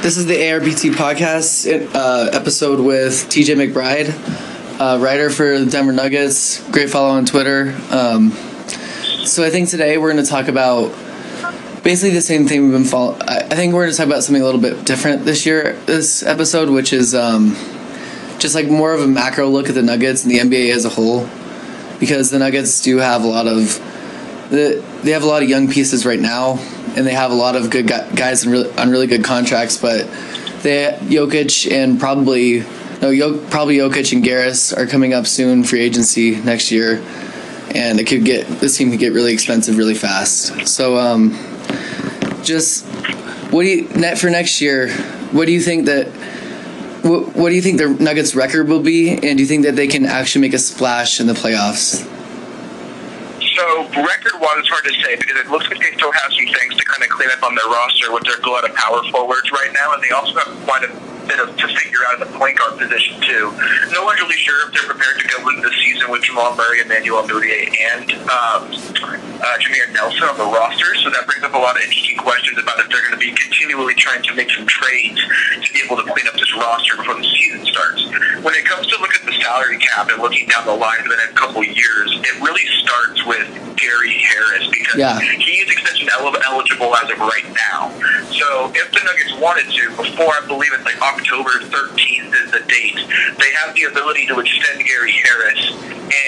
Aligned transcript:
This 0.00 0.16
is 0.16 0.26
the 0.26 0.36
ARBT 0.36 0.92
podcast 0.92 1.66
uh, 1.92 2.30
episode 2.32 2.78
with 2.78 3.28
TJ 3.28 3.72
McBride, 3.72 4.80
uh, 4.80 4.96
writer 5.00 5.28
for 5.28 5.58
the 5.58 5.66
Denver 5.66 5.92
Nuggets. 5.92 6.62
Great 6.70 6.88
follow 6.88 7.08
on 7.08 7.26
Twitter. 7.26 7.76
Um, 7.90 8.30
so 9.24 9.42
I 9.44 9.50
think 9.50 9.68
today 9.68 9.98
we're 9.98 10.12
going 10.12 10.24
to 10.24 10.30
talk 10.30 10.46
about 10.46 10.92
basically 11.82 12.10
the 12.10 12.22
same 12.22 12.46
thing 12.46 12.62
we've 12.62 12.72
been 12.72 12.84
following. 12.84 13.20
I 13.22 13.56
think 13.56 13.74
we're 13.74 13.82
going 13.82 13.90
to 13.90 13.96
talk 13.96 14.06
about 14.06 14.22
something 14.22 14.40
a 14.40 14.44
little 14.44 14.60
bit 14.60 14.86
different 14.86 15.24
this 15.24 15.44
year, 15.44 15.72
this 15.86 16.22
episode, 16.22 16.70
which 16.70 16.92
is 16.92 17.12
um, 17.16 17.56
just 18.38 18.54
like 18.54 18.68
more 18.68 18.94
of 18.94 19.00
a 19.00 19.08
macro 19.08 19.48
look 19.48 19.68
at 19.68 19.74
the 19.74 19.82
Nuggets 19.82 20.22
and 20.24 20.32
the 20.32 20.38
NBA 20.38 20.72
as 20.72 20.84
a 20.84 20.90
whole, 20.90 21.28
because 21.98 22.30
the 22.30 22.38
Nuggets 22.38 22.80
do 22.82 22.98
have 22.98 23.24
a 23.24 23.26
lot 23.26 23.48
of 23.48 23.74
the 24.50 24.82
they 25.02 25.10
have 25.10 25.24
a 25.24 25.26
lot 25.26 25.42
of 25.42 25.48
young 25.48 25.68
pieces 25.68 26.06
right 26.06 26.20
now, 26.20 26.58
and 26.98 27.06
they 27.06 27.14
have 27.14 27.30
a 27.30 27.34
lot 27.34 27.54
of 27.54 27.70
good 27.70 27.86
guys 27.86 28.44
on 28.44 28.52
really, 28.52 28.70
on 28.76 28.90
really 28.90 29.06
good 29.06 29.24
contracts. 29.24 29.78
But 29.78 30.10
they 30.62 30.98
Jokic 31.02 31.70
and 31.70 31.98
probably 32.00 32.60
no 33.00 33.12
Jok, 33.12 33.50
probably 33.50 33.76
Jokic 33.76 34.12
and 34.12 34.24
Garris 34.24 34.76
are 34.76 34.86
coming 34.86 35.14
up 35.14 35.26
soon 35.26 35.62
free 35.62 35.80
agency 35.80 36.34
next 36.34 36.72
year, 36.72 37.00
and 37.74 38.00
it 38.00 38.08
could 38.08 38.24
get 38.24 38.46
this 38.60 38.76
team 38.76 38.90
could 38.90 38.98
get 38.98 39.12
really 39.12 39.32
expensive 39.32 39.78
really 39.78 39.94
fast. 39.94 40.66
So 40.66 40.98
um, 40.98 41.30
just 42.42 42.84
what 43.52 43.62
do 43.62 43.68
you 43.68 43.88
net 43.90 44.18
for 44.18 44.28
next 44.28 44.60
year? 44.60 44.90
What 45.30 45.46
do 45.46 45.52
you 45.52 45.60
think 45.60 45.86
that? 45.86 46.08
What, 47.02 47.36
what 47.36 47.50
do 47.50 47.54
you 47.54 47.62
think 47.62 47.78
the 47.78 47.90
Nuggets' 47.90 48.34
record 48.34 48.66
will 48.66 48.82
be, 48.82 49.10
and 49.10 49.38
do 49.38 49.42
you 49.42 49.46
think 49.46 49.62
that 49.62 49.76
they 49.76 49.86
can 49.86 50.04
actually 50.04 50.40
make 50.40 50.52
a 50.52 50.58
splash 50.58 51.20
in 51.20 51.28
the 51.28 51.32
playoffs? 51.32 52.04
So 53.58 53.90
record-wise, 53.90 54.62
it's 54.62 54.68
hard 54.70 54.84
to 54.84 54.94
say 55.02 55.16
because 55.18 55.34
it 55.34 55.50
looks 55.50 55.66
like 55.66 55.82
they 55.82 55.90
still 55.98 56.12
have 56.12 56.30
some 56.30 56.46
things 56.46 56.78
to 56.78 56.84
kind 56.86 57.02
of 57.02 57.10
clean 57.10 57.28
up 57.34 57.42
on 57.42 57.56
their 57.58 57.66
roster 57.66 58.12
with 58.14 58.22
their 58.22 58.38
glut 58.38 58.62
of 58.62 58.72
power 58.76 59.02
forwards 59.10 59.50
right 59.50 59.74
now, 59.74 59.94
and 59.94 60.02
they 60.02 60.10
also 60.14 60.38
have 60.38 60.54
quite 60.62 60.86
a 60.86 61.17
bit 61.28 61.38
of 61.40 61.54
to 61.56 61.66
figure 61.68 62.00
out 62.08 62.20
in 62.20 62.26
the 62.26 62.32
point 62.38 62.56
guard 62.58 62.78
position 62.80 63.20
too. 63.20 63.52
No 63.92 64.04
one's 64.04 64.20
really 64.20 64.40
sure 64.40 64.66
if 64.66 64.72
they're 64.74 64.88
prepared 64.88 65.20
to 65.20 65.28
go 65.28 65.48
into 65.48 65.62
the 65.62 65.74
season 65.84 66.10
with 66.10 66.22
Jamal 66.24 66.56
Murray, 66.56 66.80
Emmanuel 66.80 67.22
Mudiay, 67.28 67.68
and 67.94 68.08
um, 68.32 68.72
uh, 68.72 69.56
Jameer 69.60 69.92
Nelson 69.92 70.24
on 70.24 70.36
the 70.38 70.48
roster. 70.48 70.94
So 71.04 71.10
that 71.10 71.26
brings 71.26 71.44
up 71.44 71.54
a 71.54 71.58
lot 71.60 71.76
of 71.76 71.82
interesting 71.84 72.16
questions 72.16 72.58
about 72.58 72.80
if 72.80 72.88
they're 72.88 73.04
going 73.04 73.14
to 73.14 73.22
be 73.22 73.32
continually 73.36 73.94
trying 73.94 74.22
to 74.24 74.34
make 74.34 74.50
some 74.50 74.66
trades 74.66 75.20
to 75.62 75.68
be 75.72 75.80
able 75.84 75.96
to 76.00 76.06
clean 76.08 76.26
up 76.26 76.34
this 76.34 76.50
roster 76.56 76.96
before 76.96 77.14
the 77.20 77.28
season 77.28 77.66
starts. 77.66 78.02
When 78.42 78.54
it 78.56 78.64
comes 78.64 78.86
to 78.88 78.96
look 78.98 79.14
at 79.14 79.22
the 79.24 79.36
salary 79.44 79.78
cap 79.78 80.08
and 80.10 80.22
looking 80.22 80.48
down 80.48 80.66
the 80.66 80.74
line 80.74 81.02
for 81.02 81.10
the 81.10 81.20
next 81.20 81.36
couple 81.36 81.60
of 81.60 81.68
years, 81.68 82.08
it 82.24 82.34
really 82.40 82.64
starts 82.80 83.20
with 83.26 83.46
Gary 83.76 84.16
Harris 84.18 84.66
because 84.72 84.96
Yeah. 84.96 85.20
he 85.20 85.60
is 85.62 85.70
extension 85.70 86.08
eligible 86.48 86.94
as 86.96 87.10
of 87.10 87.18
right 87.18 87.46
now. 87.54 87.90
So 88.32 88.72
if 88.74 88.90
the 88.92 89.00
Nuggets 89.04 89.34
wanted 89.40 89.70
to, 89.70 89.90
before 89.96 90.32
I 90.34 90.46
believe 90.46 90.72
it's 90.72 90.84
like 90.84 91.00
October 91.18 91.50
13th 91.66 92.32
is 92.44 92.50
the 92.52 92.62
date, 92.70 92.94
they 93.38 93.50
have 93.58 93.74
the 93.74 93.90
ability 93.90 94.24
to 94.26 94.38
extend 94.38 94.86
Gary 94.86 95.10
Harris 95.10 95.74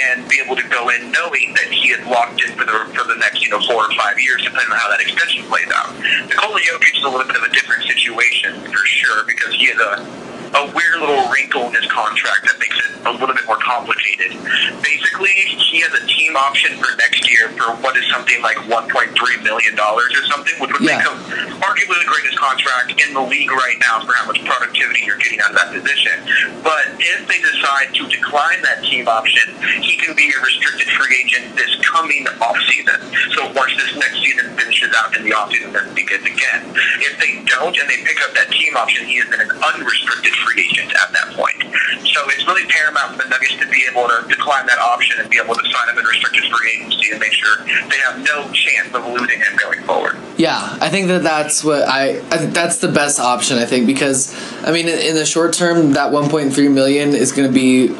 and 0.02 0.28
be 0.28 0.42
able 0.44 0.56
to 0.56 0.66
go 0.68 0.90
in 0.90 1.12
knowing 1.12 1.54
that 1.54 1.70
he 1.70 1.90
is 1.94 2.04
locked 2.06 2.42
in 2.42 2.58
for 2.58 2.66
the 2.66 2.74
for 2.90 3.06
the 3.06 3.14
next 3.20 3.40
you 3.44 3.50
know 3.50 3.60
four 3.70 3.86
or 3.86 3.94
five 3.94 4.18
years, 4.18 4.42
depending 4.42 4.66
on 4.72 4.78
how 4.78 4.90
that 4.90 5.00
extension 5.00 5.46
plays 5.46 5.70
out. 5.72 5.94
Nikola 6.26 6.58
Jokic 6.58 6.98
is 6.98 7.04
a 7.04 7.08
little 7.08 7.26
bit 7.26 7.36
of 7.36 7.42
a 7.42 7.54
different 7.54 7.84
situation 7.84 8.60
for 8.66 8.82
sure 8.84 9.22
because 9.24 9.54
he 9.54 9.70
has 9.70 9.78
a 9.78 10.29
a 10.54 10.62
weird 10.74 10.98
little 11.00 11.28
wrinkle 11.30 11.66
in 11.68 11.74
his 11.74 11.86
contract 11.86 12.42
that 12.46 12.58
makes 12.58 12.76
it 12.78 12.90
a 13.06 13.12
little 13.12 13.34
bit 13.34 13.46
more 13.46 13.58
complicated. 13.62 14.34
Basically, 14.82 15.30
he 15.70 15.80
has 15.80 15.92
a 15.94 16.04
team 16.06 16.36
option 16.36 16.76
for 16.78 16.90
next 16.98 17.30
year 17.30 17.48
for 17.54 17.72
what 17.80 17.96
is 17.96 18.04
something 18.10 18.40
like 18.42 18.56
1.3 18.66 19.42
million 19.44 19.74
dollars 19.74 20.10
or 20.14 20.24
something, 20.26 20.54
which 20.60 20.70
would 20.72 20.82
Yeah. 20.82 20.98
make 20.98 21.06
him 21.06 21.16
arguably 21.62 21.98
the 22.00 22.10
greatest 22.10 22.36
contract 22.38 22.98
in 23.00 23.14
the 23.14 23.22
league 23.22 23.50
right 23.50 23.78
now 23.80 24.00
for 24.04 24.12
how 24.14 24.26
much 24.26 24.42
productivity 24.44 25.02
you're 25.06 25.16
getting 25.18 25.40
out 25.40 25.50
of 25.50 25.56
that 25.56 25.72
position. 25.72 26.18
But 26.62 26.98
if 26.98 27.26
they 27.28 27.40
decide 27.40 27.94
to 27.94 28.06
decline 28.08 28.62
that 28.62 28.82
team 28.84 29.08
option, 29.08 29.54
he 29.82 29.96
can 29.96 30.14
be 30.16 30.32
a 30.36 30.40
restricted 30.42 30.88
free 30.90 31.22
agent 31.24 31.56
this 31.56 31.70
coming 31.86 32.24
offseason. 32.42 32.98
So 33.34 33.52
once 33.54 33.72
this 33.76 33.94
next 33.96 34.18
season 34.20 34.56
finishes 34.56 34.92
out 34.98 35.16
in 35.16 35.22
the 35.24 35.30
offseason, 35.30 35.72
then 35.72 35.94
begins 35.94 36.24
again. 36.26 36.74
If 37.00 37.18
they 37.18 37.42
don't 37.46 37.76
and 37.78 37.88
they 37.88 38.02
pick 38.04 38.20
up 38.26 38.34
that 38.34 38.50
team 38.50 38.76
option, 38.76 39.06
he 39.06 39.18
is 39.18 39.28
then 39.30 39.40
an 39.42 39.50
unrestricted 39.50 40.32
free 40.40 40.68
agent 40.70 40.92
at 40.94 41.12
that 41.12 41.34
point. 41.36 41.62
So 42.06 42.20
it's 42.30 42.46
really 42.46 42.66
paramount 42.66 43.16
for 43.16 43.22
the 43.22 43.28
Nuggets 43.28 43.56
to 43.56 43.66
be 43.68 43.84
able 43.90 44.08
to 44.08 44.26
decline 44.28 44.66
that 44.66 44.78
option 44.78 45.20
and 45.20 45.30
be 45.30 45.38
able 45.38 45.54
to 45.54 45.62
sign 45.62 45.88
up 45.88 45.98
in 45.98 46.04
restricted 46.04 46.44
free 46.50 46.80
agency 46.80 47.10
and 47.10 47.20
make 47.20 47.32
sure 47.32 47.64
they 47.64 47.98
have 48.06 48.18
no 48.18 48.50
chance 48.52 48.94
of 48.94 49.06
losing 49.06 49.38
him 49.38 49.56
going 49.56 49.82
forward. 49.84 50.18
Yeah, 50.36 50.78
I 50.80 50.88
think 50.88 51.08
that 51.08 51.22
that's 51.22 51.62
what 51.62 51.82
I, 51.82 52.20
I 52.30 52.46
that's 52.46 52.78
the 52.78 52.88
best 52.88 53.20
option. 53.20 53.58
I 53.58 53.66
think 53.66 53.86
because 53.86 54.34
I 54.64 54.72
mean, 54.72 54.88
in, 54.88 54.98
in 54.98 55.14
the 55.14 55.26
short 55.26 55.52
term, 55.52 55.92
that 55.92 56.12
1.3 56.12 56.72
million 56.72 57.10
is 57.10 57.32
going 57.32 57.46
to 57.46 57.52
be, 57.52 57.94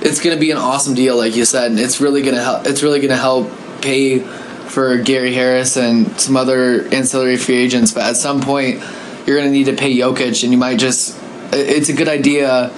it's 0.00 0.20
going 0.20 0.34
to 0.34 0.40
be 0.40 0.50
an 0.50 0.56
awesome 0.56 0.94
deal, 0.94 1.16
like 1.16 1.36
you 1.36 1.44
said. 1.44 1.70
And 1.70 1.78
it's 1.78 2.00
really 2.00 2.22
going 2.22 2.34
to 2.34 2.42
help. 2.42 2.66
It's 2.66 2.82
really 2.82 3.00
going 3.00 3.10
to 3.10 3.16
help 3.16 3.50
pay 3.82 4.20
for 4.20 4.96
Gary 4.98 5.34
Harris 5.34 5.76
and 5.76 6.18
some 6.18 6.36
other 6.36 6.86
ancillary 6.94 7.36
free 7.36 7.56
agents. 7.56 7.92
But 7.92 8.04
at 8.04 8.16
some 8.16 8.40
point, 8.40 8.80
you're 9.26 9.36
going 9.36 9.48
to 9.48 9.52
need 9.52 9.66
to 9.66 9.76
pay 9.76 9.94
Jokic, 9.94 10.42
and 10.42 10.52
you 10.52 10.58
might 10.58 10.78
just. 10.78 11.18
It- 11.52 11.68
It's 11.76 11.88
a 11.88 11.92
good 11.92 12.08
idea. 12.08 12.70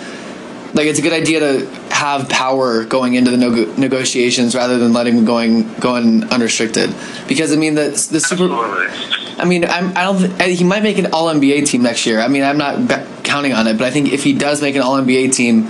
Like 0.74 0.86
it's 0.86 0.98
a 0.98 1.02
good 1.02 1.12
idea 1.12 1.38
to 1.40 1.66
have 1.90 2.28
power 2.28 2.84
going 2.84 3.14
into 3.14 3.30
the 3.30 3.36
nego- 3.36 3.72
negotiations 3.76 4.56
rather 4.56 4.76
than 4.76 4.92
letting 4.92 5.16
him 5.16 5.24
going 5.24 5.72
going 5.78 6.24
unrestricted. 6.30 6.92
Because 7.28 7.52
I 7.52 7.56
mean 7.56 7.74
the 7.76 7.90
the 8.10 8.18
super. 8.20 8.44
Absolutely. 8.50 9.14
I 9.38 9.44
mean, 9.46 9.64
I'm, 9.64 9.96
I 9.96 10.02
don't. 10.04 10.40
He 10.42 10.64
might 10.64 10.82
make 10.82 10.98
an 10.98 11.06
All 11.12 11.26
NBA 11.32 11.66
team 11.66 11.82
next 11.82 12.06
year. 12.06 12.20
I 12.20 12.28
mean, 12.28 12.42
I'm 12.44 12.58
not 12.58 12.86
be- 12.88 13.04
counting 13.24 13.52
on 13.52 13.66
it, 13.66 13.78
but 13.78 13.86
I 13.86 13.90
think 13.90 14.12
if 14.12 14.22
he 14.24 14.32
does 14.32 14.60
make 14.62 14.74
an 14.76 14.82
All 14.82 14.96
NBA 15.00 15.32
team, 15.32 15.68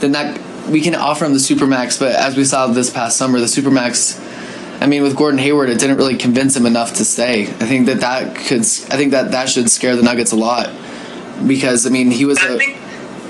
then 0.00 0.12
that 0.12 0.38
we 0.70 0.80
can 0.80 0.94
offer 0.94 1.24
him 1.24 1.32
the 1.32 1.38
supermax. 1.38 1.98
But 1.98 2.12
as 2.16 2.36
we 2.36 2.44
saw 2.44 2.66
this 2.66 2.88
past 2.90 3.16
summer, 3.18 3.38
the 3.40 3.46
supermax. 3.46 4.20
I 4.80 4.86
mean, 4.86 5.02
with 5.02 5.16
Gordon 5.16 5.38
Hayward, 5.38 5.70
it 5.70 5.78
didn't 5.78 5.96
really 5.96 6.16
convince 6.18 6.54
him 6.54 6.66
enough 6.66 6.92
to 6.94 7.04
stay. 7.06 7.44
I 7.44 7.66
think 7.66 7.86
that 7.86 8.00
that 8.00 8.34
could. 8.36 8.60
I 8.60 8.96
think 9.00 9.12
that 9.12 9.30
that 9.32 9.48
should 9.48 9.70
scare 9.70 9.96
the 9.96 10.02
Nuggets 10.02 10.32
a 10.32 10.36
lot, 10.36 10.68
because 11.46 11.86
I 11.86 11.90
mean, 11.90 12.10
he 12.10 12.24
was 12.24 12.38
I 12.38 12.56
a. 12.56 12.76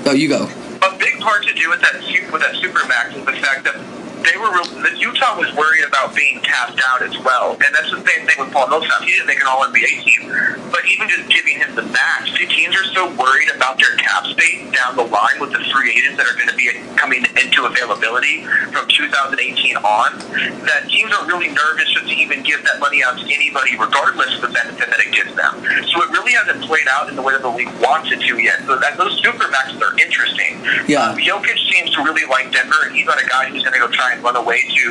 Oh, 0.05 0.13
you 0.13 0.29
go. 0.29 0.45
a 0.45 0.97
big 0.97 1.19
part 1.19 1.43
to 1.45 1.53
do 1.53 1.69
with 1.69 1.81
that 1.81 1.95
with 2.31 2.41
that 2.41 2.55
supermax 2.55 3.15
is 3.15 3.25
the 3.25 3.33
fact 3.33 3.63
that 3.65 3.75
they 4.23 4.37
were 4.37 4.51
real, 4.51 4.67
Utah 4.97 5.37
was 5.37 5.53
worried 5.53 5.85
about 5.85 6.15
being 6.15 6.41
tapped 6.41 6.81
out 6.87 7.01
as 7.01 7.17
well, 7.19 7.53
and 7.53 7.71
that's 7.73 7.91
the 7.91 8.03
same 8.05 8.25
thing 8.27 8.37
with 8.39 8.51
Paul 8.51 8.67
Millsap. 8.67 9.01
He 9.01 9.13
didn't 9.13 9.27
make 9.27 9.39
an 9.39 9.47
All 9.47 9.65
NBA 9.65 10.03
team, 10.03 10.29
but 10.71 10.85
even 10.87 11.09
just 11.09 11.29
giving 11.29 11.57
him 11.57 11.75
the 11.75 11.83
max, 11.83 12.31
the 12.37 12.47
teams 12.47 12.75
are 12.75 12.87
so 12.93 13.09
worried 13.15 13.49
about 13.55 13.77
their 13.77 13.95
cap 13.97 14.25
space 14.25 14.67
down 14.73 14.95
the 14.95 15.03
line 15.03 15.39
with 15.39 15.51
the 15.51 15.63
free 15.73 15.91
agents 15.91 16.17
that 16.17 16.27
are 16.27 16.35
going 16.35 16.49
to 16.49 16.55
be 16.55 16.69
coming 16.95 17.25
into 17.37 17.65
availability 17.65 18.43
from 18.71 18.87
2018 18.87 19.77
on 19.77 20.19
that 20.65 20.87
teams 20.89 21.11
are 21.13 21.25
really 21.27 21.49
nervous 21.49 21.89
just 21.91 22.07
to 22.07 22.15
even 22.15 22.43
give 22.43 22.63
that 22.63 22.79
money 22.79 23.03
out 23.03 23.17
to 23.17 23.25
anybody, 23.33 23.77
regardless 23.77 24.35
of 24.35 24.41
the 24.41 24.53
benefit 24.53 24.89
that 24.89 24.99
it 24.99 25.11
gives 25.13 25.33
them. 25.35 25.53
So 25.89 26.03
it 26.03 26.09
really 26.11 26.33
hasn't 26.33 26.61
played 26.63 26.87
out 26.89 27.09
in 27.09 27.15
the 27.15 27.21
way 27.21 27.33
that 27.33 27.41
the 27.41 27.51
league 27.51 27.71
wants 27.81 28.11
it 28.11 28.21
to 28.21 28.37
yet. 28.37 28.61
So 28.65 28.77
that 28.77 28.97
those 28.97 29.19
super 29.21 29.47
maxes 29.49 29.81
are 29.81 29.97
interesting. 29.99 30.61
Yeah. 30.87 31.11
Um, 31.11 31.17
Jokic 31.17 31.57
seems 31.71 31.91
to 31.95 32.03
really 32.03 32.25
like 32.29 32.51
Denver, 32.51 32.85
and 32.85 32.95
he's 32.95 33.05
not 33.05 33.21
a 33.21 33.27
guy 33.27 33.49
who's 33.49 33.63
going 33.63 33.73
to 33.73 33.79
go 33.79 33.87
try 33.87 34.06
and 34.13 34.23
run 34.23 34.35
away 34.35 34.61
to, 34.61 34.89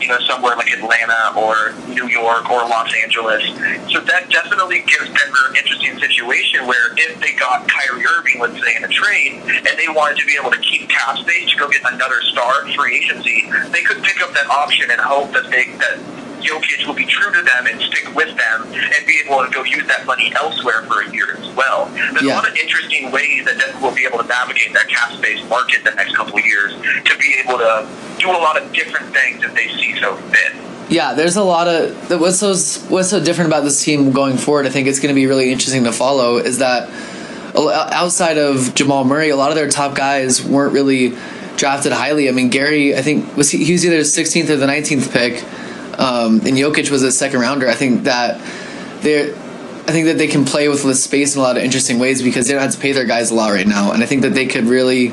you 0.00 0.08
know, 0.08 0.18
somewhere 0.20 0.56
like 0.56 0.70
Atlanta 0.72 1.32
or 1.36 1.74
New 1.88 2.08
York 2.08 2.50
or 2.50 2.60
Los 2.68 2.92
Angeles. 3.02 3.42
So 3.92 4.00
that 4.00 4.30
definitely 4.30 4.80
gives 4.80 5.06
Denver 5.06 5.44
an 5.50 5.56
interesting 5.56 5.98
situation 5.98 6.66
where 6.66 6.92
if 6.96 7.20
they 7.20 7.32
got 7.32 7.68
Kyrie 7.68 8.04
Irving, 8.04 8.40
let's 8.40 8.60
say, 8.62 8.76
in 8.76 8.84
a 8.84 8.88
trade, 8.88 9.40
and 9.42 9.78
they 9.78 9.88
wanted 9.88 10.18
to 10.18 10.26
be 10.26 10.36
able 10.40 10.50
to 10.50 10.60
keep 10.60 10.88
cap 10.88 11.18
space 11.18 11.50
to 11.50 11.56
go 11.56 11.68
get 11.68 11.82
another 11.92 12.20
star 12.22 12.66
free 12.72 12.96
agency, 12.96 13.50
they 13.70 13.82
could 13.82 14.02
pick 14.02 14.20
up 14.22 14.32
that 14.34 14.46
option 14.48 14.90
and 14.90 15.00
hope 15.00 15.32
that 15.32 15.50
they 15.50 15.64
that 15.78 15.98
Jokic 16.42 16.86
will 16.86 16.94
be 16.94 17.04
true 17.06 17.32
to 17.32 17.42
them 17.42 17.66
and 17.66 17.80
stick 17.80 18.14
with 18.14 18.36
them 18.36 18.62
and 18.62 19.06
be 19.06 19.20
able 19.24 19.44
to 19.44 19.50
go 19.50 19.64
use 19.64 19.86
that 19.88 20.06
money 20.06 20.32
elsewhere 20.36 20.82
for 20.84 21.02
a 21.02 21.10
year 21.12 21.36
as 21.40 21.48
well. 21.54 21.86
There's 21.94 22.22
Yeah. 22.22 22.34
a 22.34 22.36
lot 22.36 22.48
of 22.48 22.56
interesting 22.56 23.10
ways 23.10 23.44
that 23.44 23.58
Denver 23.58 23.78
will 23.80 23.94
be 23.94 24.04
able 24.06 24.18
to 24.18 24.26
navigate 24.28 24.72
that 24.74 24.88
cap 24.88 25.12
space 25.12 25.40
market 25.48 25.84
the 25.84 25.92
next 25.92 26.14
couple 26.16 26.38
of 26.38 26.44
years 26.44 26.72
to 27.04 27.16
be 27.18 27.34
able 27.44 27.58
to 27.58 27.86
do 28.18 28.30
a 28.30 28.32
lot 28.32 28.60
of 28.60 28.72
different 28.72 29.12
things 29.14 29.42
that 29.42 29.54
they 29.54 29.68
see 29.68 29.96
so 30.00 30.16
fit. 30.32 30.52
Yeah, 30.88 31.12
there's 31.14 31.36
a 31.36 31.42
lot 31.42 31.68
of 31.68 32.20
what's 32.20 32.38
so 32.38 32.48
what's 32.88 33.10
so 33.10 33.22
different 33.22 33.48
about 33.50 33.62
this 33.64 33.82
team 33.84 34.10
going 34.12 34.38
forward. 34.38 34.66
I 34.66 34.70
think 34.70 34.88
it's 34.88 35.00
going 35.00 35.14
to 35.14 35.14
be 35.14 35.26
really 35.26 35.52
interesting 35.52 35.84
to 35.84 35.92
follow. 35.92 36.38
Is 36.38 36.58
that 36.58 36.88
uh, 37.54 37.90
outside 37.92 38.38
of 38.38 38.74
Jamal 38.74 39.04
Murray, 39.04 39.28
a 39.30 39.36
lot 39.36 39.50
of 39.50 39.56
their 39.56 39.68
top 39.68 39.94
guys 39.94 40.42
weren't 40.42 40.72
really 40.72 41.14
drafted 41.58 41.92
highly. 41.92 42.28
I 42.28 42.32
mean, 42.32 42.48
Gary, 42.48 42.96
I 42.96 43.02
think 43.02 43.36
was 43.36 43.50
he, 43.50 43.64
he 43.64 43.72
was 43.72 43.84
either 43.84 43.96
the 43.98 44.02
16th 44.04 44.48
or 44.48 44.56
the 44.56 44.66
19th 44.66 45.12
pick, 45.12 45.44
um, 45.98 46.36
and 46.36 46.56
Jokic 46.56 46.90
was 46.90 47.02
a 47.02 47.12
second 47.12 47.40
rounder. 47.40 47.68
I 47.68 47.74
think 47.74 48.04
that 48.04 48.40
they're. 49.02 49.34
I 49.86 49.90
think 49.90 50.04
that 50.04 50.18
they 50.18 50.26
can 50.26 50.44
play 50.44 50.68
with 50.68 50.82
the 50.82 50.94
space 50.94 51.34
in 51.34 51.40
a 51.40 51.42
lot 51.42 51.56
of 51.56 51.62
interesting 51.62 51.98
ways 51.98 52.20
because 52.20 52.46
they 52.46 52.52
don't 52.52 52.62
have 52.62 52.72
to 52.72 52.78
pay 52.78 52.92
their 52.92 53.06
guys 53.06 53.30
a 53.30 53.34
lot 53.34 53.52
right 53.52 53.66
now, 53.66 53.92
and 53.92 54.02
I 54.02 54.06
think 54.06 54.20
that 54.22 54.34
they 54.34 54.46
could 54.46 54.64
really. 54.64 55.12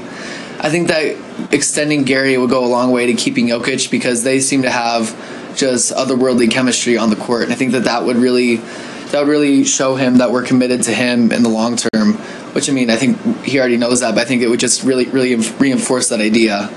I 0.60 0.70
think 0.70 0.90
that 0.90 1.16
extending 1.54 2.04
Gary 2.04 2.38
would 2.38 2.50
go 2.50 2.66
a 2.66 2.68
long 2.68 2.92
way 2.92 3.06
to 3.06 3.14
keeping 3.14 3.48
Jokic 3.48 3.90
because 3.90 4.24
they 4.24 4.40
seem 4.40 4.64
to 4.64 4.70
have 4.70 5.16
just 5.56 5.94
otherworldly 5.94 6.52
chemistry 6.52 6.98
on 6.98 7.10
the 7.10 7.16
court, 7.16 7.44
and 7.44 7.54
I 7.54 7.56
think 7.56 7.72
that 7.72 7.86
that 7.86 8.04
would 8.04 8.18
really 8.18 8.58
that 8.58 9.20
would 9.22 9.30
really 9.30 9.64
show 9.64 9.96
him 9.96 10.18
that 10.18 10.32
we're 10.32 10.44
committed 10.44 10.84
to 10.84 10.92
him 10.94 11.32
in 11.32 11.44
the 11.44 11.50
long 11.50 11.78
term. 11.78 12.14
Which 12.54 12.70
I 12.70 12.74
mean, 12.74 12.90
I 12.90 12.96
think 12.96 13.18
he 13.44 13.60
already 13.60 13.78
knows 13.78 14.02
that, 14.02 14.16
but 14.16 14.22
I 14.22 14.26
think 14.26 14.42
it 14.42 14.50
would 14.50 14.60
just 14.60 14.84
really, 14.84 15.06
really 15.06 15.36
reinforce 15.36 16.10
that 16.10 16.22
idea. 16.22 16.70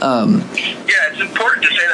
Um, 0.00 0.40
yeah, 0.54 1.10
it's 1.10 1.20
important 1.20 1.64
to 1.64 1.70
say 1.70 1.86
that 1.88 1.93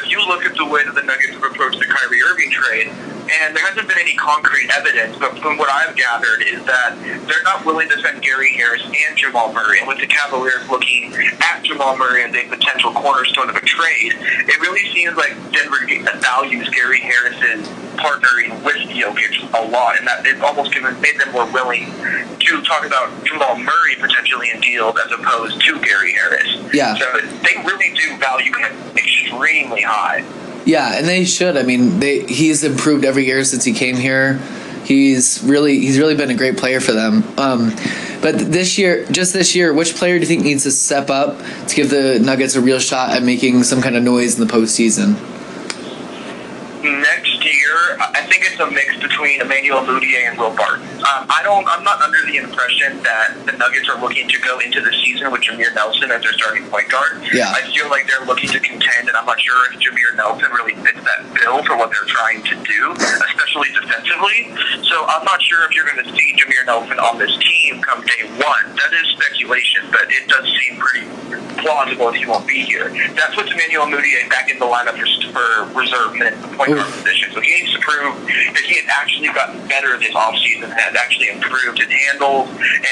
sure 0.00 0.10
you 0.10 0.26
look 0.26 0.44
at 0.44 0.56
the 0.56 0.64
way 0.64 0.84
that 0.84 0.94
the 0.94 1.02
Nuggets 1.02 1.30
have 1.30 1.42
approached 1.42 1.78
the 1.78 1.86
Kyrie 1.86 2.22
Irving 2.22 2.50
trade, 2.50 3.17
and 3.30 3.56
there 3.56 3.64
hasn't 3.66 3.88
been 3.88 3.98
any 3.98 4.14
concrete 4.14 4.70
evidence, 4.76 5.16
but 5.18 5.38
from 5.38 5.58
what 5.58 5.70
I've 5.70 5.96
gathered 5.96 6.42
is 6.42 6.64
that 6.64 6.96
they're 7.26 7.42
not 7.44 7.64
willing 7.64 7.88
to 7.88 8.00
send 8.00 8.22
Gary 8.22 8.52
Harris 8.54 8.82
and 8.84 9.16
Jamal 9.16 9.52
Murray. 9.52 9.78
And 9.78 9.88
with 9.88 9.98
the 9.98 10.06
Cavaliers 10.06 10.68
looking 10.68 11.14
at 11.14 11.62
Jamal 11.62 11.96
Murray 11.96 12.24
as 12.24 12.34
a 12.34 12.48
potential 12.48 12.92
cornerstone 12.92 13.50
of 13.50 13.56
a 13.56 13.60
trade, 13.60 14.14
it 14.18 14.60
really 14.60 14.88
seems 14.92 15.16
like 15.16 15.34
Denver 15.52 15.78
values 16.20 16.68
Gary 16.70 17.00
Harris's 17.00 17.68
partnering 17.98 18.62
with 18.64 18.76
Jokic 18.76 19.42
a 19.58 19.70
lot, 19.70 19.98
and 19.98 20.06
that 20.06 20.24
it's 20.24 20.40
almost 20.40 20.72
given 20.72 20.98
made 21.00 21.18
them 21.18 21.32
more 21.32 21.50
willing 21.50 21.90
to 22.38 22.62
talk 22.62 22.86
about 22.86 23.24
Jamal 23.24 23.58
Murray 23.58 23.96
potentially 23.98 24.50
in 24.54 24.60
deals 24.60 24.94
as 25.04 25.12
opposed 25.12 25.60
to 25.60 25.80
Gary 25.80 26.12
Harris. 26.12 26.56
Yeah. 26.72 26.96
So 26.96 27.20
they 27.20 27.56
really 27.64 27.94
do 27.94 28.16
value 28.18 28.52
him 28.54 28.72
extremely 28.96 29.82
high. 29.82 30.24
Yeah, 30.68 30.98
and 30.98 31.08
they 31.08 31.24
should. 31.24 31.56
I 31.56 31.62
mean, 31.62 31.98
they 31.98 32.26
he's 32.26 32.62
improved 32.62 33.06
every 33.06 33.24
year 33.24 33.42
since 33.42 33.64
he 33.64 33.72
came 33.72 33.96
here. 33.96 34.34
He's 34.84 35.42
really 35.42 35.78
he's 35.78 35.98
really 35.98 36.14
been 36.14 36.28
a 36.28 36.34
great 36.34 36.58
player 36.58 36.78
for 36.78 36.92
them. 36.92 37.24
Um, 37.38 37.70
but 38.20 38.38
this 38.38 38.76
year, 38.76 39.06
just 39.06 39.32
this 39.32 39.56
year, 39.56 39.72
which 39.72 39.94
player 39.94 40.16
do 40.16 40.20
you 40.20 40.26
think 40.26 40.42
needs 40.42 40.64
to 40.64 40.70
step 40.70 41.08
up 41.08 41.38
to 41.68 41.74
give 41.74 41.88
the 41.88 42.20
Nuggets 42.20 42.54
a 42.54 42.60
real 42.60 42.80
shot 42.80 43.16
at 43.16 43.22
making 43.22 43.62
some 43.62 43.80
kind 43.80 43.96
of 43.96 44.02
noise 44.02 44.38
in 44.38 44.46
the 44.46 44.52
postseason? 44.52 45.16
Next 46.82 47.42
year, 47.42 47.98
I 47.98 48.22
think 48.30 48.46
it's 48.46 48.60
a 48.60 48.70
mix 48.70 48.94
between 49.02 49.40
Emmanuel 49.40 49.82
Mudiay 49.82 50.30
and 50.30 50.38
Will 50.38 50.54
Barton. 50.54 50.86
Um, 50.98 51.26
I 51.26 51.40
don't. 51.42 51.66
I'm 51.66 51.82
not 51.82 52.00
under 52.00 52.22
the 52.22 52.36
impression 52.38 53.02
that 53.02 53.34
the 53.46 53.52
Nuggets 53.58 53.88
are 53.88 54.00
looking 54.00 54.28
to 54.28 54.38
go 54.40 54.60
into 54.60 54.80
the 54.80 54.92
season 55.02 55.32
with 55.32 55.42
Jameer 55.42 55.74
Nelson 55.74 56.10
as 56.10 56.22
their 56.22 56.32
starting 56.34 56.70
point 56.70 56.88
guard. 56.88 57.22
Yeah. 57.34 57.50
I 57.50 57.66
feel 57.74 57.90
like 57.90 58.06
they're 58.06 58.26
looking 58.26 58.50
to 58.50 58.60
contend, 58.60 59.08
and 59.08 59.16
I'm 59.16 59.26
not 59.26 59.40
sure 59.40 59.72
if 59.72 59.80
Jameer 59.80 60.14
Nelson 60.14 60.50
really 60.54 60.74
fits 60.78 61.02
that 61.02 61.26
bill 61.34 61.64
for 61.64 61.76
what 61.76 61.90
they're 61.90 62.06
trying 62.06 62.42
to 62.46 62.54
do, 62.54 62.80
especially 62.94 63.74
defensively. 63.74 64.54
So 64.86 65.02
I'm 65.02 65.24
not 65.26 65.42
sure 65.42 65.66
if 65.66 65.74
you're 65.74 65.86
going 65.86 66.04
to 66.04 66.10
see 66.14 66.36
Jameer 66.38 66.66
Nelson 66.66 66.98
on 67.02 67.18
this 67.18 67.34
team 67.42 67.82
come 67.82 68.06
day 68.06 68.30
one. 68.38 68.64
That 68.78 68.94
is 69.02 69.18
speculation, 69.18 69.82
but 69.90 70.06
it 70.14 70.28
does 70.30 70.46
seem 70.62 70.78
pretty 70.78 71.06
plausible 71.58 72.08
if 72.08 72.14
he 72.14 72.26
won't 72.26 72.46
be 72.46 72.62
here. 72.62 72.88
That's 73.14 73.36
what 73.36 73.50
Emmanuel 73.50 73.86
Mudiay 73.86 74.30
back 74.30 74.48
in 74.50 74.58
the 74.58 74.64
lineup 74.64 74.96
for, 74.96 75.32
for 75.32 75.78
reserve 75.78 76.14
minutes, 76.14 76.38
position. 76.76 77.32
So 77.32 77.40
he 77.40 77.54
needs 77.60 77.72
to 77.72 77.80
prove 77.80 78.14
that 78.26 78.64
he 78.64 78.76
had 78.76 78.88
actually 78.88 79.28
gotten 79.28 79.66
better 79.68 79.96
this 79.98 80.12
offseason, 80.12 80.68
has 80.70 80.94
actually 80.96 81.30
improved 81.30 81.78
his 81.78 81.88
handles 81.88 82.48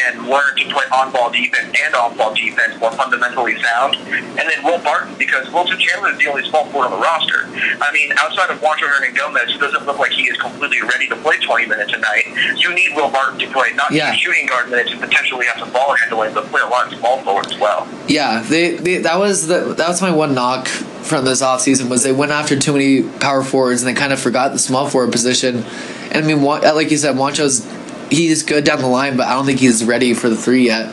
and 0.07 0.27
learned 0.27 0.57
to 0.59 0.65
play 0.73 0.85
on-ball 0.93 1.31
defense 1.31 1.75
and 1.85 1.95
off-ball 1.95 2.35
defense 2.35 2.79
more 2.81 2.93
fundamentally 2.93 3.61
sound. 3.61 3.97
And 3.97 4.45
then 4.45 4.65
Will 4.65 4.83
Barton, 4.83 5.15
because 5.19 5.51
Wilson 5.53 5.79
Chandler 5.79 6.13
is 6.13 6.19
the 6.19 6.27
only 6.29 6.49
small 6.49 6.67
forward 6.71 6.93
on 6.93 6.99
the 6.99 7.03
roster. 7.03 7.49
I 7.81 7.93
mean, 7.93 8.13
outside 8.19 8.51
of 8.51 8.61
Juancho 8.61 8.89
Hernangomez, 8.89 9.53
who 9.53 9.59
doesn't 9.59 9.87
look 9.87 9.99
like 9.99 10.13
he 10.13 10.25
is 10.25 10.37
completely 10.39 10.83
ready 10.83 11.09
to 11.09 11.17
play 11.17 11.39
20 11.39 11.67
minutes 11.67 11.93
a 11.93 11.99
night, 11.99 12.27
you 12.57 12.75
need 12.75 12.95
Will 12.95 13.11
Barton 13.11 13.39
to 13.41 13.47
play 13.51 13.73
not 13.75 13.93
yeah. 13.93 14.11
just 14.11 14.23
shooting 14.23 14.47
guard 14.47 14.71
minutes 14.71 14.93
and 14.93 15.01
potentially 15.01 15.47
have 15.47 15.59
some 15.59 15.73
ball 15.73 15.95
handling, 15.97 16.35
but 16.35 16.47
play 16.47 16.63
a 16.63 16.69
lot 16.69 16.93
of 16.93 16.99
small 16.99 17.23
forward 17.23 17.47
as 17.47 17.59
well. 17.59 17.89
Yeah, 18.09 18.43
they, 18.43 18.77
they 18.77 18.99
that 18.99 19.19
was 19.19 19.47
the 19.47 19.75
that 19.75 19.89
was 19.89 20.01
my 20.01 20.11
one 20.11 20.35
knock 20.35 20.69
from 21.07 21.25
this 21.25 21.43
offseason 21.43 21.89
was 21.89 22.03
they 22.03 22.13
went 22.13 22.33
after 22.33 22.59
too 22.59 22.73
many 22.73 23.03
power 23.03 23.43
forwards 23.43 23.83
and 23.83 23.89
they 23.89 23.99
kind 23.99 24.13
of 24.13 24.21
forgot 24.21 24.53
the 24.53 24.59
small 24.59 24.89
forward 24.89 25.13
position. 25.13 25.65
And 26.11 26.25
I 26.25 26.27
mean, 26.27 26.43
like 26.43 26.91
you 26.91 26.97
said, 26.97 27.17
Juancho's 27.17 27.65
he's 28.11 28.43
good 28.43 28.65
down 28.65 28.81
the 28.81 28.87
line, 28.87 29.17
but 29.17 29.27
I 29.27 29.35
don't 29.35 29.47
think 29.47 29.61
he's 29.61 29.85
ready 29.85 30.15
for 30.15 30.29
the 30.29 30.37
three 30.37 30.67
yet. 30.67 30.89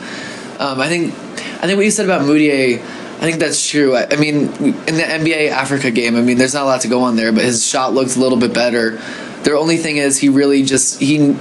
Um, 0.60 0.80
I 0.80 0.88
think 0.88 1.12
I 1.12 1.66
think 1.66 1.76
what 1.76 1.84
you 1.84 1.90
said 1.90 2.04
about 2.04 2.22
Mudiay, 2.22 2.74
I 2.78 3.20
think 3.20 3.38
that's 3.38 3.68
true. 3.68 3.96
I, 3.96 4.06
I, 4.10 4.16
mean, 4.16 4.36
in 4.36 4.96
the 4.96 5.02
NBA 5.02 5.50
Africa 5.50 5.90
game, 5.90 6.16
I 6.16 6.20
mean, 6.20 6.38
there's 6.38 6.54
not 6.54 6.64
a 6.64 6.66
lot 6.66 6.82
to 6.82 6.88
go 6.88 7.02
on 7.02 7.16
there, 7.16 7.32
but 7.32 7.44
his 7.44 7.66
shot 7.66 7.94
looks 7.94 8.16
a 8.16 8.20
little 8.20 8.38
bit 8.38 8.52
better. 8.52 9.00
The 9.42 9.52
only 9.52 9.76
thing 9.76 9.96
is, 9.96 10.18
he 10.18 10.28
really 10.28 10.62
just 10.62 11.00
he. 11.00 11.36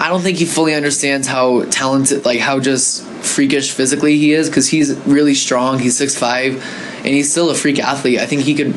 I 0.00 0.08
don't 0.08 0.20
think 0.20 0.38
he 0.38 0.44
fully 0.44 0.74
understands 0.74 1.26
how 1.26 1.64
talented, 1.64 2.24
like 2.24 2.38
how 2.38 2.60
just 2.60 3.02
freakish 3.04 3.72
physically 3.72 4.16
he 4.16 4.32
is, 4.32 4.48
because 4.48 4.68
he's 4.68 4.94
really 5.06 5.34
strong. 5.34 5.78
He's 5.78 5.96
six 5.96 6.16
five, 6.16 6.62
and 6.98 7.06
he's 7.06 7.30
still 7.30 7.50
a 7.50 7.54
freak 7.54 7.78
athlete. 7.78 8.18
I 8.18 8.26
think 8.26 8.42
he 8.42 8.54
could 8.54 8.74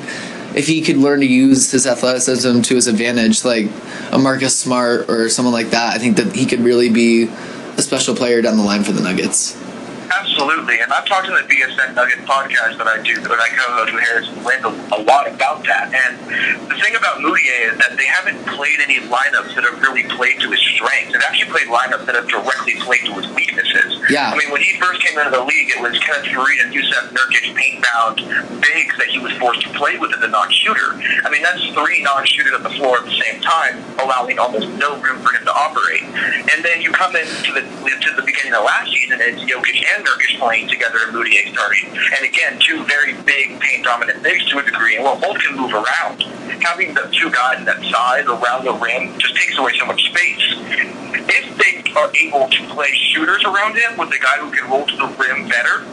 if 0.55 0.67
he 0.67 0.81
could 0.81 0.97
learn 0.97 1.21
to 1.21 1.25
use 1.25 1.71
his 1.71 1.87
athleticism 1.87 2.61
to 2.61 2.75
his 2.75 2.87
advantage, 2.87 3.45
like 3.45 3.69
a 4.11 4.19
Marcus 4.19 4.57
Smart 4.57 5.09
or 5.09 5.29
someone 5.29 5.53
like 5.53 5.69
that, 5.69 5.93
I 5.93 5.97
think 5.97 6.17
that 6.17 6.35
he 6.35 6.45
could 6.45 6.59
really 6.59 6.89
be 6.89 7.29
a 7.77 7.81
special 7.81 8.15
player 8.15 8.41
down 8.41 8.57
the 8.57 8.63
line 8.63 8.83
for 8.83 8.91
the 8.91 9.01
Nuggets. 9.01 9.55
Absolutely, 10.41 10.81
and 10.81 10.91
I've 10.91 11.05
talked 11.05 11.27
in 11.27 11.35
the 11.35 11.45
BSN 11.45 11.93
Nugget 11.93 12.25
podcast 12.25 12.81
that 12.81 12.87
I 12.89 12.97
do, 13.03 13.13
that 13.21 13.37
I 13.37 13.47
co-host 13.53 13.93
with 13.93 14.01
Harrison 14.01 14.43
Wind, 14.43 14.65
a, 14.65 14.73
a 14.97 14.99
lot 15.05 15.29
about 15.29 15.61
that. 15.69 15.93
And 15.93 16.17
the 16.65 16.81
thing 16.81 16.97
about 16.97 17.21
Mudiay 17.21 17.69
is 17.69 17.77
that 17.77 17.93
they 17.93 18.09
haven't 18.09 18.41
played 18.49 18.79
any 18.81 18.97
lineups 19.05 19.53
that 19.53 19.63
have 19.69 19.77
really 19.85 20.01
played 20.09 20.41
to 20.41 20.49
his 20.49 20.59
strengths. 20.73 21.13
They've 21.13 21.21
actually 21.21 21.53
played 21.53 21.69
lineups 21.69 22.09
that 22.09 22.15
have 22.15 22.25
directly 22.25 22.73
played 22.81 23.05
to 23.05 23.13
his 23.21 23.29
weaknesses. 23.37 24.01
Yeah. 24.09 24.33
I 24.33 24.37
mean, 24.37 24.49
when 24.49 24.65
he 24.65 24.81
first 24.81 25.05
came 25.05 25.13
into 25.13 25.29
the 25.29 25.45
league, 25.45 25.69
it 25.69 25.77
was 25.77 25.93
Kenneth 26.01 26.25
Faried 26.33 26.57
and 26.65 26.73
Jusuf 26.73 27.13
Nurkic 27.13 27.53
paint-bound 27.53 28.17
bigs 28.65 28.97
that 28.97 29.13
he 29.13 29.19
was 29.21 29.37
forced 29.37 29.61
to 29.61 29.69
play 29.77 30.01
with 30.01 30.09
as 30.17 30.23
a 30.23 30.27
non-shooter. 30.27 30.97
I 31.21 31.29
mean, 31.29 31.45
that's 31.45 31.61
three 31.77 32.01
non-shooters 32.01 32.53
at 32.57 32.63
the 32.63 32.73
floor 32.81 32.97
at 32.97 33.05
the 33.05 33.13
same 33.13 33.45
time, 33.45 33.77
allowing 34.01 34.39
almost 34.39 34.73
no 34.81 34.97
room 35.05 35.21
for 35.21 35.37
him 35.37 35.45
to 35.45 35.53
operate. 35.53 36.01
And 36.49 36.65
then 36.65 36.81
you 36.81 36.89
come 36.89 37.15
into 37.15 37.53
the 37.53 37.61
to 37.61 38.09
the 38.15 38.23
beginning 38.25 38.53
of 38.53 38.65
last 38.65 38.89
season, 38.91 39.21
and 39.21 39.37
it's 39.37 39.43
Jokic 39.45 39.77
and 39.77 40.05
Nurkic 40.05 40.30
playing 40.37 40.67
together 40.67 40.99
and 41.07 41.15
Mudiay 41.15 41.51
starting. 41.51 41.89
And 41.89 42.25
again, 42.25 42.59
two 42.59 42.83
very 42.85 43.13
big 43.23 43.59
paint 43.59 43.83
dominant 43.83 44.23
bigs 44.23 44.49
to 44.51 44.59
a 44.59 44.63
degree, 44.63 44.95
and 44.95 45.03
while 45.03 45.19
both 45.19 45.37
can 45.39 45.57
move 45.57 45.73
around, 45.73 46.23
having 46.61 46.93
the 46.93 47.09
two 47.11 47.31
guys 47.31 47.65
that 47.65 47.81
size 47.83 48.25
around 48.25 48.65
the 48.65 48.73
rim 48.73 49.17
just 49.19 49.35
takes 49.35 49.57
away 49.57 49.73
so 49.77 49.85
much 49.85 50.03
space. 50.09 50.55
If 51.33 51.57
they 51.57 51.91
are 51.99 52.11
able 52.15 52.49
to 52.49 52.61
play 52.73 52.91
shooters 53.11 53.43
around 53.43 53.77
him 53.77 53.97
with 53.97 54.09
a 54.09 54.19
guy 54.19 54.37
who 54.39 54.51
can 54.51 54.69
roll 54.69 54.85
to 54.85 54.95
the 54.95 55.07
rim 55.19 55.47
better, 55.47 55.83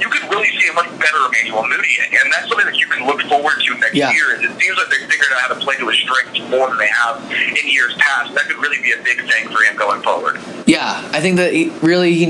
you 0.00 0.08
could 0.10 0.22
really 0.30 0.48
see 0.58 0.68
a 0.68 0.74
much 0.74 0.90
better 0.98 1.18
Emmanuel 1.28 1.64
Mudiay. 1.64 2.08
And 2.20 2.32
that's 2.32 2.48
something 2.48 2.66
that 2.66 2.76
you 2.76 2.86
can 2.86 3.06
look 3.06 3.22
forward 3.22 3.54
to 3.58 3.78
next 3.78 3.94
yeah. 3.94 4.12
year. 4.12 4.34
And 4.36 4.44
it 4.44 4.60
seems 4.60 4.76
like 4.76 4.88
they 4.90 5.06
figured 5.06 5.28
out 5.32 5.40
how 5.40 5.54
to 5.54 5.60
play 5.60 5.76
to 5.76 5.88
his 5.88 5.98
strengths 6.00 6.40
more 6.50 6.68
than 6.68 6.78
they 6.78 6.88
have 6.88 7.22
in 7.30 7.70
years 7.70 7.94
past. 7.98 8.34
That 8.34 8.44
could 8.44 8.58
really 8.58 8.82
be 8.82 8.92
a 8.92 9.02
big 9.02 9.18
thing 9.30 9.48
for 9.48 9.62
him 9.62 9.76
going 9.76 10.02
forward. 10.02 10.40
Yeah, 10.66 11.00
I 11.12 11.20
think 11.20 11.36
that 11.36 11.52
he 11.52 11.70
really 11.82 12.14
he 12.14 12.26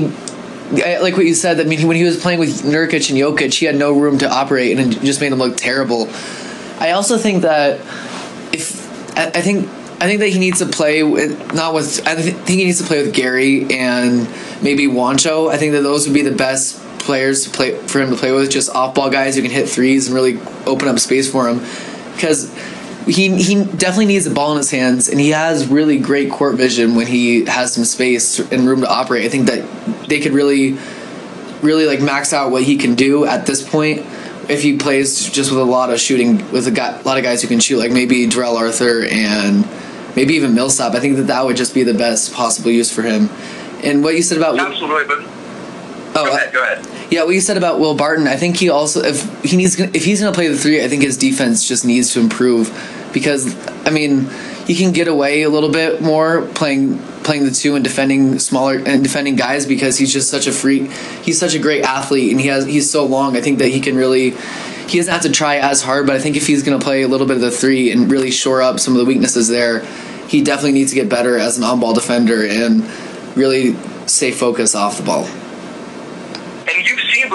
like 0.71 1.15
what 1.15 1.25
you 1.25 1.33
said. 1.33 1.59
I 1.59 1.63
mean, 1.63 1.87
when 1.87 1.97
he 1.97 2.03
was 2.03 2.19
playing 2.19 2.39
with 2.39 2.63
Nurkic 2.63 3.09
and 3.09 3.19
Jokic, 3.19 3.53
he 3.53 3.65
had 3.65 3.75
no 3.75 3.97
room 3.97 4.17
to 4.19 4.29
operate, 4.29 4.77
and 4.77 4.93
it 4.93 5.01
just 5.01 5.21
made 5.21 5.31
him 5.31 5.39
look 5.39 5.57
terrible. 5.57 6.09
I 6.79 6.91
also 6.91 7.17
think 7.17 7.43
that 7.43 7.79
if 8.53 8.85
I, 9.17 9.41
think 9.41 9.69
I 10.01 10.07
think 10.07 10.19
that 10.19 10.29
he 10.29 10.39
needs 10.39 10.59
to 10.59 10.65
play 10.65 11.03
with 11.03 11.53
not 11.53 11.73
with 11.73 12.05
I 12.07 12.15
think 12.15 12.47
he 12.47 12.65
needs 12.65 12.79
to 12.79 12.83
play 12.85 13.03
with 13.03 13.13
Gary 13.13 13.65
and 13.71 14.27
maybe 14.61 14.87
Juancho. 14.87 15.49
I 15.49 15.57
think 15.57 15.73
that 15.73 15.81
those 15.81 16.07
would 16.07 16.13
be 16.13 16.21
the 16.21 16.35
best 16.35 16.79
players 16.99 17.43
to 17.43 17.49
play 17.51 17.77
for 17.87 18.01
him 18.01 18.09
to 18.09 18.15
play 18.15 18.31
with, 18.31 18.49
just 18.49 18.69
off 18.71 18.95
ball 18.95 19.09
guys 19.09 19.35
who 19.35 19.41
can 19.41 19.51
hit 19.51 19.69
threes 19.69 20.07
and 20.07 20.15
really 20.15 20.39
open 20.65 20.87
up 20.87 20.99
space 20.99 21.31
for 21.31 21.47
him. 21.47 21.59
Because 22.13 22.51
he 23.05 23.41
he 23.41 23.63
definitely 23.63 24.07
needs 24.07 24.25
a 24.25 24.31
ball 24.31 24.51
in 24.51 24.57
his 24.57 24.71
hands, 24.71 25.09
and 25.09 25.19
he 25.19 25.29
has 25.29 25.67
really 25.67 25.99
great 25.99 26.31
court 26.31 26.55
vision 26.55 26.95
when 26.95 27.07
he 27.07 27.45
has 27.45 27.73
some 27.73 27.85
space 27.85 28.39
and 28.39 28.67
room 28.67 28.81
to 28.81 28.89
operate. 28.89 29.25
I 29.25 29.29
think 29.29 29.47
that 29.47 30.07
they 30.07 30.19
could 30.19 30.33
really, 30.33 30.77
really 31.61 31.85
like 31.85 32.01
max 32.01 32.33
out 32.33 32.51
what 32.51 32.63
he 32.63 32.77
can 32.77 32.95
do 32.95 33.25
at 33.25 33.45
this 33.45 33.67
point 33.67 34.05
if 34.49 34.61
he 34.61 34.77
plays 34.77 35.29
just 35.29 35.51
with 35.51 35.59
a 35.59 35.63
lot 35.63 35.91
of 35.91 35.99
shooting 35.99 36.37
with 36.51 36.67
a, 36.67 36.71
guy, 36.71 36.99
a 36.99 37.03
lot 37.03 37.17
of 37.17 37.23
guys 37.23 37.41
who 37.41 37.47
can 37.47 37.59
shoot, 37.59 37.77
like 37.77 37.91
maybe 37.91 38.27
Darrell 38.27 38.57
Arthur 38.57 39.03
and 39.05 39.67
maybe 40.15 40.35
even 40.35 40.53
Millsap. 40.53 40.93
I 40.93 40.99
think 40.99 41.17
that 41.17 41.23
that 41.23 41.45
would 41.45 41.57
just 41.57 41.73
be 41.73 41.83
the 41.83 41.93
best 41.93 42.33
possible 42.33 42.71
use 42.71 42.91
for 42.91 43.01
him. 43.01 43.29
And 43.83 44.03
what 44.03 44.15
you 44.15 44.21
said 44.21 44.37
about 44.37 44.59
absolutely, 44.59 45.05
but 45.05 45.25
Oh. 46.15 46.25
go 46.25 46.35
ahead, 46.35 46.53
go 46.53 46.63
ahead. 46.63 47.11
Yeah, 47.11 47.23
what 47.23 47.35
you 47.35 47.41
said 47.41 47.57
about 47.57 47.79
Will 47.79 47.93
Barton, 47.93 48.27
I 48.27 48.37
think 48.37 48.57
he 48.57 48.69
also 48.69 49.03
if 49.03 49.43
he 49.43 49.57
needs 49.57 49.79
if 49.79 50.05
he's 50.05 50.21
going 50.21 50.31
to 50.31 50.35
play 50.35 50.47
the 50.47 50.57
three, 50.57 50.83
I 50.83 50.87
think 50.87 51.03
his 51.03 51.17
defense 51.17 51.67
just 51.67 51.85
needs 51.85 52.13
to 52.13 52.21
improve 52.21 52.71
because 53.13 53.55
I 53.85 53.89
mean 53.89 54.29
he 54.65 54.75
can 54.75 54.93
get 54.93 55.07
away 55.07 55.43
a 55.43 55.49
little 55.49 55.69
bit 55.69 56.01
more 56.01 56.41
playing 56.55 56.99
playing 57.23 57.43
the 57.43 57.51
two 57.51 57.75
and 57.75 57.83
defending 57.83 58.39
smaller 58.39 58.77
and 58.77 59.03
defending 59.03 59.35
guys 59.35 59.65
because 59.65 59.97
he's 59.97 60.11
just 60.11 60.29
such 60.29 60.47
a 60.47 60.51
freak. 60.51 60.89
He's 61.23 61.39
such 61.39 61.53
a 61.53 61.59
great 61.59 61.83
athlete 61.83 62.31
and 62.31 62.39
he 62.39 62.47
has 62.47 62.65
he's 62.65 62.89
so 62.89 63.05
long. 63.05 63.35
I 63.35 63.41
think 63.41 63.59
that 63.59 63.67
he 63.67 63.81
can 63.81 63.95
really 63.95 64.31
he 64.87 64.97
doesn't 64.97 65.11
have 65.11 65.23
to 65.23 65.31
try 65.31 65.57
as 65.57 65.81
hard, 65.81 66.07
but 66.07 66.15
I 66.15 66.19
think 66.19 66.37
if 66.37 66.47
he's 66.47 66.63
going 66.63 66.79
to 66.79 66.83
play 66.83 67.01
a 67.01 67.07
little 67.07 67.27
bit 67.27 67.35
of 67.35 67.41
the 67.41 67.51
three 67.51 67.91
and 67.91 68.09
really 68.09 68.31
shore 68.31 68.61
up 68.61 68.79
some 68.79 68.93
of 68.93 68.99
the 68.99 69.05
weaknesses 69.05 69.47
there, 69.47 69.83
he 70.27 70.43
definitely 70.43 70.73
needs 70.73 70.91
to 70.91 70.95
get 70.95 71.09
better 71.09 71.37
as 71.37 71.57
an 71.57 71.63
on-ball 71.63 71.93
defender 71.93 72.45
and 72.45 72.83
really 73.35 73.75
stay 74.07 74.31
focused 74.31 74.75
off 74.75 74.97
the 74.97 75.03
ball. 75.03 75.27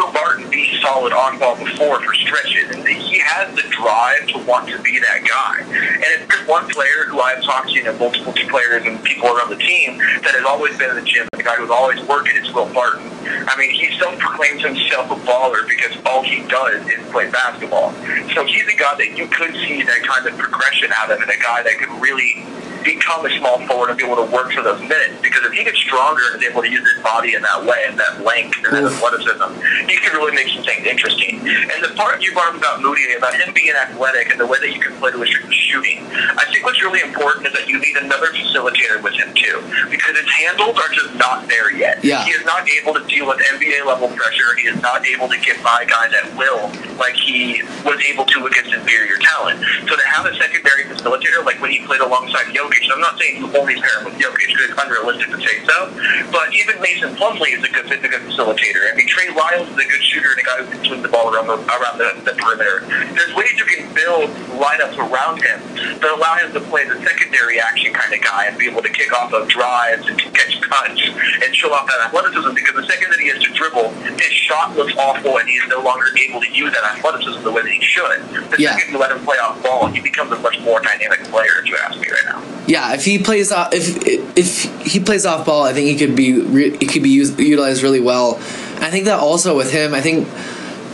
Will 0.00 0.12
Barton 0.12 0.49
be 0.49 0.80
solid 0.80 1.12
on 1.12 1.38
ball 1.38 1.57
before 1.57 2.00
for 2.00 2.14
stretches, 2.14 2.75
and 2.75 2.88
he 2.88 3.19
has 3.19 3.54
the 3.54 3.69
drive 3.69 4.26
to 4.28 4.38
want 4.49 4.66
to 4.71 4.80
be 4.80 4.99
that 4.99 5.21
guy. 5.28 5.61
And 5.61 6.09
if 6.16 6.26
there's 6.26 6.49
one 6.49 6.66
player 6.71 7.04
who 7.04 7.21
I've 7.21 7.45
talked 7.45 7.69
to, 7.69 7.75
you 7.75 7.85
know, 7.85 7.92
multiple 7.99 8.33
players 8.33 8.87
and 8.87 8.97
people 9.04 9.28
around 9.28 9.50
the 9.50 9.61
team 9.61 9.99
that 10.25 10.33
has 10.33 10.45
always 10.49 10.78
been 10.78 10.88
in 10.88 10.97
the 10.97 11.04
gym, 11.04 11.28
the 11.33 11.42
guy 11.42 11.57
who's 11.57 11.69
always 11.69 12.00
working, 12.09 12.35
is 12.40 12.50
Will 12.54 12.73
Barton. 12.73 13.12
I 13.45 13.52
mean, 13.59 13.76
he 13.76 13.92
self-proclaims 13.99 14.64
himself 14.64 15.11
a 15.11 15.21
baller 15.28 15.69
because 15.69 15.92
all 16.07 16.23
he 16.25 16.49
does 16.49 16.80
is 16.88 17.04
play 17.12 17.28
basketball. 17.30 17.92
So 18.33 18.47
he's 18.49 18.64
a 18.73 18.76
guy 18.80 18.97
that 18.97 19.19
you 19.19 19.28
could 19.28 19.52
see 19.52 19.83
that 19.85 20.00
kind 20.09 20.25
of 20.25 20.33
progression 20.40 20.88
out 20.97 21.12
of, 21.12 21.21
and 21.21 21.28
a 21.28 21.40
guy 21.45 21.62
that 21.62 21.76
could 21.76 21.92
really 22.00 22.40
become 22.85 23.27
a 23.27 23.31
small 23.39 23.61
forward 23.67 23.91
and 23.91 23.99
be 23.99 24.05
able 24.05 24.17
to 24.17 24.29
work 24.33 24.53
for 24.53 24.63
those 24.63 24.81
minutes. 24.81 25.21
Because 25.23 25.45
if 25.45 25.53
he 25.53 25.65
gets 25.65 25.79
stronger 25.79 26.23
and 26.33 26.43
is 26.43 26.49
able 26.49 26.63
to 26.63 26.71
use 26.71 26.85
his 26.95 27.03
body 27.03 27.35
in 27.35 27.43
that 27.43 27.65
way 27.65 27.85
and 27.89 27.99
that 27.99 28.25
length 28.25 28.59
and 28.65 28.75
that 28.75 28.85
athleticism, 28.85 29.51
he 29.89 29.97
can 29.99 30.13
really 30.17 30.35
make 30.35 30.49
some 30.49 30.65
things 30.65 30.87
interesting. 30.87 31.41
And 31.41 31.79
the 31.85 31.95
part 31.97 32.23
you 32.23 32.33
brought 32.33 32.55
up 32.55 32.61
about 32.61 32.83
Moody, 32.83 33.15
about 33.17 33.35
him 33.35 33.53
being 33.55 33.75
athletic 33.75 34.31
and 34.31 34.41
the 34.41 34.47
way 34.47 34.59
that 34.61 34.73
you 34.75 34.81
can 34.81 34.97
play 34.99 35.11
to 35.11 35.19
restrict 35.19 35.53
shooting, 35.53 36.07
I 36.37 36.45
think 36.51 36.65
what's 36.65 36.83
really 36.83 37.01
important 37.01 37.47
is 37.47 37.53
that 37.55 37.69
you 37.69 37.79
need 37.79 37.97
another 37.97 38.29
facilitator 38.33 39.03
with 39.03 39.15
him 39.15 39.33
too. 39.35 39.63
Because 39.91 40.19
his 40.19 40.31
handles 40.31 40.79
are 40.79 40.93
just 40.93 41.15
not 41.15 41.49
there 41.49 41.73
yet. 41.73 42.03
Yeah. 42.05 42.25
He 42.25 42.31
is 42.31 42.45
not 42.45 42.69
able 42.69 42.95
to 42.95 43.05
deal 43.07 43.27
with 43.27 43.39
NBA 43.39 43.87
level 43.87 44.09
pressure. 44.09 44.55
He 44.57 44.69
is 44.69 44.81
not 44.83 45.07
able 45.07 45.29
to 45.29 45.39
get 45.41 45.63
by 45.63 45.85
guys 45.85 46.13
at 46.15 46.37
will 46.37 46.71
like 47.01 47.15
he 47.17 47.63
was 47.85 47.99
able 48.09 48.25
to 48.25 48.47
against 48.47 48.73
inferior 48.73 49.17
talent. 49.19 49.61
So 49.89 49.97
to 49.97 50.07
have 50.07 50.27
a 50.27 50.35
secondary 50.37 50.85
facilitator, 50.85 51.45
like 51.45 51.61
when 51.61 51.71
he 51.71 51.85
played 51.87 52.01
alongside 52.01 52.53
Jokic, 52.53 52.70
and 52.79 52.93
I'm 52.93 53.00
not 53.00 53.19
saying 53.19 53.43
only 53.57 53.75
pair 53.81 53.99
him 53.99 54.05
with 54.07 54.15
Jokic 54.15 54.47
because 54.47 54.71
it's 54.71 54.79
unrealistic 54.79 55.29
to 55.35 55.39
say 55.43 55.57
so, 55.67 55.91
but 56.31 56.55
even 56.55 56.81
Mason 56.81 57.15
Plumlee 57.17 57.59
is 57.59 57.65
a 57.65 57.71
good, 57.73 57.87
is 57.91 57.99
a 58.05 58.09
good 58.09 58.23
facilitator. 58.31 58.87
I 58.93 58.95
mean, 58.97 59.07
Trey 59.09 59.29
Lyles 59.35 59.69
is 59.69 59.75
a 59.79 59.89
good 59.89 60.03
shooter 60.03 60.31
and 60.31 60.41
a 60.41 60.45
guy 60.45 60.57
who 60.62 60.67
can 60.71 60.85
swing 60.85 61.03
the 61.03 61.09
ball 61.11 61.35
around 61.35 61.47
the 61.50 61.59
around 61.59 61.99
the, 61.99 62.11
the 62.25 62.35
perimeter. 62.39 62.87
There's 63.15 63.35
ways 63.35 63.53
you 63.59 63.67
can 63.67 63.93
build 63.95 64.31
lineups 64.57 64.97
around 64.99 65.43
him 65.43 65.59
that 65.99 66.11
allow 66.15 66.37
him 66.39 66.53
to 66.55 66.61
play 66.71 66.87
the 66.87 66.97
secondary 67.03 67.61
action 67.61 67.93
kind 67.93 68.12
of 68.15 68.21
guy 68.23 68.47
and 68.47 68.57
be 68.59 68.69
able 68.71 68.83
to 68.83 68.89
kick 68.93 69.12
off 69.12 69.33
of 69.33 69.49
drives 69.49 70.07
and 70.09 70.19
catch 70.19 70.61
cuts 70.61 71.03
and 71.45 71.55
show 71.57 71.73
off 71.73 71.87
that 71.87 72.07
athleticism 72.09 72.55
because 72.55 72.75
the 72.75 72.87
second 72.87 73.11
that 73.11 73.21
he 73.21 73.29
has 73.29 73.43
to 73.43 73.53
dribble, 73.53 73.91
his 74.21 74.33
shot 74.33 74.77
looks 74.77 74.95
awful 74.97 75.39
and 75.39 75.49
he 75.49 75.55
is 75.57 75.69
no 75.69 75.81
longer 75.83 76.07
able 76.29 76.41
to 76.41 76.50
use 76.53 76.73
that 76.73 76.85
athleticism 76.97 77.43
the 77.43 77.50
way 77.53 77.62
that 77.62 77.73
he 77.73 77.83
should. 77.83 78.21
The 78.50 78.57
Yeah. 78.61 78.77
second 78.77 78.93
you 78.93 78.99
let 78.99 79.11
him 79.12 79.25
play 79.25 79.37
off 79.39 79.62
ball, 79.62 79.87
he 79.89 80.00
becomes 80.00 80.33
a 80.33 80.39
much 80.39 80.59
more 80.61 80.81
dynamic 80.81 81.25
player, 81.25 81.61
if 81.62 81.67
you 81.69 81.77
ask 81.77 81.99
me 81.99 82.07
right 82.09 82.25
now. 82.27 82.60
Yeah, 82.71 82.95
if 82.95 83.05
he 83.05 83.19
plays 83.19 83.50
off, 83.50 83.75
if 83.75 83.97
if 84.39 84.87
he 84.87 85.00
plays 85.00 85.27
off 85.27 85.45
ball, 85.45 85.65
I 85.65 85.73
think 85.73 85.89
he 85.89 85.97
could 86.07 86.15
be 86.15 86.41
re, 86.41 86.71
he 86.79 86.87
could 86.87 87.03
be 87.03 87.11
used, 87.11 87.37
utilized 87.41 87.83
really 87.83 87.99
well. 87.99 88.37
I 88.77 88.91
think 88.91 89.07
that 89.07 89.19
also 89.19 89.57
with 89.57 89.73
him, 89.73 89.93
I 89.93 90.00
think 90.00 90.29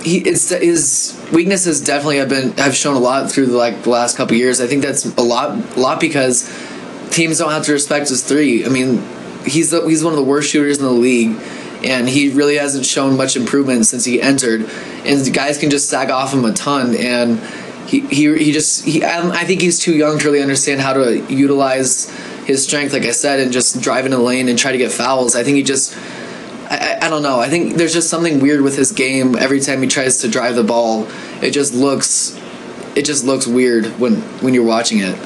he 0.03 0.21
it's 0.21 0.49
his 0.49 1.21
weaknesses 1.35 1.83
definitely 1.83 2.17
have 2.17 2.31
been 2.31 2.53
have 2.53 2.75
shown 2.75 2.97
a 2.97 2.99
lot 2.99 3.31
through 3.31 3.49
the, 3.49 3.59
like 3.59 3.83
the 3.83 3.91
last 3.91 4.17
couple 4.17 4.39
years. 4.39 4.63
I 4.63 4.67
think 4.69 4.83
that's 4.83 5.05
a 5.19 5.21
lot 5.21 5.77
a 5.77 5.79
lot 5.79 6.01
because 6.01 6.49
teams 7.11 7.37
don't 7.37 7.51
have 7.51 7.65
to 7.67 7.73
respect 7.73 8.09
his 8.09 8.25
three. 8.25 8.65
I 8.65 8.71
mean, 8.71 9.05
he's 9.45 9.71
the, 9.71 9.87
he's 9.87 10.03
one 10.03 10.15
of 10.15 10.19
the 10.19 10.25
worst 10.25 10.49
shooters 10.49 10.79
in 10.79 10.85
the 10.85 10.91
league. 10.91 11.39
And 11.85 12.09
he 12.09 12.31
really 12.31 12.57
hasn't 12.57 12.87
shown 12.87 13.19
much 13.19 13.37
improvement 13.37 13.85
since 13.85 14.07
he 14.07 14.21
entered, 14.21 14.63
and 15.05 15.35
guys 15.35 15.59
can 15.59 15.69
just 15.69 15.91
sag 15.91 16.11
off 16.11 16.33
him 16.33 16.47
a 16.47 16.53
ton. 16.53 16.97
And 16.97 17.39
he 17.87 18.01
he, 18.01 18.37
he 18.37 18.53
just 18.53 18.85
he 18.85 19.03
I, 19.05 19.29
I 19.31 19.45
think 19.45 19.61
he's 19.61 19.79
too 19.79 19.95
young 19.95 20.19
to 20.19 20.25
really 20.25 20.43
understand 20.43 20.81
how 20.81 20.93
to 20.95 21.25
utilize 21.33 22.11
his 22.45 22.65
strength 22.65 22.93
like 22.93 23.03
i 23.03 23.11
said 23.11 23.41
and 23.41 23.53
just 23.53 23.81
drive 23.81 24.07
in 24.07 24.13
a 24.13 24.19
lane 24.19 24.49
and 24.49 24.59
try 24.59 24.73
to 24.73 24.79
get 24.79 24.93
fouls. 24.93 25.35
I 25.35 25.43
think 25.43 25.57
he 25.57 25.63
just 25.63 25.97
I, 26.69 26.99
I 27.03 27.09
don't 27.09 27.23
know. 27.23 27.39
I 27.39 27.49
think 27.49 27.75
there's 27.75 27.93
just 27.93 28.11
something 28.11 28.41
weird 28.41 28.61
with 28.61 28.77
his 28.77 28.91
game. 28.91 29.37
Every 29.37 29.61
time 29.61 29.83
he 29.83 29.89
tries 29.89 30.19
to 30.19 30.29
drive 30.29 30.57
the 30.57 30.65
ball 30.65 31.09
it 31.43 31.51
just 31.51 31.75
looks 31.75 32.39
it 32.95 33.05
just 33.05 33.25
looks 33.25 33.47
weird 33.47 33.87
when 34.01 34.17
when 34.43 34.55
you're 34.55 34.65
watching 34.65 34.99
it 34.99 35.19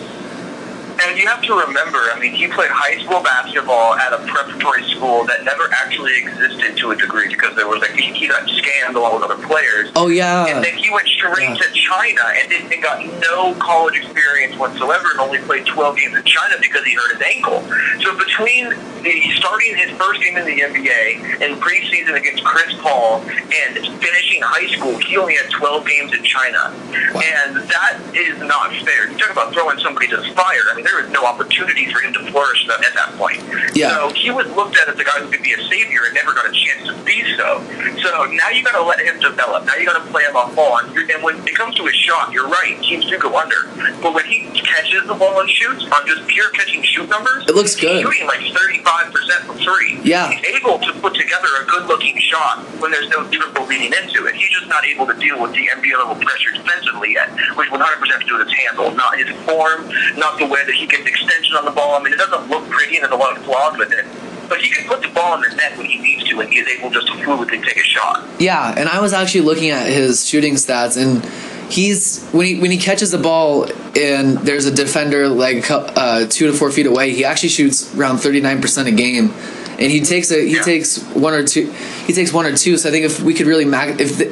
And 1.11 1.19
you 1.19 1.27
have 1.27 1.43
to 1.43 1.55
remember, 1.67 1.99
I 2.15 2.21
mean, 2.21 2.31
he 2.33 2.47
played 2.47 2.71
high 2.71 3.03
school 3.03 3.21
basketball 3.21 3.95
at 3.99 4.13
a 4.13 4.19
preparatory 4.31 4.87
school 4.95 5.27
that 5.27 5.43
never 5.45 5.67
actually 5.73 6.15
existed 6.23 6.77
to 6.79 6.93
a 6.93 6.97
degree 6.97 7.27
because 7.27 7.57
there 7.57 7.67
was 7.67 7.81
like 7.81 7.91
he, 7.99 8.13
he 8.15 8.29
got 8.29 8.47
scammed 8.47 8.95
along 8.95 9.19
with 9.19 9.25
other 9.29 9.43
players. 9.45 9.91
oh 9.97 10.07
yeah 10.07 10.47
And 10.47 10.63
then 10.63 10.79
he 10.79 10.89
went 10.95 11.09
straight 11.09 11.51
Yeah. 11.51 11.57
to 11.59 11.67
China 11.75 12.23
and, 12.39 12.49
did, 12.49 12.71
and 12.73 12.81
got 12.81 13.03
no 13.27 13.55
college 13.59 13.97
experience 13.99 14.55
whatsoever 14.57 15.11
and 15.11 15.19
only 15.19 15.39
played 15.41 15.67
12 15.67 15.97
games 15.99 16.15
in 16.17 16.23
China 16.23 16.55
because 16.63 16.85
he 16.87 16.95
hurt 16.95 17.19
his 17.19 17.23
ankle. 17.27 17.59
So 18.07 18.15
between 18.17 18.71
the, 19.03 19.11
starting 19.35 19.75
his 19.83 19.91
first 19.99 20.23
game 20.23 20.37
in 20.39 20.47
the 20.47 20.61
NBA 20.63 21.43
and 21.43 21.61
preseason 21.61 22.15
against 22.15 22.45
Chris 22.45 22.71
Paul 22.79 23.19
and 23.27 23.75
finishing 23.99 24.43
high 24.47 24.69
school, 24.79 24.95
he 24.99 25.17
only 25.17 25.35
had 25.35 25.51
12 25.51 25.87
games 25.89 26.13
in 26.15 26.23
China. 26.23 26.71
Wow. 27.15 27.19
And 27.19 27.57
that 27.67 27.99
is 28.15 28.39
not 28.47 28.71
fair. 28.87 29.11
You 29.11 29.19
talk 29.19 29.33
about 29.33 29.53
throwing 29.53 29.79
somebody 29.81 30.07
to 30.09 30.19
the 30.19 30.31
fire. 30.39 30.63
I 30.71 30.77
mean, 30.77 30.85
there 30.85 31.00
was 31.03 31.11
no 31.13 31.25
opportunity 31.25 31.91
for 31.93 32.01
him 32.01 32.13
to 32.15 32.21
flourish 32.31 32.67
at 32.69 32.85
at 32.85 32.95
that 32.95 33.11
point. 33.17 33.43
Yeah. 33.75 33.91
So 33.91 34.11
he 34.15 34.31
was 34.31 34.47
looked 34.53 34.77
at 34.77 34.89
as 34.89 34.99
a 34.99 35.05
guy 35.05 35.21
who 35.21 35.31
could 35.31 35.43
be 35.43 35.53
a 35.53 35.63
savior 35.69 36.01
and 36.07 36.15
never 36.15 36.33
got 36.35 36.49
a 36.49 36.53
chance 36.53 36.87
to 36.89 36.95
be 37.05 37.23
so. 37.37 37.63
So 38.03 38.25
now 38.31 38.49
you 38.51 38.63
got 38.65 38.77
to 38.77 38.83
let 38.83 39.01
him 39.01 39.19
develop. 39.21 39.65
Now 39.65 39.75
you 39.77 39.87
got 39.87 40.03
to 40.03 40.11
play 40.11 40.23
him 40.25 40.37
off 40.37 40.55
ball. 40.55 40.79
And, 40.79 40.97
and 41.11 41.23
when 41.23 41.37
it 41.47 41.55
comes 41.55 41.75
to 41.77 41.85
his 41.87 41.95
shot, 41.95 42.33
you're 42.33 42.49
right. 42.49 42.81
Teams 42.83 43.07
do 43.09 43.19
go 43.19 43.37
under. 43.37 43.67
But 44.03 44.15
when 44.15 44.25
he 44.27 44.49
catches 44.55 45.07
the 45.07 45.15
ball 45.15 45.41
and 45.41 45.49
shoots 45.51 45.85
on 45.85 46.07
just 46.07 46.27
pure 46.29 46.51
catching 46.51 46.83
shoot 46.83 47.09
numbers, 47.09 47.47
It 47.49 47.55
looks 47.55 47.75
good. 47.77 48.05
He's 48.05 48.15
shooting 48.15 48.27
like 48.27 48.41
35% 48.41 49.47
from 49.47 49.57
three. 49.59 50.01
Yeah. 50.05 50.31
He's 50.31 50.45
able 50.61 50.79
to 50.79 50.93
put 51.01 51.15
together 51.15 51.49
a 51.63 51.67
good-looking 51.67 52.19
shot 52.19 52.65
when 52.81 52.91
there's 52.91 53.09
no 53.11 53.29
dribble 53.31 53.67
leading 53.67 53.93
into 53.93 54.27
it. 54.27 54.35
He's 54.35 54.51
just 54.51 54.67
not 54.69 54.85
able 54.87 55.07
to 55.07 55.15
deal 55.15 55.41
with 55.41 55.53
the 55.53 55.69
NBA 55.75 55.99
level 55.99 56.17
pressure 56.17 56.53
defensively 56.53 57.13
yet, 57.13 57.31
which 57.57 57.69
100% 57.69 57.81
has 57.81 58.21
to 58.21 58.27
do 58.27 58.39
with 58.39 58.49
his 58.49 58.57
handle, 58.57 58.91
not 58.93 59.19
his 59.19 59.29
form, 59.47 59.89
not 60.17 60.39
the 60.39 60.47
way 60.47 60.65
that 60.65 60.75
he 60.75 60.87
gets 60.91 61.07
extension 61.07 61.57
on 61.57 61.65
the 61.65 61.71
ball. 61.71 61.95
I 61.95 62.03
mean, 62.03 62.13
it 62.13 62.19
doesn't 62.19 62.49
look 62.49 62.69
pretty 62.69 62.97
and 62.97 63.03
there's 63.05 63.13
a 63.13 63.17
lot 63.17 63.37
of 63.37 63.45
flaws 63.45 63.79
with 63.79 63.93
it. 63.93 64.05
But 64.49 64.61
he 64.61 64.69
can 64.71 64.87
put 64.89 65.01
the 65.01 65.09
ball 65.09 65.35
in 65.37 65.43
the 65.49 65.55
net 65.57 65.77
when 65.79 65.87
he 65.87 65.99
needs 65.99 66.25
to, 66.29 66.41
and 66.41 66.51
he 66.53 66.59
is 66.59 66.67
able 66.77 66.91
just 66.91 67.07
to 67.07 67.13
fluidly 67.13 67.65
take 67.65 67.77
a 67.77 67.83
shot. 67.85 68.27
Yeah, 68.41 68.75
and 68.77 68.89
I 68.89 69.01
was 69.01 69.13
actually 69.13 69.43
looking 69.43 69.71
at 69.71 69.87
his 69.87 70.27
shooting 70.29 70.55
stats, 70.55 71.01
and 71.01 71.25
he's 71.71 72.27
when 72.31 72.47
he 72.47 72.59
when 72.61 72.73
he 72.73 72.77
catches 72.79 73.13
the 73.13 73.19
ball 73.19 73.67
and 73.97 74.39
there's 74.39 74.67
a 74.67 74.75
defender 74.75 75.29
like 75.29 75.71
uh, 75.71 76.27
two 76.29 76.49
to 76.49 76.53
four 76.53 76.73
feet 76.73 76.87
away, 76.87 77.13
he 77.13 77.25
actually 77.25 77.51
shoots 77.51 77.95
around 77.95 78.19
thirty 78.19 78.41
nine 78.41 78.61
percent 78.61 78.89
a 78.89 78.91
game, 78.91 79.31
and 79.79 79.83
he 79.93 80.01
takes 80.01 80.33
a 80.33 80.45
he 80.45 80.57
Yeah. 80.57 80.63
takes 80.63 81.01
one 81.15 81.33
or 81.33 81.47
two 81.47 81.71
he 82.09 82.13
takes 82.13 82.33
one 82.33 82.45
or 82.45 82.57
two. 82.57 82.77
So 82.77 82.89
I 82.89 82.93
think 82.93 83.05
if 83.05 83.21
we 83.21 83.35
could 83.35 83.47
really 83.47 83.65
mag- 83.67 84.01
if 84.01 84.19
the, 84.19 84.27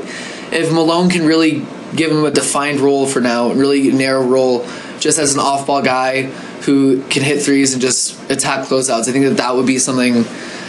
if 0.50 0.72
Malone 0.72 1.10
can 1.10 1.24
really 1.26 1.64
give 1.94 2.10
him 2.10 2.24
a 2.24 2.30
defined 2.32 2.80
role 2.80 3.06
for 3.06 3.20
now, 3.20 3.52
really 3.52 3.92
narrow 3.92 4.22
role, 4.26 4.66
just 4.98 5.20
as 5.20 5.34
an 5.34 5.38
off 5.40 5.68
ball 5.68 5.80
guy 5.80 6.32
who 6.68 7.02
can 7.04 7.22
hit 7.22 7.40
threes 7.40 7.72
and 7.72 7.80
just 7.80 8.20
attack 8.30 8.66
closeouts, 8.66 9.08
I 9.08 9.12
think 9.12 9.24
that 9.24 9.38
that 9.38 9.56
would 9.56 9.64
be 9.66 9.78
something. 9.78 10.26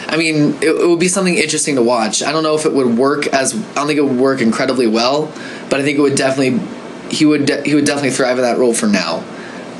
I 0.08 0.16
mean, 0.16 0.54
it, 0.62 0.70
it 0.70 0.88
would 0.88 0.98
be 0.98 1.08
something 1.08 1.36
interesting 1.36 1.74
to 1.74 1.82
watch. 1.82 2.22
I 2.22 2.32
don't 2.32 2.42
know 2.42 2.54
if 2.54 2.64
it 2.64 2.72
would 2.72 2.96
work 2.96 3.26
as 3.26 3.54
I 3.54 3.74
don't 3.74 3.86
think 3.86 3.98
it 3.98 4.04
would 4.04 4.16
work 4.16 4.40
incredibly 4.40 4.86
well, 4.86 5.26
but 5.68 5.78
I 5.78 5.82
think 5.82 5.98
it 5.98 6.00
would 6.00 6.14
definitely 6.14 6.58
he 7.14 7.26
would 7.26 7.44
de- 7.44 7.62
he 7.64 7.74
would 7.74 7.84
definitely 7.84 8.12
thrive 8.12 8.38
in 8.38 8.44
that 8.44 8.56
role 8.56 8.72
for 8.72 8.86
now. 8.86 9.22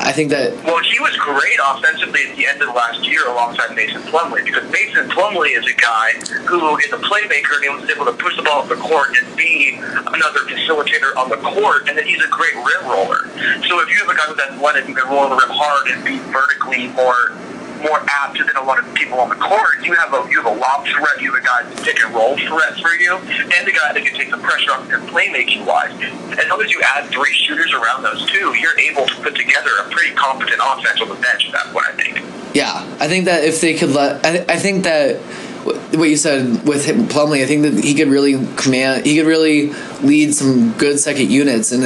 I 0.01 0.13
think 0.13 0.31
that 0.31 0.57
Well, 0.65 0.81
he 0.83 0.99
was 0.99 1.15
great 1.17 1.61
offensively 1.61 2.25
at 2.25 2.37
the 2.37 2.47
end 2.47 2.63
of 2.63 2.75
last 2.75 3.07
year 3.07 3.29
alongside 3.29 3.77
Mason 3.77 4.01
Plumlee 4.09 4.45
because 4.45 4.65
Mason 4.73 5.09
Plumlee 5.11 5.57
is 5.57 5.67
a 5.69 5.77
guy 5.77 6.13
who 6.49 6.79
is 6.79 6.91
a 6.93 6.97
playmaker 6.97 7.61
and 7.61 7.65
he 7.65 7.69
was 7.69 7.91
able 7.91 8.07
to 8.07 8.13
push 8.13 8.35
the 8.37 8.43
ball 8.43 8.63
up 8.63 8.69
the 8.69 8.77
court 8.77 9.11
and 9.21 9.37
be 9.37 9.77
another 9.77 10.41
facilitator 10.49 11.15
on 11.17 11.29
the 11.29 11.37
court, 11.37 11.89
and 11.89 11.99
then 11.99 12.07
he's 12.07 12.23
a 12.25 12.29
great 12.29 12.55
rim 12.55 12.89
roller. 12.89 13.29
So 13.69 13.81
if 13.85 13.91
you 13.91 14.01
have 14.01 14.09
a 14.09 14.17
guy 14.17 14.25
who's 14.27 14.41
athletic 14.41 14.85
who 14.85 14.95
can 14.95 15.09
roll 15.11 15.29
the 15.29 15.37
rim 15.37 15.53
hard 15.53 15.89
and 15.89 16.03
be 16.05 16.19
vertically 16.33 16.89
more 16.89 17.37
more 17.83 18.01
apt 18.07 18.39
than 18.39 18.57
a 18.57 18.63
lot 18.63 18.79
of 18.79 18.95
people 18.95 19.19
on 19.21 19.29
the 19.29 19.37
court, 19.37 19.85
you 19.85 19.95
have 19.95 20.13
a 20.13 20.29
you 20.31 20.43
have 20.43 20.53
a 20.53 20.59
lob 20.59 20.87
threat, 20.87 21.21
you 21.21 21.33
have 21.33 21.43
a 21.43 21.47
guy 21.47 21.63
that's 21.65 21.83
pick 21.83 22.01
and 22.01 22.15
roll 22.15 22.37
threat 22.37 22.75
for 22.81 22.93
you, 22.95 23.17
and 23.17 23.69
a 23.69 23.73
guy 23.73 23.93
that 23.93 24.03
can 24.05 24.15
take 24.15 24.31
the 24.31 24.39
pressure 24.39 24.73
off 24.73 24.89
your 24.89 25.01
playmaking 25.01 25.67
wise. 25.67 25.93
As 26.39 26.49
long 26.49 26.63
as 26.63 26.71
you 26.71 26.81
add 26.95 27.11
three 27.11 27.33
shooters 27.33 27.73
around 27.73 28.03
those 28.03 28.25
two, 28.31 28.55
you're 28.55 28.79
able 28.79 29.07
to 29.07 29.15
put 29.23 29.35
together 29.35 29.71
a 29.85 29.91
pretty 29.91 30.15
competent 30.15 30.61
offense 30.63 31.01
on 31.01 31.09
the 31.09 31.17
bench 31.17 31.47
at 31.47 31.53
that 31.53 31.67
I 31.77 31.93
think. 31.93 32.21
Yeah, 32.55 32.73
I 33.01 33.09
think 33.09 33.27
that 33.27 33.45
if 33.45 33.61
they 33.61 33.75
could 33.75 33.91
let, 33.91 34.25
I, 34.25 34.45
I 34.55 34.57
think 34.59 34.85
that 34.85 35.21
what 35.65 36.09
you 36.09 36.17
said 36.17 36.67
with 36.67 36.87
him, 36.87 37.07
Plumlee, 37.07 37.43
I 37.43 37.47
think 37.47 37.63
that 37.63 37.85
he 37.85 37.95
could 37.95 38.09
really 38.09 38.45
command, 38.57 39.07
he 39.07 39.17
could 39.17 39.27
really 39.27 39.73
lead 40.03 40.35
some 40.35 40.73
good 40.73 40.99
second 40.99 41.31
units 41.31 41.71
and 41.73 41.83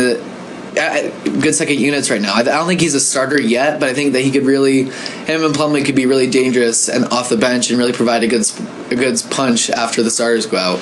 uh, 0.79 1.11
good 1.41 1.55
second 1.55 1.79
units 1.79 2.11
right 2.11 2.21
now. 2.21 2.35
I, 2.35 2.43
don't 2.43 2.67
think 2.67 2.81
he's 2.81 2.95
a 2.95 3.01
starter 3.01 3.41
yet, 3.41 3.81
but 3.81 3.89
I 3.89 3.95
think 3.95 4.13
that 4.13 4.21
he 4.21 4.31
could 4.31 4.45
really, 4.45 4.85
him 4.85 5.45
and 5.45 5.55
Plumlee 5.55 5.85
could 5.85 5.95
be 5.95 6.07
really 6.07 6.29
dangerous 6.29 6.89
and 6.89 7.05
off 7.07 7.29
the 7.29 7.37
bench 7.37 7.71
and 7.71 7.79
really 7.79 7.93
provide 7.93 8.23
a 8.25 8.29
good 8.29 8.45
a 8.91 8.97
good 8.97 9.23
punch 9.31 9.71
after 9.71 10.03
the 10.03 10.11
starters 10.11 10.47
go 10.47 10.57
out. 10.57 10.81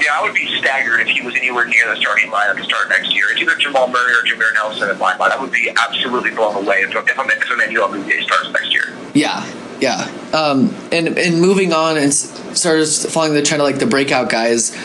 Yeah, 0.00 0.12
I 0.14 0.22
would 0.22 0.34
be 0.34 0.46
staggered 0.58 1.00
if 1.00 1.08
he 1.08 1.22
was 1.22 1.34
anywhere 1.34 1.64
near 1.64 1.88
the 1.88 1.96
starting 1.96 2.30
lineup 2.30 2.56
to 2.56 2.64
start 2.64 2.88
next 2.88 3.14
year. 3.14 3.24
It's 3.30 3.40
either 3.40 3.56
Jamal 3.56 3.88
Murray 3.88 4.12
or 4.12 4.22
Jameer 4.26 4.52
Nelson 4.54 4.90
at 4.90 4.98
line. 4.98 5.16
I 5.20 5.40
would 5.40 5.52
be 5.52 5.70
absolutely 5.70 6.30
blown 6.30 6.54
away 6.56 6.82
if, 6.82 6.94
if, 6.94 7.18
I'm, 7.18 7.30
if 7.30 7.50
Emmanuel 7.50 7.88
Mudiay 7.88 8.22
starts 8.22 8.50
next 8.50 8.72
year. 8.72 8.94
Yeah, 9.14 9.44
yeah. 9.80 10.10
Um, 10.32 10.74
and 10.92 11.18
and 11.18 11.40
moving 11.40 11.72
on 11.72 11.96
and 11.96 12.06
s- 12.08 12.60
sort 12.60 12.80
of 12.80 13.12
following 13.12 13.34
the 13.34 13.42
trend 13.42 13.62
of 13.62 13.66
like 13.66 13.78
the 13.78 13.86
breakout 13.86 14.30
guys. 14.30 14.76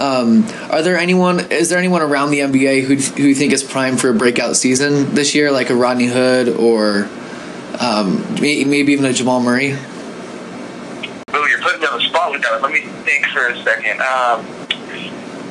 Um, 0.00 0.46
are 0.70 0.80
there 0.80 0.96
anyone? 0.96 1.40
Is 1.52 1.68
there 1.68 1.78
anyone 1.78 2.00
around 2.00 2.30
the 2.30 2.38
NBA 2.38 2.84
who 2.84 2.96
who 2.96 3.28
you 3.28 3.34
think 3.34 3.52
is 3.52 3.62
primed 3.62 4.00
for 4.00 4.08
a 4.08 4.14
breakout 4.14 4.56
season 4.56 5.14
this 5.14 5.34
year, 5.34 5.52
like 5.52 5.68
a 5.68 5.74
Rodney 5.74 6.06
Hood 6.06 6.48
or 6.48 7.06
um, 7.78 8.24
maybe 8.40 8.92
even 8.92 9.04
a 9.04 9.12
Jamal 9.12 9.40
Murray? 9.40 9.76
Oh, 11.34 11.46
you're 11.46 11.60
putting 11.60 11.80
me 11.80 11.86
on 11.86 11.98
the 11.98 12.08
spot 12.08 12.32
with 12.32 12.40
that. 12.40 12.62
Let 12.62 12.72
me 12.72 12.80
think 13.04 13.26
for 13.26 13.46
a 13.48 13.62
second. 13.62 14.00
Um, 14.00 14.46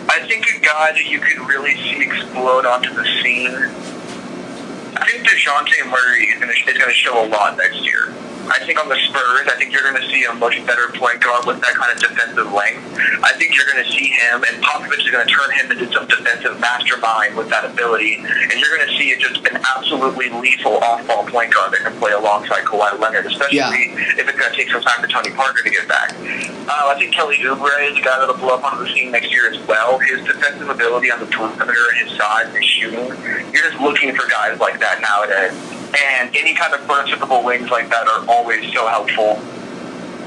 I 0.10 0.26
think 0.28 0.48
a 0.50 0.60
guy 0.60 0.94
that 0.94 1.06
you 1.06 1.20
could 1.20 1.48
really 1.48 1.76
see 1.76 2.02
explode 2.02 2.66
onto 2.66 2.92
the 2.92 3.06
scene. 3.22 3.54
I 4.98 5.06
think 5.06 5.28
Dejounte 5.28 5.92
Murray 5.92 6.26
is 6.26 6.40
going 6.40 6.50
to 6.50 6.92
show 6.92 7.24
a 7.24 7.28
lot 7.28 7.56
next 7.56 7.86
year. 7.86 8.12
I 8.50 8.66
think 8.66 8.82
on 8.82 8.90
the 8.90 8.98
Spurs, 9.08 9.46
I 9.46 9.56
think 9.58 9.72
you're 9.72 9.86
going 9.86 10.02
to 10.02 10.08
see 10.10 10.26
a 10.26 10.34
much 10.34 10.58
better 10.66 10.90
point 10.96 11.22
guard 11.22 11.46
with 11.46 11.62
that 11.62 11.74
kind 11.78 11.94
of 11.94 12.00
defensive 12.02 12.52
length. 12.52 12.82
I 13.22 13.34
think 13.38 13.56
you're 13.56 13.70
going 13.70 13.84
to 13.84 13.92
see 13.92 14.10
him, 14.10 14.44
and 14.44 14.64
Popovich 14.64 15.06
is 15.06 15.12
going 15.12 15.26
to 15.26 15.32
turn 15.32 15.52
him 15.54 15.72
into 15.72 15.92
some 15.94 16.08
defensive 16.08 16.60
mastermind 16.60 17.38
with 17.38 17.50
that 17.50 17.66
ability, 17.66 18.16
and 18.18 18.54
you're 18.58 18.74
going 18.76 18.90
to 18.90 18.96
see 18.98 19.14
it 19.14 19.20
just 19.20 19.46
an 19.46 19.62
absolutely 19.78 20.30
lethal 20.30 20.82
off-ball 20.82 21.26
point 21.30 21.54
guard 21.54 21.74
that 21.74 21.82
can 21.86 21.94
play 22.00 22.12
alongside 22.12 22.66
Kawhi 22.66 23.00
Leonard, 23.00 23.26
especially 23.26 23.58
yeah. 23.58 23.72
if 24.18 24.26
it's 24.28 24.40
going 24.40 24.52
to 24.52 24.58
take 24.58 24.70
some 24.70 24.82
time 24.82 25.02
for 25.02 25.08
Tony 25.08 25.32
Parker 25.32 25.62
to 25.62 25.70
get 25.70 25.88
back. 25.88 26.14
Uh, 26.18 26.90
I 26.90 26.96
think 26.98 27.14
Kelly 27.14 27.38
Oubre 27.38 27.92
is 27.92 27.98
a 27.98 28.02
guy 28.02 28.18
that'll 28.20 28.38
blow 28.38 28.58
up 28.58 28.64
onto 28.64 28.86
the 28.86 28.94
scene 28.94 29.12
next 29.12 29.32
year 29.32 29.50
as 29.50 29.60
well. 29.68 30.00
His 30.00 30.26
defensive 30.26 30.70
ability 30.70 31.12
on 31.12 31.20
the 31.20 31.28
perimeter 31.28 31.86
and 31.94 32.10
his 32.10 32.18
size 32.18 32.54
and 32.54 32.64
shooting, 32.64 33.08
you're 33.54 33.70
just 33.70 33.80
looking 33.82 34.14
for 34.16 34.28
guys 34.30 34.60
like 34.60 34.80
that 34.80 35.02
nowadays 35.02 35.79
and 35.98 36.36
any 36.36 36.54
kind 36.54 36.74
of 36.74 36.82
prototypical 36.82 37.44
wings 37.44 37.70
like 37.70 37.90
that 37.90 38.08
are 38.08 38.28
always 38.28 38.72
so 38.74 38.88
helpful. 38.88 39.38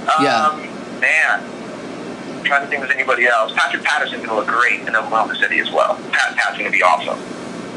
Um, 0.02 0.24
yeah. 0.24 0.68
Man, 1.00 2.38
I'm 2.38 2.44
trying 2.44 2.62
to 2.62 2.68
think 2.68 2.84
of 2.84 2.90
anybody 2.90 3.26
else. 3.26 3.52
Patrick 3.54 3.82
Patterson's 3.82 4.24
going 4.24 4.30
to 4.30 4.34
look 4.34 4.46
great 4.46 4.80
in 4.80 4.94
Oklahoma 4.94 5.36
City 5.36 5.58
as 5.60 5.70
well. 5.70 5.96
Pat 6.10 6.36
Pat's 6.36 6.58
to 6.58 6.70
be 6.70 6.82
awesome. 6.82 7.18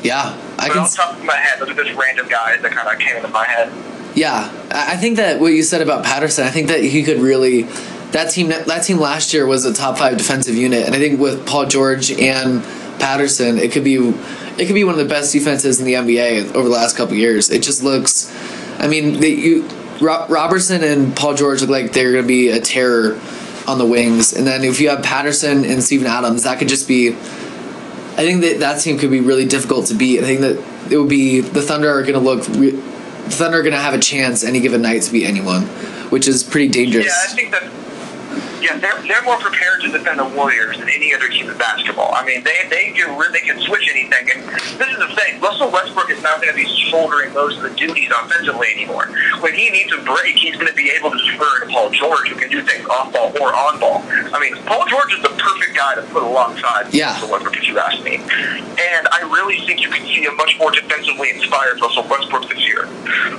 Yeah, 0.04 0.38
I 0.60 0.68
but 0.68 0.74
can. 0.74 0.78
Off 0.84 0.92
the 0.92 0.98
top 0.98 1.18
of 1.18 1.24
my 1.24 1.36
head, 1.36 1.60
those 1.60 1.70
are 1.70 1.84
just 1.84 1.98
random 2.00 2.28
guys 2.28 2.62
that 2.62 2.72
kind 2.72 2.88
of 2.88 3.00
came 3.00 3.16
into 3.16 3.30
my 3.30 3.46
head. 3.46 3.72
Yeah, 4.16 4.52
I 4.72 4.96
think 4.98 5.18
that 5.18 5.42
what 5.42 5.54
you 5.54 5.64
said 5.64 5.82
about 5.82 6.06
Patterson, 6.06 6.46
I 6.46 6.50
think 6.50 6.68
that 6.68 6.84
he 6.84 7.04
could 7.04 7.20
really. 7.20 7.64
That 8.12 8.30
team, 8.32 8.48
that 8.50 8.84
team 8.84 8.98
last 8.98 9.34
year 9.34 9.46
was 9.46 9.66
a 9.66 9.74
top 9.74 9.98
five 9.98 10.18
defensive 10.18 10.56
unit, 10.56 10.86
and 10.86 10.96
I 10.96 11.00
think 11.00 11.20
with 11.20 11.46
Paul 11.46 11.66
George 11.66 12.12
and 12.12 12.64
Patterson, 13.00 13.58
it 13.58 13.72
could 13.72 13.84
be 13.84 14.14
it 14.58 14.66
could 14.66 14.76
be 14.76 14.84
one 14.84 14.94
of 14.94 15.00
the 15.00 15.06
best 15.06 15.34
defenses 15.34 15.80
in 15.80 15.86
the 15.86 15.94
NBA 15.94 16.54
over 16.56 16.68
the 16.68 16.74
last 16.74 16.96
couple 16.96 17.16
years. 17.16 17.50
It 17.50 17.62
just 17.62 17.84
looks, 17.84 18.34
I 18.80 18.88
mean, 18.88 19.20
they, 19.20 19.30
you 19.30 19.68
Roberson 20.02 20.84
and 20.84 21.16
Paul 21.16 21.36
George 21.36 21.62
look 21.62 21.70
like 21.70 21.94
they're 21.94 22.12
going 22.12 22.24
to 22.24 22.28
be 22.28 22.50
a 22.50 22.60
terror 22.60 23.20
on 23.68 23.78
the 23.78 23.86
wings, 23.86 24.34
and 24.34 24.46
then 24.46 24.64
if 24.64 24.80
you 24.80 24.90
have 24.90 25.04
Patterson 25.04 25.66
and 25.66 25.84
Steven 25.84 26.08
Adams, 26.08 26.44
that 26.44 26.60
could 26.60 26.68
just 26.68 26.88
be. 26.88 27.10
I 28.18 28.20
think 28.20 28.42
that 28.42 28.60
that 28.60 28.80
team 28.80 28.98
could 28.98 29.12
be 29.12 29.20
really 29.20 29.46
difficult 29.46 29.88
to 29.88 29.94
beat. 29.94 30.20
I 30.20 30.24
think 30.24 30.42
that 30.42 30.92
it 30.92 30.98
would 30.98 31.10
be 31.10 31.42
the 31.42 31.62
Thunder 31.62 31.90
are 31.90 32.02
going 32.02 32.14
to 32.14 32.20
look. 32.20 32.44
the 32.44 32.72
Thunder 33.32 33.60
are 33.60 33.64
going 33.64 33.74
to 33.74 33.80
have 33.80 33.94
a 33.94 34.00
chance 34.00 34.44
any 34.44 34.62
given 34.62 34.82
night 34.82 35.02
to 35.02 35.12
beat 35.12 35.26
anyone, 35.26 35.64
which 36.12 36.28
is 36.28 36.44
pretty 36.44 36.70
dangerous. 36.70 37.08
Yeah, 37.08 37.34
I 37.34 37.36
think 37.36 37.52
that 37.52 37.64
yeah, 38.66 38.78
they're, 38.78 38.98
they're 39.06 39.22
more 39.22 39.38
prepared 39.38 39.82
to 39.82 39.92
defend 39.92 40.18
the 40.18 40.26
Warriors 40.26 40.80
than 40.80 40.90
any 40.90 41.14
other 41.14 41.30
team 41.30 41.50
in 41.50 41.58
basketball. 41.58 42.10
I 42.16 42.26
mean, 42.26 42.44
they 42.44 42.66
they 42.70 42.92
can 42.98 43.14
they 43.32 43.46
can 43.46 43.62
switch 43.62 43.88
anything. 43.90 44.26
And 44.34 44.42
this 44.82 44.90
is 44.90 44.98
the 44.98 45.14
thing: 45.14 45.40
Russell 45.40 45.70
Westbrook 45.70 46.10
is 46.10 46.22
not 46.24 46.42
going 46.42 46.50
to 46.50 46.58
be 46.58 46.66
shouldering 46.90 47.34
most 47.34 47.58
of 47.58 47.64
the 47.64 47.74
duties 47.78 48.10
offensively 48.10 48.68
anymore. 48.74 49.06
When 49.42 49.54
he 49.54 49.70
needs 49.70 49.94
a 49.94 50.02
break, 50.02 50.36
he's 50.36 50.56
going 50.56 50.68
to 50.68 50.74
be 50.74 50.90
able 50.98 51.12
to 51.12 51.20
defer 51.30 51.60
to 51.62 51.68
Paul 51.70 51.92
George, 51.92 52.30
who 52.30 52.36
can 52.36 52.50
do 52.50 52.64
things 52.64 52.88
off 52.90 53.14
ball 53.14 53.32
or 53.40 53.54
on 53.54 53.80
ball. 53.80 54.02
I 54.34 54.40
mean, 54.40 54.58
Paul 54.66 54.86
George 54.88 55.14
is 55.14 55.22
the 55.22 55.36
perfect 55.38 55.76
guy 55.76 55.96
to 55.96 56.02
put 56.10 56.24
alongside 56.24 56.94
yeah. 56.94 57.14
Russell 57.14 57.30
Westbrook, 57.32 57.58
if 57.58 57.68
you 57.68 57.78
ask 57.78 58.02
me. 58.04 58.18
And 58.18 59.08
I 59.14 59.22
really 59.30 59.60
think 59.66 59.82
you 59.82 59.90
can 59.90 60.06
see 60.08 60.26
a 60.26 60.32
much 60.34 60.58
more 60.58 60.72
defensively 60.72 61.30
inspired 61.30 61.80
Russell 61.82 62.08
Westbrook 62.10 62.50
this 62.50 62.66
year, 62.66 62.88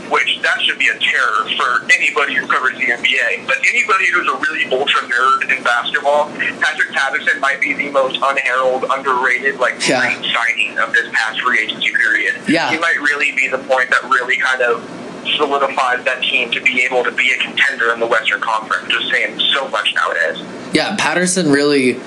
which 0.06 0.38
that 0.42 0.62
should 0.62 0.78
be 0.78 0.88
a 0.88 0.99
terror 0.99 1.50
for 1.56 1.83
anybody 1.92 2.35
who 2.35 2.47
covers 2.47 2.78
the 2.78 2.95
NBA. 2.95 3.47
But 3.47 3.59
anybody 3.68 4.06
who's 4.12 4.28
a 4.28 4.37
really 4.38 4.71
ultra 4.71 5.09
nerd 5.16 5.56
in 5.56 5.62
basketball, 5.64 6.30
Patrick 6.61 6.92
Patterson 6.92 7.40
might 7.40 7.61
be 7.61 7.73
the 7.75 7.90
most 7.90 8.18
unheralded, 8.22 8.90
underrated, 8.90 9.59
like 9.59 9.74
yeah. 9.88 10.00
great 10.00 10.33
signing 10.33 10.79
of 10.79 10.92
this 10.92 11.09
past 11.12 11.40
free 11.40 11.61
agency 11.61 11.90
period. 11.92 12.37
Yeah. 12.48 12.70
He 12.70 12.79
might 12.79 12.98
really 13.00 13.33
be 13.33 13.48
the 13.48 13.59
point 13.59 13.90
that 13.90 14.02
really 14.05 14.37
kind 14.37 14.62
of 14.62 14.85
solidifies 15.37 16.05
that 16.05 16.22
team 16.22 16.50
to 16.52 16.61
be 16.61 16.83
able 16.83 17.02
to 17.05 17.11
be 17.11 17.33
a 17.33 17.38
contender 17.38 17.92
in 17.92 18.00
the 18.00 18.07
Western 18.07 18.40
Conference. 18.40 18.88
Just 18.88 19.11
saying 19.11 19.40
so 19.55 19.68
much 19.68 19.92
nowadays. 19.94 20.42
Yeah, 20.72 20.94
Patterson 20.96 21.50
really 21.50 21.98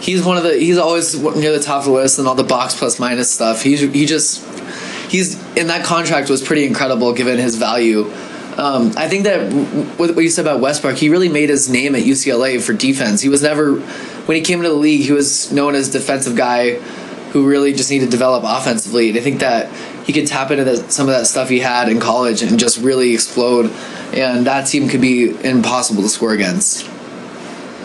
he's 0.00 0.24
one 0.24 0.36
of 0.36 0.42
the 0.42 0.56
he's 0.58 0.78
always 0.78 1.18
near 1.36 1.52
the 1.52 1.62
top 1.62 1.80
of 1.80 1.86
the 1.86 1.92
list 1.92 2.18
and 2.18 2.28
all 2.28 2.34
the 2.34 2.44
box 2.44 2.74
plus 2.74 2.98
minus 2.98 3.30
stuff. 3.30 3.62
He's 3.62 3.80
he 3.80 4.06
just 4.06 4.44
he's 5.10 5.34
in 5.56 5.68
that 5.68 5.84
contract 5.84 6.28
was 6.28 6.42
pretty 6.42 6.64
incredible 6.64 7.12
given 7.12 7.38
his 7.38 7.56
value. 7.56 8.10
Um, 8.56 8.92
I 8.96 9.08
think 9.08 9.24
that 9.24 9.52
what 9.98 10.16
you 10.16 10.28
said 10.28 10.46
about 10.46 10.60
Westbrook, 10.60 10.96
he 10.96 11.08
really 11.08 11.28
made 11.28 11.48
his 11.48 11.68
name 11.68 11.94
at 11.94 12.02
UCLA 12.02 12.62
for 12.62 12.72
defense. 12.72 13.20
He 13.20 13.28
was 13.28 13.42
never, 13.42 13.80
when 13.80 14.36
he 14.36 14.42
came 14.42 14.58
into 14.58 14.68
the 14.68 14.76
league, 14.76 15.02
he 15.02 15.12
was 15.12 15.50
known 15.50 15.74
as 15.74 15.90
defensive 15.90 16.36
guy 16.36 16.74
who 17.32 17.48
really 17.48 17.72
just 17.72 17.90
needed 17.90 18.04
to 18.06 18.10
develop 18.12 18.44
offensively. 18.46 19.08
And 19.08 19.18
I 19.18 19.20
think 19.20 19.40
that 19.40 19.72
he 20.04 20.12
could 20.12 20.28
tap 20.28 20.52
into 20.52 20.76
some 20.88 21.08
of 21.08 21.14
that 21.14 21.26
stuff 21.26 21.48
he 21.48 21.58
had 21.58 21.88
in 21.88 21.98
college 21.98 22.42
and 22.42 22.58
just 22.60 22.78
really 22.78 23.12
explode. 23.12 23.72
And 24.12 24.46
that 24.46 24.68
team 24.68 24.88
could 24.88 25.00
be 25.00 25.30
impossible 25.44 26.02
to 26.02 26.08
score 26.08 26.32
against. 26.32 26.88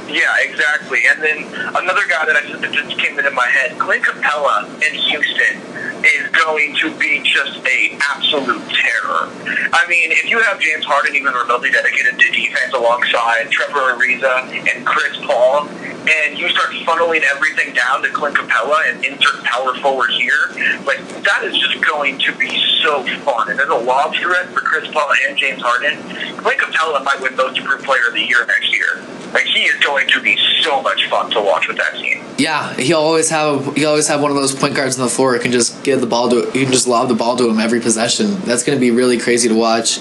Yeah, 0.10 0.34
exactly. 0.42 1.00
And 1.08 1.22
then 1.22 1.38
another 1.78 2.02
guy 2.10 2.26
that 2.26 2.36
I 2.36 2.42
just, 2.48 2.62
that 2.62 2.72
just 2.72 2.98
came 2.98 3.18
into 3.18 3.32
my 3.32 3.46
head, 3.48 3.78
Clint 3.78 4.04
Capela 4.04 4.66
in 4.82 4.94
Houston 4.98 5.62
is 6.04 6.30
going 6.32 6.76
to 6.78 6.98
be 6.98 7.22
just 7.24 7.60
a 7.66 7.98
absolute 8.16 8.64
terror. 8.70 9.30
I 9.72 9.86
mean, 9.88 10.12
if 10.12 10.26
you 10.26 10.40
have 10.40 10.60
James 10.60 10.86
Harden 10.86 11.16
even 11.16 11.34
remotely 11.34 11.70
dedicated 11.72 12.18
to 12.18 12.32
defense 12.32 12.74
alongside 12.74 13.52
Trevor 13.52 13.94
Ariza 13.94 14.50
and 14.74 14.86
Chris 14.86 15.18
Paul, 15.26 15.68
and 15.68 16.40
you 16.40 16.50
start 16.50 16.72
funneling 16.88 17.22
everything 17.36 17.74
down 17.74 18.02
to 18.02 18.10
Clint 18.10 18.36
Capela 18.36 18.90
and 18.90 19.04
insert 19.06 19.44
power 19.44 19.76
forward 19.76 20.10
here, 20.10 20.50
like 20.86 21.00
that 21.24 21.44
is 21.44 21.58
just 21.58 21.86
going 21.86 22.18
to 22.20 22.36
be 22.38 22.58
so 22.82 23.04
fun. 23.22 23.50
And 23.50 23.60
there's 23.60 23.70
a 23.70 23.76
lob 23.76 24.16
threat 24.16 24.48
for 24.50 24.62
Chris 24.62 24.90
Paul 24.92 25.10
and 25.28 25.38
James 25.38 25.62
Harden. 25.62 26.00
Clint 26.38 26.60
Capela 26.62 27.04
might 27.04 27.22
win 27.22 27.36
Most 27.36 27.58
Improved 27.58 27.84
Player 27.84 28.08
of 28.08 28.14
the 28.14 28.24
Year 28.24 28.46
next 28.48 28.72
year. 28.72 29.04
Like 29.34 29.46
he 29.46 29.64
is 29.64 29.76
going 29.84 29.99
to 30.08 30.22
be 30.22 30.38
so 30.62 30.82
much 30.82 31.08
fun 31.10 31.30
to 31.32 31.42
watch 31.42 31.68
with 31.68 31.78
that 31.78 31.94
team. 31.94 32.24
Yeah, 32.38 32.74
he 32.76 32.94
always 32.94 33.30
have 33.30 33.76
he 33.76 33.86
always 33.86 34.08
have 34.08 34.22
one 34.22 34.32
of 34.32 34.38
those 34.38 34.56
point 34.56 34.76
guards 34.76 34.98
on 34.98 35.06
the 35.06 35.12
floor 35.12 35.34
who 35.34 35.40
can 35.40 35.52
just 35.52 35.84
give 35.84 36.02
the 36.02 36.08
ball 36.08 36.30
to 36.30 36.46
you 36.58 36.64
can 36.64 36.72
just 36.72 36.88
lob 36.88 37.10
the 37.10 37.16
ball 37.16 37.36
to 37.38 37.50
him 37.50 37.60
every 37.60 37.82
possession. 37.82 38.40
That's 38.42 38.64
going 38.64 38.78
to 38.78 38.80
be 38.80 38.92
really 38.92 39.18
crazy 39.18 39.50
to 39.50 39.56
watch. 39.56 40.00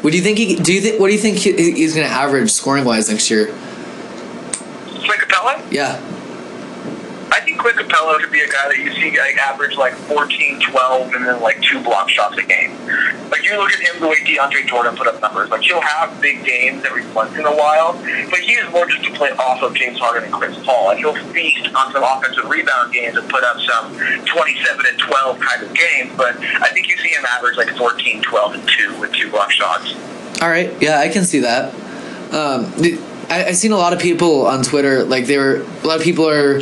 What 0.00 0.10
do 0.10 0.16
you 0.16 0.22
think? 0.22 0.38
He, 0.38 0.56
do 0.56 0.72
you 0.72 0.80
think? 0.80 1.00
What 1.00 1.08
do 1.08 1.12
you 1.12 1.20
think 1.20 1.38
he, 1.38 1.52
he's 1.72 1.94
going 1.94 2.06
to 2.06 2.12
average 2.12 2.50
scoring 2.50 2.84
wise 2.84 3.08
next 3.10 3.30
year? 3.30 3.46
Clint 3.46 5.20
Capela? 5.22 5.72
Yeah. 5.72 6.00
I 7.30 7.40
think 7.40 7.58
Clint 7.58 7.76
Capela 7.76 8.18
could 8.18 8.32
be 8.32 8.40
a 8.40 8.48
guy 8.48 8.68
that 8.68 8.78
you 8.78 8.92
see 8.94 9.18
like 9.18 9.36
average 9.36 9.76
like 9.76 9.94
14, 9.94 10.60
12, 10.60 11.14
and 11.14 11.26
then 11.26 11.40
like 11.40 11.60
two 11.62 11.82
block 11.82 12.08
shots 12.08 12.38
a 12.38 12.42
game. 12.42 12.72
Like 13.30 13.44
you 13.44 13.56
look 13.56 13.70
at 13.72 13.80
him 13.80 14.00
the 14.00 14.08
way 14.08 14.16
DeAndre 14.24 14.66
Jordan 14.66 14.96
put 14.96 15.06
up 15.06 15.20
numbers. 15.20 15.50
Like 15.50 15.62
he'll 15.62 15.80
have 15.80 16.20
big 16.20 16.44
games 16.44 16.84
every 16.84 17.06
once 17.12 17.36
in 17.36 17.44
a 17.44 17.54
while, 17.54 17.92
but 18.30 18.40
he 18.40 18.52
is 18.52 18.70
more 18.72 18.86
just 18.86 19.04
to 19.04 19.12
play 19.12 19.30
off 19.32 19.62
of 19.62 19.74
James 19.74 19.98
Harden 19.98 20.24
and 20.24 20.32
Chris 20.32 20.56
Paul, 20.64 20.90
and 20.90 20.98
he'll 20.98 21.14
feast 21.32 21.68
on 21.74 21.92
some 21.92 22.02
offensive 22.02 22.48
rebound 22.48 22.92
games 22.92 23.16
and 23.16 23.28
put 23.28 23.44
up 23.44 23.58
some 23.60 23.94
27 24.24 24.86
and 24.86 24.98
12 24.98 25.40
kind 25.40 25.62
of 25.62 25.74
games. 25.74 26.12
But 26.16 26.38
I 26.38 26.70
think 26.72 26.88
you 26.88 26.96
see 26.96 27.10
him 27.10 27.24
average 27.26 27.56
like 27.56 27.76
14, 27.76 28.22
12, 28.22 28.54
and 28.54 28.68
two 28.68 29.00
with 29.00 29.12
two 29.12 29.30
block 29.30 29.50
shots. 29.50 29.94
All 30.40 30.48
right, 30.48 30.70
yeah, 30.80 31.00
I 31.00 31.08
can 31.08 31.24
see 31.24 31.40
that. 31.40 31.74
Um, 32.32 32.72
I, 33.30 33.46
I've 33.48 33.56
seen 33.56 33.72
a 33.72 33.76
lot 33.76 33.92
of 33.92 33.98
people 33.98 34.46
on 34.46 34.62
Twitter, 34.62 35.04
like 35.04 35.26
they 35.26 35.38
were, 35.38 35.66
a 35.82 35.86
lot 35.86 35.98
of 35.98 36.02
people 36.02 36.28
are 36.28 36.60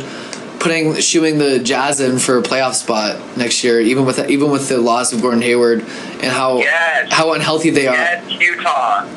putting 0.59 0.95
shooing 0.95 1.37
the 1.37 1.59
Jazz 1.59 1.99
in 1.99 2.19
for 2.19 2.37
a 2.37 2.43
playoff 2.43 2.73
spot 2.73 3.37
next 3.37 3.63
year, 3.63 3.79
even 3.79 4.05
with 4.05 4.29
even 4.29 4.51
with 4.51 4.69
the 4.69 4.79
loss 4.79 5.13
of 5.13 5.21
Gordon 5.21 5.41
Hayward 5.41 5.81
and 5.81 6.31
how 6.31 6.59
yes. 6.59 7.11
how 7.11 7.33
unhealthy 7.33 7.69
they 7.69 7.83
yes, 7.83 8.25
are. 8.25 8.41
Utah. 8.41 9.07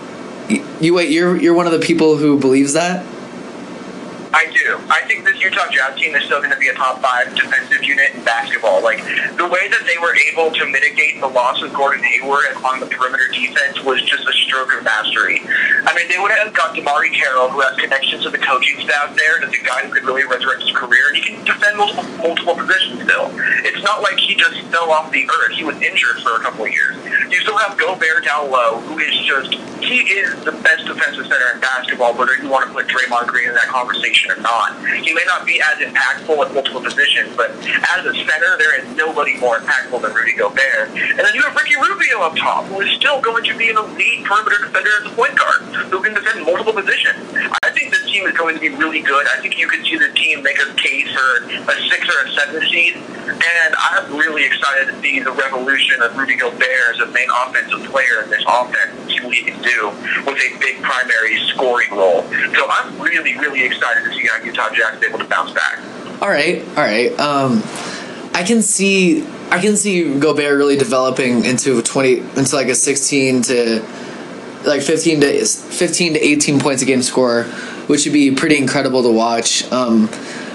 You, 0.48 0.66
you 0.80 0.94
wait. 0.94 1.10
You're 1.10 1.36
you're 1.36 1.54
one 1.54 1.66
of 1.66 1.72
the 1.72 1.78
people 1.78 2.16
who 2.16 2.38
believes 2.38 2.74
that. 2.74 3.04
I 4.32 4.46
do. 4.46 4.78
I 4.88 5.02
think 5.08 5.24
this 5.24 5.42
Utah 5.42 5.66
Jazz 5.70 5.98
team 5.98 6.14
is 6.14 6.22
still 6.24 6.38
going 6.38 6.52
to 6.52 6.58
be 6.58 6.68
a 6.68 6.74
top 6.74 7.02
five 7.02 7.34
defensive 7.34 7.82
unit 7.82 8.14
in 8.14 8.22
basketball. 8.22 8.82
Like 8.82 9.02
the 9.36 9.48
way 9.48 9.66
that 9.68 9.82
they 9.86 9.98
were 9.98 10.14
able 10.30 10.54
to 10.54 10.66
mitigate 10.66 11.20
the 11.20 11.26
loss 11.26 11.62
of 11.62 11.72
Gordon 11.74 12.04
Hayward 12.04 12.54
on 12.62 12.78
the 12.78 12.86
perimeter 12.86 13.26
defense 13.32 13.82
was 13.82 14.02
just 14.02 14.26
a 14.28 14.32
stroke 14.32 14.72
of 14.74 14.84
mastery. 14.84 15.42
I 15.82 15.94
mean, 15.96 16.06
they 16.08 16.18
would 16.18 16.30
have 16.30 16.54
got 16.54 16.76
DeMarre 16.76 17.10
Carroll, 17.12 17.48
who 17.50 17.60
has 17.60 17.74
connections 17.76 18.22
to 18.22 18.30
the 18.30 18.38
coaching 18.38 18.78
staff 18.80 19.16
there, 19.16 19.40
that's 19.40 19.58
a 19.58 19.64
guy 19.64 19.82
who 19.82 19.92
could 19.92 20.04
really 20.04 20.24
resurrect 20.24 20.62
his 20.62 20.72
career, 20.72 21.08
and 21.08 21.16
he 21.16 21.22
can 21.22 21.44
defend 21.44 21.78
multiple, 21.78 22.04
multiple 22.18 22.54
positions 22.54 23.02
still. 23.02 23.30
It's 23.66 23.82
not 23.82 24.02
like 24.02 24.18
he 24.18 24.34
just 24.34 24.60
fell 24.70 24.90
off 24.90 25.10
the 25.10 25.26
earth. 25.26 25.52
He 25.52 25.64
was 25.64 25.80
injured 25.82 26.22
for 26.22 26.36
a 26.36 26.40
couple 26.40 26.64
of 26.64 26.70
years. 26.70 26.99
You 27.28 27.40
still 27.40 27.58
have 27.58 27.76
Gobert 27.78 28.24
down 28.24 28.50
low, 28.50 28.80
who 28.80 28.98
is 28.98 29.14
just 29.26 29.52
he 29.82 30.00
is 30.00 30.32
the 30.44 30.52
best 30.52 30.86
defensive 30.86 31.26
center 31.26 31.50
in 31.54 31.60
basketball, 31.60 32.14
whether 32.14 32.36
you 32.36 32.48
want 32.48 32.68
to 32.68 32.72
put 32.72 32.86
Draymond 32.86 33.26
Green 33.26 33.48
in 33.48 33.54
that 33.54 33.66
conversation 33.66 34.30
or 34.30 34.36
not. 34.36 34.76
He 35.02 35.12
may 35.12 35.24
not 35.26 35.46
be 35.46 35.60
as 35.60 35.78
impactful 35.78 36.36
at 36.46 36.54
multiple 36.54 36.80
positions, 36.80 37.34
but 37.36 37.50
as 37.50 38.06
a 38.06 38.14
center, 38.14 38.56
there 38.58 38.78
is 38.80 38.96
nobody 38.96 39.36
more 39.38 39.58
impactful 39.58 40.00
than 40.02 40.12
Rudy 40.12 40.34
Gobert. 40.34 40.90
And 40.90 41.18
then 41.18 41.34
you 41.34 41.42
have 41.42 41.56
Ricky 41.56 41.76
Rubio 41.76 42.20
up 42.20 42.36
top, 42.36 42.66
who 42.66 42.80
is 42.80 42.90
still 42.96 43.20
going 43.20 43.44
to 43.44 43.56
be 43.56 43.70
an 43.70 43.78
elite 43.78 44.24
perimeter 44.24 44.64
defender 44.64 44.90
as 45.00 45.12
a 45.12 45.14
point 45.14 45.36
guard, 45.36 45.62
who 45.90 46.00
can 46.02 46.14
defend 46.14 46.44
multiple 46.44 46.72
positions. 46.72 47.59
I 47.70 47.72
think 47.72 47.92
this 47.92 48.02
team 48.02 48.26
is 48.26 48.36
going 48.36 48.56
to 48.56 48.60
be 48.60 48.70
really 48.70 48.98
good. 48.98 49.26
I 49.28 49.40
think 49.40 49.56
you 49.56 49.68
could 49.68 49.84
see 49.84 49.96
the 49.96 50.12
team 50.14 50.42
make 50.42 50.58
a 50.58 50.74
case 50.74 51.06
for 51.14 51.44
a 51.46 51.88
six 51.88 52.02
or 52.08 52.26
a 52.26 52.32
seven 52.32 52.68
seed. 52.68 52.96
And 52.96 53.74
I'm 53.78 54.16
really 54.16 54.44
excited 54.44 54.88
to 54.88 55.00
see 55.00 55.20
the 55.20 55.30
revolution 55.30 56.02
of 56.02 56.18
Rudy 56.18 56.34
Gobert 56.34 56.60
as 56.92 56.98
a 56.98 57.06
main 57.06 57.28
offensive 57.46 57.84
player 57.84 58.24
in 58.24 58.30
this 58.30 58.42
offense 58.44 58.90
see 59.06 59.24
what 59.24 59.34
he 59.34 59.44
can 59.44 59.62
do 59.62 59.90
with 60.26 60.36
a 60.36 60.58
big 60.58 60.82
primary 60.82 61.38
scoring 61.46 61.92
role. 61.92 62.22
So 62.54 62.66
I'm 62.68 63.00
really, 63.00 63.38
really 63.38 63.62
excited 63.62 64.02
to 64.02 64.12
see 64.14 64.26
how 64.26 64.42
Utah 64.42 64.74
Jazz 64.74 64.98
is 64.98 65.08
able 65.08 65.20
to 65.20 65.26
bounce 65.26 65.52
back. 65.52 65.78
All 66.20 66.28
right, 66.28 66.66
all 66.70 66.82
right. 66.82 67.12
Um, 67.20 67.62
I 68.34 68.42
can 68.42 68.62
see 68.62 69.24
I 69.50 69.60
can 69.60 69.76
see 69.76 70.18
Gobert 70.18 70.58
really 70.58 70.76
developing 70.76 71.44
into 71.44 71.78
a 71.78 71.82
twenty 71.82 72.18
into 72.18 72.56
like 72.56 72.68
a 72.68 72.74
sixteen 72.74 73.42
to 73.42 73.80
like 74.64 74.82
fifteen 74.82 75.20
to 75.20 75.44
fifteen 75.44 76.14
to 76.14 76.20
eighteen 76.20 76.60
points 76.60 76.82
a 76.82 76.86
game 76.86 77.02
score, 77.02 77.44
which 77.86 78.04
would 78.04 78.12
be 78.12 78.30
pretty 78.34 78.56
incredible 78.56 79.02
to 79.02 79.10
watch. 79.10 79.70
Um, 79.72 80.08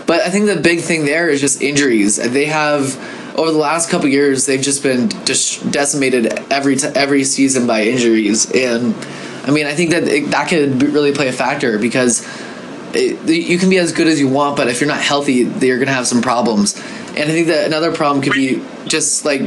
but 0.08 0.22
I 0.22 0.30
think 0.30 0.46
the 0.46 0.58
big 0.58 0.82
thing 0.82 1.06
there 1.06 1.30
is 1.30 1.42
just 1.42 1.62
injuries. 1.62 2.18
They 2.18 2.46
have 2.46 2.96
over 3.38 3.52
the 3.52 3.58
last 3.58 3.90
couple 3.90 4.08
years 4.08 4.46
they've 4.46 4.62
just 4.62 4.84
been 4.84 5.10
decimated 5.10 6.28
every 6.52 6.76
t- 6.76 6.88
every 6.96 7.24
season 7.24 7.68
by 7.68 7.84
injuries, 7.84 8.52
and 8.52 8.96
I 9.44 9.52
mean 9.52 9.66
I 9.66 9.74
think 9.74 9.92
that 9.92 10.04
it, 10.04 10.32
that 10.32 10.48
could 10.48 10.82
really 10.84 11.12
play 11.12 11.28
a 11.28 11.34
factor 11.34 11.78
because 11.80 12.26
it, 12.94 13.30
you 13.30 13.58
can 13.58 13.70
be 13.70 13.78
as 13.78 13.92
good 13.92 14.08
as 14.08 14.20
you 14.20 14.30
want, 14.30 14.56
but 14.56 14.68
if 14.68 14.80
you're 14.80 14.88
not 14.88 15.02
healthy, 15.02 15.34
you're 15.34 15.80
gonna 15.80 15.92
have 15.92 16.08
some 16.08 16.22
problems. 16.22 16.76
And 17.10 17.30
I 17.30 17.34
think 17.34 17.48
that 17.48 17.66
another 17.66 17.94
problem 17.94 18.24
could 18.24 18.34
be 18.34 18.62
just 18.88 19.26
like 19.26 19.42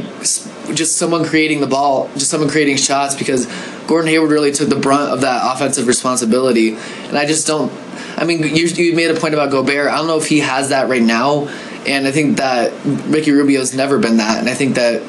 just 0.73 0.97
someone 0.97 1.23
creating 1.25 1.61
the 1.61 1.67
ball, 1.67 2.09
just 2.13 2.29
someone 2.29 2.49
creating 2.49 2.77
shots 2.77 3.15
because 3.15 3.47
Gordon 3.89 4.07
Hayward 4.11 4.29
really 4.29 4.51
took 4.51 4.69
the 4.69 4.75
brunt 4.75 5.11
of 5.11 5.21
that 5.21 5.41
offensive 5.43 5.87
responsibility, 5.87 6.75
and 6.75 7.17
I 7.17 7.25
just 7.25 7.47
don't. 7.47 7.73
I 8.15 8.23
mean, 8.23 8.43
you, 8.43 8.67
you 8.67 8.95
made 8.95 9.09
a 9.09 9.19
point 9.19 9.33
about 9.33 9.49
Gobert. 9.49 9.89
I 9.89 9.97
don't 9.97 10.05
know 10.05 10.19
if 10.19 10.27
he 10.27 10.41
has 10.41 10.69
that 10.69 10.89
right 10.89 11.01
now, 11.01 11.47
and 11.87 12.05
I 12.05 12.11
think 12.11 12.37
that 12.37 12.71
Ricky 12.85 13.31
Rubio's 13.31 13.73
never 13.73 13.97
been 13.97 14.17
that, 14.17 14.37
and 14.37 14.47
I 14.47 14.53
think 14.53 14.75
that 14.75 15.01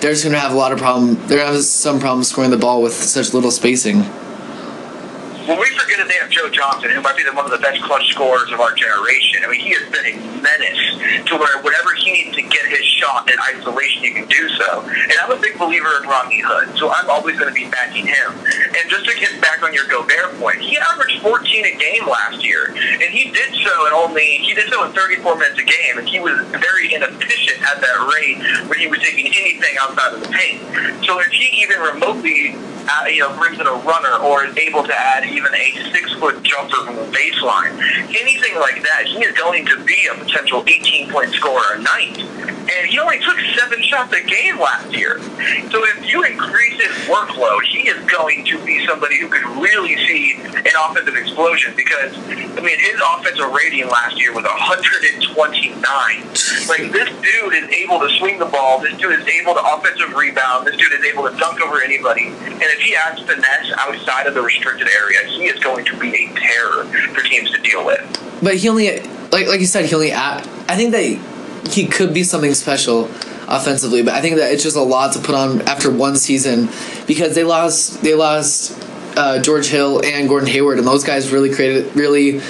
they're 0.00 0.12
just 0.12 0.22
going 0.22 0.34
to 0.34 0.38
have 0.38 0.52
a 0.52 0.56
lot 0.56 0.70
of 0.70 0.78
problem. 0.78 1.16
They're 1.26 1.38
going 1.38 1.48
to 1.48 1.54
have 1.54 1.64
some 1.64 1.98
problems 1.98 2.28
scoring 2.28 2.52
the 2.52 2.58
ball 2.58 2.80
with 2.80 2.92
such 2.92 3.34
little 3.34 3.50
spacing 3.50 4.04
when 5.48 5.56
we 5.56 5.72
forget 5.72 5.96
that 5.96 6.12
they 6.12 6.20
have 6.20 6.28
Joe 6.28 6.52
Johnson, 6.52 6.92
who 6.92 7.00
might 7.00 7.16
be 7.16 7.24
the, 7.24 7.32
one 7.32 7.48
of 7.48 7.50
the 7.50 7.64
best 7.64 7.80
clutch 7.80 8.12
scorers 8.12 8.52
of 8.52 8.60
our 8.60 8.76
generation, 8.76 9.40
I 9.40 9.48
mean, 9.48 9.64
he 9.64 9.72
has 9.80 9.88
been 9.88 10.04
a 10.04 10.14
menace 10.44 11.24
to 11.24 11.40
where 11.40 11.56
whatever 11.64 11.96
he 11.96 12.12
needs 12.12 12.36
to 12.36 12.44
get 12.44 12.68
his 12.68 12.84
shot 12.84 13.24
in 13.32 13.36
isolation, 13.56 14.04
he 14.04 14.12
can 14.12 14.28
do 14.28 14.44
so. 14.60 14.84
And 14.84 15.16
I'm 15.24 15.32
a 15.32 15.40
big 15.40 15.56
believer 15.56 15.88
in 16.02 16.04
Rodney 16.04 16.44
Hood, 16.44 16.76
so 16.76 16.92
I'm 16.92 17.08
always 17.08 17.40
going 17.40 17.48
to 17.48 17.56
be 17.56 17.64
backing 17.64 18.04
him. 18.04 18.36
And 18.76 18.84
just 18.92 19.08
to 19.08 19.16
get 19.16 19.40
back 19.40 19.64
on 19.64 19.72
your 19.72 19.88
Gobert 19.88 20.36
point, 20.36 20.60
he 20.60 20.76
averaged 20.76 21.24
14 21.24 21.40
a 21.40 21.74
game 21.80 22.04
last 22.04 22.44
year, 22.44 22.68
and 22.68 23.08
he 23.08 23.32
did 23.32 23.48
so 23.64 23.72
in 23.88 23.96
only 23.96 24.44
he 24.44 24.52
did 24.52 24.68
so 24.68 24.84
in 24.84 24.92
34 24.92 25.32
minutes 25.32 25.56
a 25.56 25.64
game, 25.64 25.96
and 25.96 26.04
he 26.04 26.20
was 26.20 26.36
very 26.60 26.92
inefficient 26.92 27.64
at 27.64 27.80
that 27.80 27.98
rate 28.04 28.36
where 28.68 28.76
he 28.76 28.86
was 28.86 29.00
taking 29.00 29.32
anything 29.32 29.80
outside 29.80 30.12
of 30.12 30.20
the 30.20 30.28
paint. 30.28 30.60
So 31.08 31.16
if 31.24 31.32
he 31.32 31.64
even 31.64 31.80
remotely 31.80 32.52
uh, 32.88 33.04
you 33.06 33.20
know, 33.20 33.36
brings 33.36 33.60
in 33.60 33.66
a 33.66 33.72
runner 33.72 34.16
or 34.24 34.44
is 34.44 34.56
able 34.56 34.82
to 34.82 34.94
add 34.94 35.24
even 35.38 35.54
a 35.54 35.92
six 35.92 36.12
foot 36.14 36.42
jumper 36.42 36.84
from 36.84 36.96
the 36.96 37.06
baseline, 37.14 37.78
anything 38.10 38.58
like 38.58 38.82
that, 38.82 39.04
he 39.06 39.22
is 39.22 39.36
going 39.38 39.64
to 39.66 39.84
be 39.84 40.08
a 40.10 40.14
potential 40.18 40.64
18 40.66 41.10
point 41.10 41.32
scorer 41.32 41.74
a 41.74 41.78
night. 41.78 42.18
And 42.68 42.86
he 42.86 42.98
only 42.98 43.18
took 43.20 43.38
seven 43.56 43.82
shots 43.82 44.12
a 44.12 44.20
game 44.22 44.58
last 44.58 44.92
year. 44.92 45.20
So 45.70 45.84
if 45.84 46.04
you 46.04 46.22
increase 46.24 46.82
his 46.82 47.08
workload, 47.08 47.62
he 47.62 47.88
is 47.88 47.98
going 48.10 48.44
to 48.44 48.62
be 48.64 48.84
somebody 48.86 49.18
who 49.20 49.28
could 49.28 49.46
really 49.62 49.96
see 50.06 50.34
an 50.36 50.76
offensive 50.84 51.16
explosion 51.16 51.72
because, 51.76 52.12
I 52.18 52.60
mean, 52.60 52.78
his 52.78 53.00
offensive 53.14 53.50
rating 53.52 53.88
last 53.88 54.18
year 54.18 54.34
was 54.34 54.44
129. 54.44 55.80
Like, 56.68 56.92
this 56.92 57.08
dude 57.08 57.54
is 57.54 57.68
able 57.70 58.00
to 58.00 58.10
swing 58.18 58.38
the 58.38 58.46
ball. 58.46 58.80
This 58.80 58.96
dude 58.98 59.18
is 59.18 59.26
able 59.26 59.54
to 59.54 59.62
offensive 59.64 60.12
rebound. 60.14 60.66
This 60.66 60.76
dude 60.76 60.92
is 60.92 61.04
able 61.06 61.24
to 61.30 61.36
dunk 61.38 61.62
over 61.62 61.80
anybody. 61.80 62.26
And 62.26 62.60
if 62.60 62.80
he 62.80 62.94
adds 62.94 63.22
finesse 63.22 63.72
outside 63.78 64.26
of 64.26 64.34
the 64.34 64.42
restricted 64.42 64.88
area, 64.88 65.27
he 65.28 65.46
is 65.46 65.58
going 65.60 65.84
to 65.84 65.98
be 65.98 66.08
a 66.08 66.34
terror 66.34 66.84
for 67.14 67.22
teams 67.22 67.50
to 67.52 67.60
deal 67.62 67.84
with. 67.84 68.00
But 68.42 68.56
he 68.56 68.68
only, 68.68 69.00
like 69.30 69.46
like 69.46 69.60
you 69.60 69.66
said, 69.66 69.86
he 69.86 69.94
only. 69.94 70.12
I 70.12 70.40
think 70.76 70.92
that 70.92 71.68
he 71.70 71.86
could 71.86 72.14
be 72.14 72.22
something 72.22 72.54
special 72.54 73.04
offensively, 73.48 74.02
but 74.02 74.14
I 74.14 74.20
think 74.20 74.36
that 74.36 74.52
it's 74.52 74.62
just 74.62 74.76
a 74.76 74.82
lot 74.82 75.12
to 75.14 75.20
put 75.20 75.34
on 75.34 75.62
after 75.62 75.90
one 75.90 76.16
season 76.16 76.68
because 77.06 77.34
they 77.34 77.44
lost 77.44 78.02
they 78.02 78.14
lost 78.14 78.78
uh, 79.16 79.40
George 79.40 79.68
Hill 79.68 80.04
and 80.04 80.28
Gordon 80.28 80.48
Hayward, 80.48 80.78
and 80.78 80.86
those 80.86 81.04
guys 81.04 81.32
really 81.32 81.52
created 81.52 81.94
really 81.96 82.40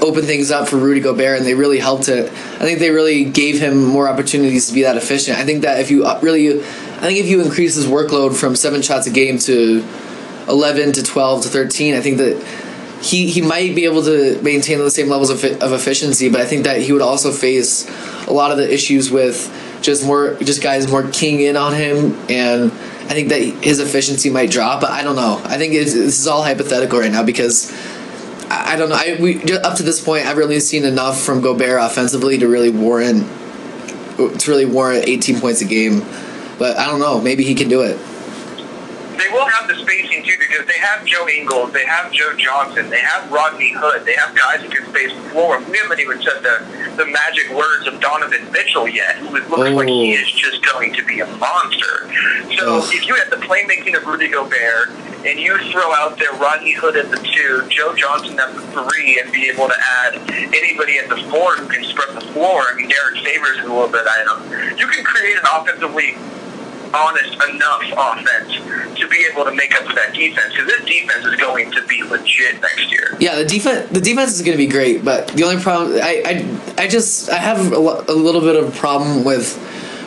opened 0.00 0.26
things 0.26 0.50
up 0.50 0.68
for 0.68 0.76
Rudy 0.76 1.00
Gobert, 1.00 1.38
and 1.38 1.46
they 1.46 1.54
really 1.54 1.78
helped 1.78 2.08
it. 2.08 2.30
I 2.30 2.64
think 2.64 2.78
they 2.78 2.90
really 2.90 3.24
gave 3.24 3.58
him 3.58 3.84
more 3.84 4.08
opportunities 4.08 4.68
to 4.68 4.74
be 4.74 4.82
that 4.82 4.96
efficient. 4.96 5.38
I 5.38 5.44
think 5.44 5.62
that 5.62 5.80
if 5.80 5.90
you 5.90 6.04
uh, 6.04 6.18
really, 6.22 6.60
I 6.60 7.00
think 7.00 7.18
if 7.18 7.26
you 7.26 7.40
increase 7.40 7.74
his 7.74 7.86
workload 7.86 8.36
from 8.36 8.54
seven 8.54 8.82
shots 8.82 9.06
a 9.06 9.10
game 9.10 9.38
to 9.40 9.84
eleven 10.48 10.92
to 10.92 11.02
twelve 11.02 11.42
to 11.42 11.48
thirteen, 11.48 11.94
I 11.94 12.00
think 12.00 12.18
that 12.18 12.42
he 13.02 13.28
he 13.28 13.40
might 13.40 13.74
be 13.74 13.84
able 13.84 14.02
to 14.02 14.40
maintain 14.42 14.78
the 14.78 14.90
same 14.90 15.08
levels 15.08 15.30
of, 15.30 15.44
of 15.62 15.72
efficiency, 15.72 16.28
but 16.28 16.40
I 16.40 16.46
think 16.46 16.64
that 16.64 16.80
he 16.80 16.92
would 16.92 17.02
also 17.02 17.30
face 17.30 17.88
a 18.26 18.32
lot 18.32 18.50
of 18.50 18.56
the 18.56 18.72
issues 18.72 19.10
with 19.10 19.54
just 19.82 20.04
more 20.04 20.34
just 20.36 20.62
guys 20.62 20.90
more 20.90 21.08
keying 21.10 21.40
in 21.40 21.56
on 21.56 21.74
him 21.74 22.16
and 22.28 22.72
I 23.08 23.14
think 23.14 23.28
that 23.30 23.40
his 23.40 23.80
efficiency 23.80 24.28
might 24.28 24.50
drop, 24.50 24.82
but 24.82 24.90
I 24.90 25.02
don't 25.02 25.16
know. 25.16 25.40
I 25.44 25.56
think 25.56 25.72
this 25.72 25.94
is 25.94 26.26
all 26.26 26.42
hypothetical 26.42 26.98
right 26.98 27.10
now 27.10 27.22
because 27.22 27.72
I, 28.50 28.74
I 28.74 28.76
don't 28.76 28.90
know. 28.90 28.96
I 28.96 29.16
we 29.20 29.40
up 29.58 29.76
to 29.76 29.82
this 29.82 30.04
point, 30.04 30.26
I've 30.26 30.36
really 30.36 30.60
seen 30.60 30.84
enough 30.84 31.20
from 31.20 31.40
Gobert 31.40 31.80
offensively 31.80 32.38
to 32.38 32.48
really 32.48 32.70
warrant 32.70 33.26
to 34.16 34.50
really 34.50 34.66
warrant 34.66 35.06
18 35.06 35.40
points 35.40 35.60
a 35.60 35.64
game. 35.64 36.00
But 36.58 36.76
I 36.76 36.86
don't 36.86 36.98
know. 36.98 37.20
Maybe 37.20 37.44
he 37.44 37.54
can 37.54 37.68
do 37.68 37.82
it 37.82 37.96
they 39.18 39.28
will 39.28 39.46
have 39.46 39.68
the 39.68 39.74
spacing 39.74 40.22
too 40.22 40.36
because 40.38 40.66
they 40.66 40.78
have 40.78 41.04
Joe 41.04 41.28
Ingles, 41.28 41.72
they 41.72 41.84
have 41.84 42.12
Joe 42.12 42.34
Johnson, 42.36 42.88
they 42.88 43.00
have 43.00 43.30
Rodney 43.30 43.72
Hood, 43.74 44.06
they 44.06 44.14
have 44.14 44.34
guys 44.34 44.62
who 44.62 44.68
can 44.68 44.88
space 44.88 45.12
the 45.12 45.28
floor. 45.30 45.58
We 45.68 45.76
haven't 45.78 46.00
even 46.00 46.22
said 46.22 46.42
the, 46.42 46.94
the 46.96 47.06
magic 47.06 47.50
words 47.50 47.86
of 47.86 48.00
Donovan 48.00 48.50
Mitchell 48.52 48.88
yet, 48.88 49.16
who 49.16 49.36
it 49.36 49.50
looks 49.50 49.70
oh. 49.70 49.74
like 49.74 49.88
he 49.88 50.16
oh. 50.16 50.22
is 50.22 50.30
just 50.30 50.64
going 50.72 50.94
to 50.94 51.04
be 51.04 51.20
a 51.20 51.26
monster. 51.36 52.08
So 52.56 52.78
oh. 52.78 52.90
if 52.94 53.06
you 53.06 53.14
have 53.16 53.30
the 53.30 53.42
playmaking 53.44 53.96
of 53.96 54.06
Rudy 54.06 54.28
Gobert 54.28 54.90
and 55.26 55.38
you 55.38 55.58
throw 55.70 55.92
out 55.94 56.16
there 56.18 56.32
Rodney 56.38 56.72
Hood 56.72 56.96
at 56.96 57.10
the 57.10 57.18
two, 57.18 57.66
Joe 57.68 57.94
Johnson 57.94 58.38
at 58.38 58.54
the 58.54 58.62
three, 58.70 59.20
and 59.20 59.32
be 59.32 59.50
able 59.50 59.66
to 59.66 59.74
add 60.04 60.14
anybody 60.30 60.98
at 60.98 61.08
the 61.08 61.16
four 61.28 61.56
who 61.56 61.66
can 61.66 61.82
spread 61.82 62.14
the 62.14 62.24
floor. 62.32 62.62
I 62.70 62.74
mean, 62.76 62.88
Derrick 62.88 63.24
Favors 63.24 63.58
is 63.58 63.64
a 63.64 63.72
little 63.72 63.88
bit 63.88 64.06
item. 64.06 64.78
You 64.78 64.86
can 64.86 65.04
create 65.04 65.36
an 65.36 65.44
offensively 65.52 66.14
honest 66.94 67.34
enough 67.48 67.82
offense 67.96 68.54
to 68.98 69.08
be 69.08 69.26
able 69.30 69.44
to 69.44 69.52
make 69.54 69.74
up 69.74 69.86
for 69.86 69.94
that 69.94 70.14
defense 70.14 70.52
because 70.52 70.66
this 70.66 70.84
defense 70.84 71.24
is 71.24 71.36
going 71.36 71.70
to 71.70 71.86
be 71.86 72.02
legit 72.02 72.60
next 72.60 72.90
year. 72.90 73.16
Yeah, 73.20 73.36
the 73.36 73.44
defense 73.44 73.90
the 73.90 74.00
defense 74.00 74.32
is 74.32 74.42
going 74.42 74.56
to 74.56 74.62
be 74.62 74.70
great, 74.70 75.04
but 75.04 75.28
the 75.28 75.44
only 75.44 75.62
problem 75.62 75.98
I 76.02 76.22
I, 76.76 76.82
I 76.84 76.88
just 76.88 77.30
I 77.30 77.36
have 77.36 77.72
a, 77.72 77.76
a 77.76 78.16
little 78.16 78.40
bit 78.40 78.56
of 78.56 78.68
a 78.68 78.78
problem 78.78 79.24
with 79.24 79.56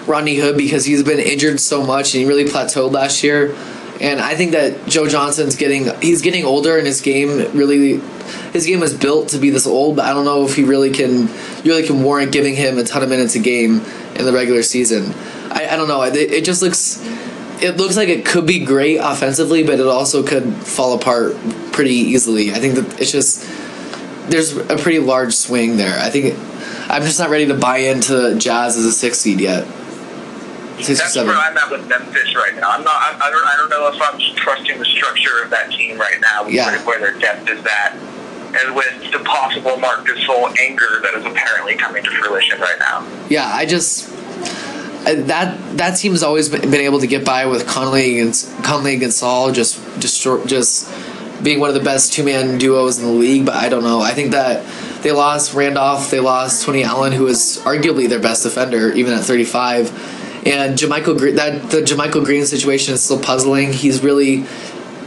Rodney 0.07 0.35
Hood 0.35 0.57
because 0.57 0.85
he's 0.85 1.03
been 1.03 1.19
injured 1.19 1.59
so 1.59 1.85
much 1.85 2.13
and 2.13 2.23
he 2.23 2.27
really 2.27 2.45
plateaued 2.45 2.91
last 2.91 3.23
year. 3.23 3.55
And 3.99 4.19
I 4.19 4.33
think 4.33 4.53
that 4.53 4.87
Joe 4.87 5.07
Johnson's 5.07 5.55
getting 5.55 5.89
he's 6.01 6.21
getting 6.21 6.43
older 6.43 6.77
and 6.77 6.87
his 6.87 7.01
game 7.01 7.51
really 7.55 8.01
his 8.51 8.65
game 8.65 8.79
was 8.79 8.93
built 8.93 9.29
to 9.29 9.37
be 9.37 9.51
this 9.51 9.67
old, 9.67 9.95
but 9.95 10.05
I 10.05 10.13
don't 10.13 10.25
know 10.25 10.43
if 10.45 10.55
he 10.55 10.63
really 10.63 10.89
can 10.89 11.27
really 11.63 11.85
can 11.85 12.03
warrant 12.03 12.31
giving 12.31 12.55
him 12.55 12.77
a 12.77 12.83
ton 12.83 13.03
of 13.03 13.09
minutes 13.09 13.35
a 13.35 13.39
game 13.39 13.81
in 14.15 14.25
the 14.25 14.33
regular 14.33 14.63
season. 14.63 15.13
I, 15.71 15.75
don't 15.75 15.87
know. 15.87 16.03
It, 16.03 16.15
it 16.15 16.45
just 16.45 16.61
looks 16.61 16.99
it 17.61 17.77
looks 17.77 17.95
like 17.95 18.09
it 18.09 18.25
could 18.25 18.45
be 18.45 18.59
great 18.59 18.97
offensively, 18.97 19.63
but 19.63 19.79
it 19.79 19.87
also 19.87 20.23
could 20.23 20.53
fall 20.55 20.93
apart 20.95 21.35
pretty 21.71 21.93
easily. 21.93 22.51
I 22.51 22.55
think 22.55 22.75
that 22.75 22.99
it's 22.99 23.11
just 23.11 23.47
there's 24.29 24.55
a 24.55 24.77
pretty 24.77 24.99
large 24.99 25.33
swing 25.33 25.77
there. 25.77 25.99
I 25.99 26.09
think 26.09 26.37
I'm 26.89 27.03
just 27.03 27.19
not 27.19 27.29
ready 27.29 27.45
to 27.47 27.53
buy 27.53 27.77
into 27.77 28.35
Jazz 28.37 28.77
as 28.77 28.85
a 28.85 28.91
six 28.91 29.19
seed 29.19 29.39
yet. 29.39 29.65
Six 30.81 30.99
That's 30.99 31.15
where 31.15 31.35
I'm 31.35 31.55
at 31.55 31.69
with 31.69 31.87
Memphis 31.87 32.35
right 32.35 32.55
now. 32.55 32.71
I'm 32.71 32.83
not. 32.83 32.95
I, 32.95 33.27
I 33.27 33.29
don't. 33.29 33.47
I 33.47 33.55
don't 33.55 33.69
know 33.69 33.87
if 33.93 34.01
I'm 34.01 34.19
trusting 34.35 34.79
the 34.79 34.85
structure 34.85 35.43
of 35.43 35.51
that 35.51 35.71
team 35.71 35.99
right 35.99 36.19
now. 36.19 36.47
Yeah. 36.47 36.71
Where, 36.71 36.99
where 36.99 36.99
their 36.99 37.19
depth 37.19 37.47
is 37.49 37.63
at, 37.65 37.93
and 37.93 38.75
with 38.75 39.11
the 39.11 39.19
possible 39.23 39.77
Marc 39.77 40.07
Gasol 40.07 40.53
anger 40.59 41.01
that 41.03 41.13
is 41.13 41.25
apparently 41.25 41.75
coming 41.75 42.03
to 42.03 42.09
fruition 42.09 42.59
right 42.59 42.79
now. 42.79 43.07
Yeah, 43.29 43.45
I 43.45 43.65
just 43.65 44.10
Uh, 45.01 45.15
that 45.23 45.77
that 45.77 45.97
team 45.97 46.11
has 46.11 46.21
always 46.21 46.47
been, 46.49 46.73
able 46.75 46.99
to 46.99 47.07
get 47.07 47.25
by 47.25 47.47
with 47.47 47.67
Conley 47.67 48.19
against 48.19 48.51
Conley 48.63 48.95
against 48.95 49.17
Saul, 49.17 49.51
just 49.51 49.79
just 49.99 50.21
just 50.47 50.91
being 51.43 51.59
one 51.59 51.69
of 51.69 51.75
the 51.75 51.83
best 51.83 52.13
two 52.13 52.23
man 52.23 52.59
duos 52.59 52.99
in 52.99 53.05
the 53.05 53.11
league. 53.11 53.45
But 53.45 53.55
I 53.55 53.69
don't 53.69 53.83
know. 53.83 53.99
I 53.99 54.11
think 54.11 54.31
that 54.31 54.63
they 55.01 55.11
lost 55.11 55.55
Randolph, 55.55 56.11
they 56.11 56.19
lost 56.19 56.65
Tony 56.65 56.83
Allen, 56.83 57.13
who 57.13 57.25
is 57.27 57.59
arguably 57.63 58.07
their 58.07 58.19
best 58.19 58.43
defender, 58.43 58.91
even 58.93 59.13
at 59.13 59.23
35. 59.23 59.89
And 60.45 60.77
Jamichael 60.77 61.35
that 61.35 61.69
the 61.69 61.81
JaMychal 61.81 62.23
Green 62.23 62.45
situation 62.45 62.93
is 62.93 63.03
still 63.03 63.19
puzzling. 63.19 63.73
He's 63.73 64.03
really 64.03 64.45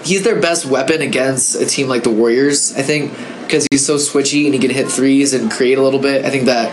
he's 0.05 0.23
their 0.23 0.41
best 0.41 0.67
weapon 0.67 1.03
against 1.03 1.55
a 1.55 1.67
team 1.67 1.89
like 1.89 2.03
the 2.03 2.11
Warriors. 2.11 2.75
I 2.75 2.83
think 2.83 3.13
because 3.43 3.67
he's 3.71 3.87
so 3.87 3.97
switchy 3.97 4.45
and 4.45 4.55
he 4.55 4.61
can 4.61 4.71
hit 4.71 4.91
threes 4.91 5.35
and 5.35 5.51
create 5.51 5.79
a 5.79 5.83
little 5.83 6.01
bit. 6.01 6.25
I 6.25 6.31
think 6.31 6.47
that 6.47 6.73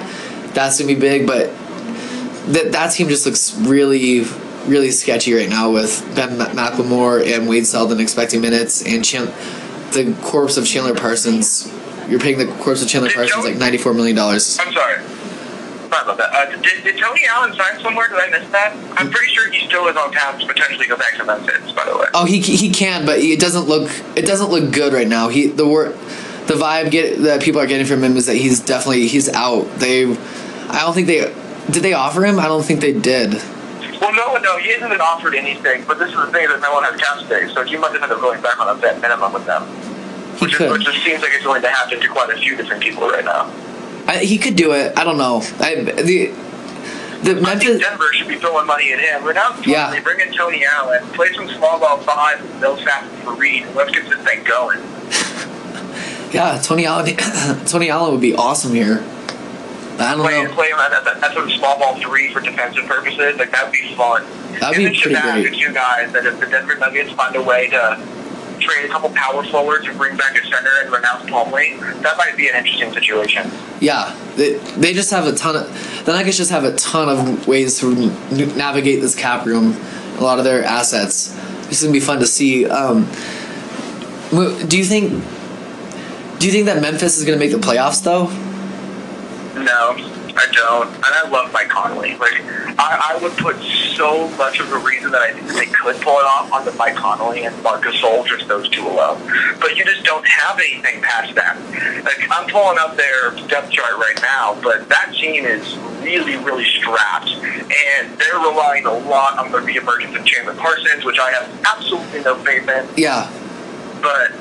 that's 0.54 0.80
gonna 0.80 0.94
be 0.94 1.00
big, 1.00 1.28
but 1.28 1.50
that 2.48 2.72
that 2.72 2.92
team 2.92 3.08
just 3.10 3.26
looks 3.26 3.56
really 3.58 4.26
really 4.66 4.92
sketchy 4.92 5.34
right 5.34 5.50
now 5.50 5.72
with 5.72 6.04
Ben 6.16 6.38
McLemore 6.38 7.26
and 7.26 7.48
Wade 7.48 7.66
Selden 7.66 8.00
expecting 8.00 8.42
minutes 8.42 8.86
and 8.86 9.04
Chan- 9.04 9.34
the 9.94 10.16
corpse 10.22 10.58
of 10.58 10.66
Chandler 10.66 10.96
Parsons. 10.96 11.72
You're 12.08 12.20
paying 12.20 12.38
the 12.38 12.48
corpse 12.64 12.82
of 12.84 12.88
Chandler 12.88 13.10
Did 13.10 13.16
Parsons 13.16 13.44
Joe- 13.44 13.50
like 13.50 13.60
ninety 13.60 13.78
four 13.78 13.94
million 13.94 14.16
dollars. 14.16 14.60
I'm 14.60 14.72
sorry. 14.74 15.02
Sorry 15.02 16.04
about 16.04 16.18
that. 16.18 16.34
Uh, 16.34 16.62
did, 16.62 16.84
did 16.84 16.98
Tony 16.98 17.22
Allen 17.30 17.54
sign 17.54 17.80
somewhere? 17.82 18.08
Did 18.08 18.20
I 18.20 18.30
miss 18.30 18.50
that? 18.52 18.74
I'm 18.98 19.10
pretty 19.12 19.34
sure 19.34 19.52
he 19.52 19.66
still 19.68 19.88
is 19.88 19.98
on 19.98 20.12
tap 20.12 20.40
to 20.40 20.46
potentially 20.48 20.88
go 20.88 20.96
back 20.96 21.16
to 21.18 21.26
Memphis. 21.26 21.72
By 21.74 21.86
the 21.86 21.98
way. 21.98 22.06
Oh, 22.14 22.26
he 22.26 22.40
he 22.40 22.70
can, 22.70 23.06
but 23.06 23.20
it 23.20 23.40
doesn't 23.40 23.68
look 23.68 23.92
it 24.16 24.26
doesn't 24.26 24.50
look 24.50 24.74
good 24.74 24.94
right 24.94 25.08
now. 25.08 25.28
He 25.28 25.48
the 25.48 25.66
wor 25.68 25.90
the 26.48 26.54
vibe 26.54 26.92
get 26.92 27.20
that 27.20 27.42
people 27.42 27.60
are 27.62 27.68
getting 27.68 27.86
from 27.86 28.04
him 28.04 28.16
is 28.16 28.26
that 28.28 28.36
he's 28.36 28.60
definitely 28.60 29.08
he's 29.08 29.30
out. 29.30 29.64
They, 29.80 30.06
I 30.06 30.80
don't 30.82 30.94
think 30.94 31.08
they 31.08 31.34
did 31.70 31.84
they 31.84 31.94
offer 31.94 32.26
him. 32.26 32.40
I 32.40 32.48
don't 32.48 32.64
think 32.64 32.80
they 32.82 32.94
did. 32.94 33.34
Well, 34.02 34.14
no, 34.16 34.36
no, 34.38 34.58
he 34.58 34.72
hasn't 34.74 34.90
been 34.92 35.02
offered 35.02 35.36
anything. 35.36 35.84
But 35.88 36.00
this 36.00 36.10
is 36.10 36.16
the 36.16 36.32
thing 36.32 36.48
that 36.48 36.60
no 36.60 36.74
one 36.74 36.84
has 36.84 37.00
cap 37.00 37.20
space, 37.20 37.54
so 37.54 37.64
he 37.64 37.78
might 37.78 37.92
have 37.94 38.02
ended 38.02 38.18
up 38.18 38.22
going 38.22 38.42
back 38.42 38.60
on 38.60 38.68
a 38.76 38.80
vet 38.80 39.00
minimum 39.00 39.32
with 39.34 39.46
them. 39.46 39.64
He 40.38 40.46
Which, 40.46 40.54
is, 40.54 40.58
could. 40.58 40.72
which 40.72 40.84
just 40.86 41.04
seems 41.04 41.22
like 41.22 41.32
it's 41.34 41.44
going 41.44 41.62
to 41.62 41.70
happen 41.70 42.00
to 42.00 42.08
quite 42.08 42.30
a 42.32 42.38
few 42.38 42.56
different 42.58 42.82
people 42.82 43.08
right 43.08 43.24
now. 43.24 43.52
I, 44.08 44.18
he 44.18 44.38
could 44.40 44.56
do 44.56 44.72
it. 44.72 44.98
I 44.98 45.04
don't 45.04 45.18
know. 45.20 45.44
I 45.60 45.76
the 45.76 46.34
the 47.24 47.40
I 47.46 47.56
think 47.56 47.80
Denver 47.82 48.12
should 48.14 48.28
be 48.28 48.38
throwing 48.38 48.66
money 48.66 48.92
at 48.94 49.00
him. 49.00 49.24
Right 49.24 49.36
now, 49.36 49.56
Yeah. 49.64 49.92
they 49.92 50.00
bring 50.00 50.20
in 50.20 50.34
Tony 50.34 50.66
Allen, 50.66 51.04
play 51.14 51.32
some 51.34 51.48
small 51.50 51.80
ball 51.80 52.00
five, 52.00 52.42
and 52.44 52.60
Millsap 52.60 53.04
for 53.24 53.36
Reed, 53.36 53.64
and 53.64 53.76
let's 53.76 53.92
get 53.92 54.10
this 54.10 54.20
thing 54.26 54.44
going. 54.44 54.80
Yeah, 56.32 56.62
Tony 56.64 56.86
Allen. 56.86 57.14
Tony 57.66 57.90
Allen 57.90 58.14
would 58.14 58.22
be 58.22 58.34
awesome 58.34 58.74
here. 58.74 59.04
I 60.02 60.16
don't 60.16 60.22
Play, 60.26 60.44
know. 60.44 60.54
play 60.54 60.68
him 60.70 60.80
at 60.80 61.04
that, 61.04 61.22
that 61.22 61.34
sort 61.34 61.46
of 61.46 61.52
small 61.54 61.78
ball 61.80 61.96
three 62.00 62.32
for 62.34 62.42
defensive 62.42 62.86
purposes. 62.86 63.38
Like 63.38 63.52
that 63.52 63.66
would 63.66 63.74
be 63.74 63.96
fun. 63.96 64.24
That'd 64.60 64.78
be 64.78 64.86
pretty 65.00 65.16
great. 65.20 65.48
are 65.48 65.52
two 65.52 65.74
guys 65.74 66.12
that 66.14 66.26
if 66.26 66.40
the 66.40 66.46
Denver 66.48 66.76
Nuggets 66.76 67.12
find 67.14 67.36
a 67.36 67.42
way 67.42 67.70
to 67.70 68.00
trade 68.60 68.86
a 68.86 68.90
couple 68.90 69.10
power 69.12 69.44
forwards 69.46 69.88
and 69.88 69.98
bring 69.98 70.16
back 70.18 70.38
a 70.38 70.44
center 70.46 70.70
and 70.84 70.92
renounce 70.92 71.24
Plumlee, 71.30 71.80
that 72.04 72.16
might 72.18 72.36
be 72.38 72.48
an 72.48 72.56
interesting 72.56 72.94
situation. 72.94 73.50
Yeah, 73.80 74.16
they, 74.36 74.54
they 74.78 74.94
just 74.94 75.10
have 75.12 75.26
a 75.26 75.34
ton 75.36 75.56
of 75.56 76.06
the 76.06 76.12
Nuggets 76.14 76.38
just 76.38 76.52
have 76.52 76.64
a 76.64 76.76
ton 76.76 77.10
of 77.10 77.48
ways 77.48 77.80
to 77.80 77.92
n- 77.92 78.58
navigate 78.58 79.02
this 79.02 79.16
cap 79.16 79.46
room. 79.46 79.76
A 80.18 80.22
lot 80.24 80.38
of 80.38 80.44
their 80.46 80.64
assets. 80.64 81.30
This 81.68 81.80
is 81.80 81.84
gonna 81.84 81.94
be 81.94 82.00
fun 82.00 82.20
to 82.20 82.28
see. 82.28 82.66
Um, 82.68 83.06
do 84.68 84.78
you 84.78 84.86
think? 84.86 85.10
Do 86.40 86.46
you 86.48 86.52
think 86.52 86.66
that 86.66 86.82
Memphis 86.82 87.18
is 87.18 87.26
gonna 87.26 87.38
make 87.38 87.52
the 87.52 87.58
playoffs 87.58 88.04
though? 88.04 88.28
No, 89.64 89.96
I 90.36 90.48
don't. 90.52 90.88
And 90.88 91.06
I 91.06 91.30
love 91.30 91.54
Mike 91.54 91.70
Conley. 91.70 92.18
Like, 92.18 92.42
I, 92.80 93.14
I 93.14 93.20
would 93.22 93.34
put 93.38 93.62
so 93.96 94.28
much 94.38 94.60
of 94.60 94.70
the 94.70 94.78
reason 94.78 95.12
that 95.12 95.22
I 95.22 95.34
think 95.34 95.48
that 95.48 95.54
they 95.54 95.66
could 95.66 96.02
pull 96.02 96.18
it 96.18 96.26
off 96.26 96.52
onto 96.52 96.72
Mike 96.78 96.96
Conley 96.96 97.44
and 97.46 97.64
Marc 97.64 97.84
Gasol, 97.84 98.26
just 98.26 98.48
those 98.48 98.68
two 98.70 98.88
alone. 98.88 99.22
But 99.60 99.78
you 99.78 99.86
just 99.86 100.04
don't 100.04 100.28
have 100.28 100.60
anything 100.60 101.02
past 101.02 101.36
that. 101.36 101.60
Like, 102.04 102.28
I'm 102.32 102.50
pulling 102.50 102.78
up 102.80 102.98
their 102.98 103.32
depth 103.48 103.70
chart 103.72 103.98
right 103.98 104.20
now, 104.22 104.60
but 104.64 104.90
that 104.90 105.14
team 105.14 105.46
is 105.46 105.78
really, 106.02 106.38
really 106.38 106.66
strapped. 106.66 107.30
And 107.30 108.18
they're 108.18 108.40
relying 108.40 108.86
a 108.86 108.94
lot 108.94 109.38
on 109.38 109.52
the 109.52 109.60
reemergence 109.60 110.18
of 110.20 110.26
Chandler 110.26 110.56
Parsons, 110.56 111.06
which 111.06 111.20
I 111.20 111.32
have 111.32 111.66
absolutely 111.66 112.22
no 112.22 112.36
faith 112.44 112.68
in 112.68 112.88
Yeah, 112.98 113.30
but 114.02 114.32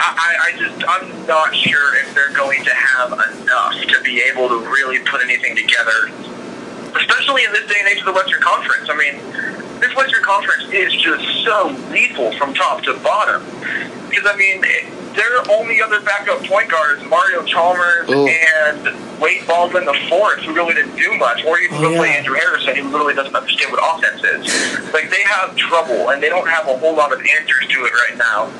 I, 0.00 0.52
I 0.52 0.58
just 0.58 0.84
I'm 0.88 1.26
not 1.26 1.54
sure 1.54 1.96
if 1.98 2.14
they're 2.14 2.32
going 2.34 2.62
to 2.64 2.74
have 2.74 3.12
enough 3.12 3.74
to 3.80 4.00
be 4.02 4.20
able 4.22 4.48
to 4.48 4.58
really 4.58 4.98
put 5.00 5.22
anything 5.22 5.56
together, 5.56 6.10
especially 6.98 7.44
in 7.44 7.52
this 7.52 7.66
day 7.68 7.76
and 7.78 7.88
age 7.88 7.98
of 8.00 8.06
the 8.06 8.12
Western 8.12 8.40
Conference. 8.42 8.88
I 8.90 8.96
mean, 8.96 9.80
this 9.80 9.94
Western 9.96 10.22
Conference 10.22 10.64
is 10.72 10.92
just 10.94 11.24
so 11.44 11.74
lethal 11.90 12.32
from 12.38 12.54
top 12.54 12.82
to 12.84 12.94
bottom. 13.00 13.44
Because 14.10 14.26
I 14.30 14.36
mean, 14.36 14.62
it, 14.64 15.14
their 15.14 15.42
only 15.50 15.80
other 15.80 16.00
backup 16.00 16.42
point 16.44 16.70
guard 16.70 16.98
is 16.98 17.04
Mario 17.08 17.42
Chalmers 17.44 18.06
Oh. 18.08 18.26
and 18.26 19.20
Wade 19.20 19.46
Baldwin 19.46 19.84
the 19.84 19.94
fourth, 20.08 20.40
who 20.40 20.52
really 20.54 20.74
didn't 20.74 20.96
do 20.96 21.12
much, 21.18 21.44
or 21.44 21.58
even 21.60 21.78
Oh, 21.78 21.82
go 21.82 21.96
play 21.96 22.10
yeah. 22.10 22.16
Andrew 22.18 22.34
Harrison, 22.34 22.76
who 22.76 22.88
literally 22.90 23.14
doesn't 23.14 23.34
understand 23.34 23.70
what 23.72 23.80
offense 23.94 24.22
is. 24.24 24.92
Like 24.92 25.10
they 25.10 25.22
have 25.22 25.54
trouble, 25.56 26.10
and 26.10 26.22
they 26.22 26.28
don't 26.28 26.48
have 26.48 26.66
a 26.68 26.76
whole 26.78 26.94
lot 26.96 27.12
of 27.12 27.20
answers 27.38 27.66
to 27.68 27.84
it 27.84 27.92
right 27.94 28.18
now. 28.18 28.50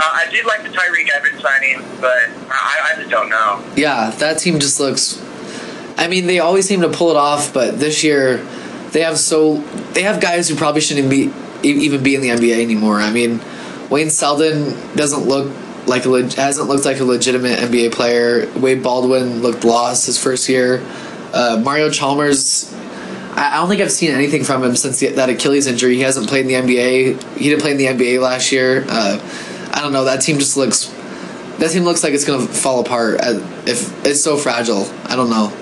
Uh, 0.00 0.02
I 0.04 0.26
did 0.30 0.46
like 0.46 0.62
the 0.62 0.68
Tyreke 0.68 1.08
Evans 1.10 1.42
signing, 1.42 1.82
but 2.00 2.28
I, 2.50 2.90
I 2.92 2.96
just 2.96 3.10
don't 3.10 3.28
know. 3.28 3.64
yeah. 3.76 4.10
That 4.10 4.38
team 4.38 4.58
just 4.60 4.78
looks. 4.78 5.20
I 5.96 6.06
mean, 6.06 6.26
they 6.26 6.38
always 6.38 6.66
seem 6.68 6.82
to 6.82 6.88
pull 6.88 7.10
it 7.10 7.16
off, 7.16 7.52
but 7.52 7.78
this 7.80 8.04
year 8.04 8.36
they 8.92 9.00
have 9.00 9.18
so 9.18 9.56
they 9.94 10.02
have 10.02 10.20
guys 10.20 10.48
who 10.48 10.54
probably 10.54 10.80
shouldn't 10.80 11.10
be 11.10 11.32
even 11.64 12.02
be 12.02 12.14
in 12.14 12.20
the 12.20 12.28
NBA 12.28 12.62
anymore. 12.62 13.00
I 13.00 13.10
mean, 13.10 13.40
Wayne 13.90 14.10
Selden 14.10 14.76
doesn't 14.94 15.26
look 15.26 15.52
like 15.88 16.04
a 16.04 16.08
leg- 16.08 16.32
hasn't 16.34 16.68
looked 16.68 16.84
like 16.84 17.00
a 17.00 17.04
legitimate 17.04 17.58
NBA 17.58 17.92
player. 17.92 18.48
Wade 18.60 18.82
Baldwin 18.82 19.42
looked 19.42 19.64
lost 19.64 20.06
his 20.06 20.16
first 20.22 20.48
year. 20.48 20.84
Uh, 21.32 21.60
Mario 21.64 21.90
Chalmers, 21.90 22.72
I, 23.32 23.54
I 23.54 23.56
don't 23.56 23.68
think 23.68 23.80
I've 23.80 23.90
seen 23.90 24.12
anything 24.12 24.44
from 24.44 24.62
him 24.62 24.76
since 24.76 25.00
the, 25.00 25.08
that 25.08 25.28
Achilles 25.28 25.66
injury. 25.66 25.96
He 25.96 26.02
hasn't 26.02 26.28
played 26.28 26.46
in 26.46 26.66
the 26.66 26.74
NBA. 26.74 27.36
He 27.36 27.48
didn't 27.48 27.60
play 27.62 27.72
in 27.72 27.76
the 27.76 27.86
NBA 27.86 28.20
last 28.22 28.52
year. 28.52 28.84
Uh, 28.88 29.18
I 29.78 29.82
don't 29.82 29.92
know. 29.92 30.06
That 30.06 30.22
team 30.22 30.40
just 30.40 30.56
looks. 30.56 30.86
That 31.58 31.70
team 31.70 31.84
looks 31.84 32.02
like 32.02 32.12
it's 32.12 32.24
gonna 32.24 32.48
fall 32.48 32.80
apart. 32.80 33.20
If 33.22 34.04
it's 34.04 34.20
so 34.20 34.36
fragile, 34.36 34.90
I 35.04 35.14
don't 35.14 35.30
know. 35.30 35.52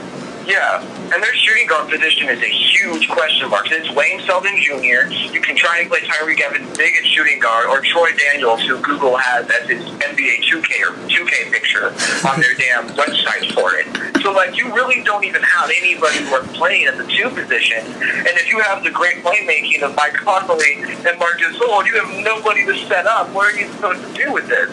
Yeah, 0.47 0.81
and 0.81 1.23
their 1.23 1.35
shooting 1.35 1.67
guard 1.67 1.91
position 1.91 2.29
is 2.29 2.41
a 2.41 2.47
huge 2.47 3.09
question 3.09 3.51
mark. 3.51 3.67
It's 3.69 3.91
Wayne 3.91 4.21
Selden 4.27 4.55
Jr. 4.63 5.11
You 5.11 5.41
can 5.41 5.57
try 5.57 5.81
and 5.81 5.91
play 5.91 5.99
Tyreke 6.01 6.41
Evans 6.41 6.77
big 6.77 6.95
at 6.95 7.05
shooting 7.05 7.41
guard, 7.41 7.67
or 7.67 7.81
Troy 7.81 8.11
Daniels, 8.15 8.63
who 8.63 8.79
Google 8.79 9.17
has 9.17 9.51
as 9.51 9.69
his 9.69 9.83
NBA 9.83 10.47
2K 10.47 10.87
or 10.87 10.95
2K 11.11 11.51
picture 11.51 11.91
on 12.29 12.41
their 12.41 12.55
damn 12.55 12.87
website 13.01 13.53
for 13.55 13.75
it. 13.75 14.23
So, 14.23 14.31
like, 14.31 14.57
you 14.57 14.73
really 14.73 15.03
don't 15.03 15.25
even 15.25 15.43
have 15.43 15.69
anybody 15.83 16.19
who 16.23 16.31
worth 16.31 16.53
playing 16.55 16.87
at 16.87 16.97
the 16.97 17.07
two 17.07 17.29
position. 17.31 17.83
And 17.83 18.35
if 18.39 18.49
you 18.49 18.61
have 18.61 18.85
the 18.85 18.91
great 18.91 19.25
playmaking 19.25 19.83
of 19.83 19.97
Mike 19.97 20.15
Conley 20.15 20.83
and 20.83 21.19
Marc 21.19 21.41
Gasol, 21.41 21.87
you 21.87 21.99
have 21.99 22.25
nobody 22.25 22.65
to 22.67 22.77
set 22.87 23.07
up. 23.07 23.31
What 23.31 23.53
are 23.53 23.59
you 23.59 23.67
supposed 23.73 24.03
to 24.03 24.13
do 24.15 24.33
with 24.33 24.47
this? 24.47 24.71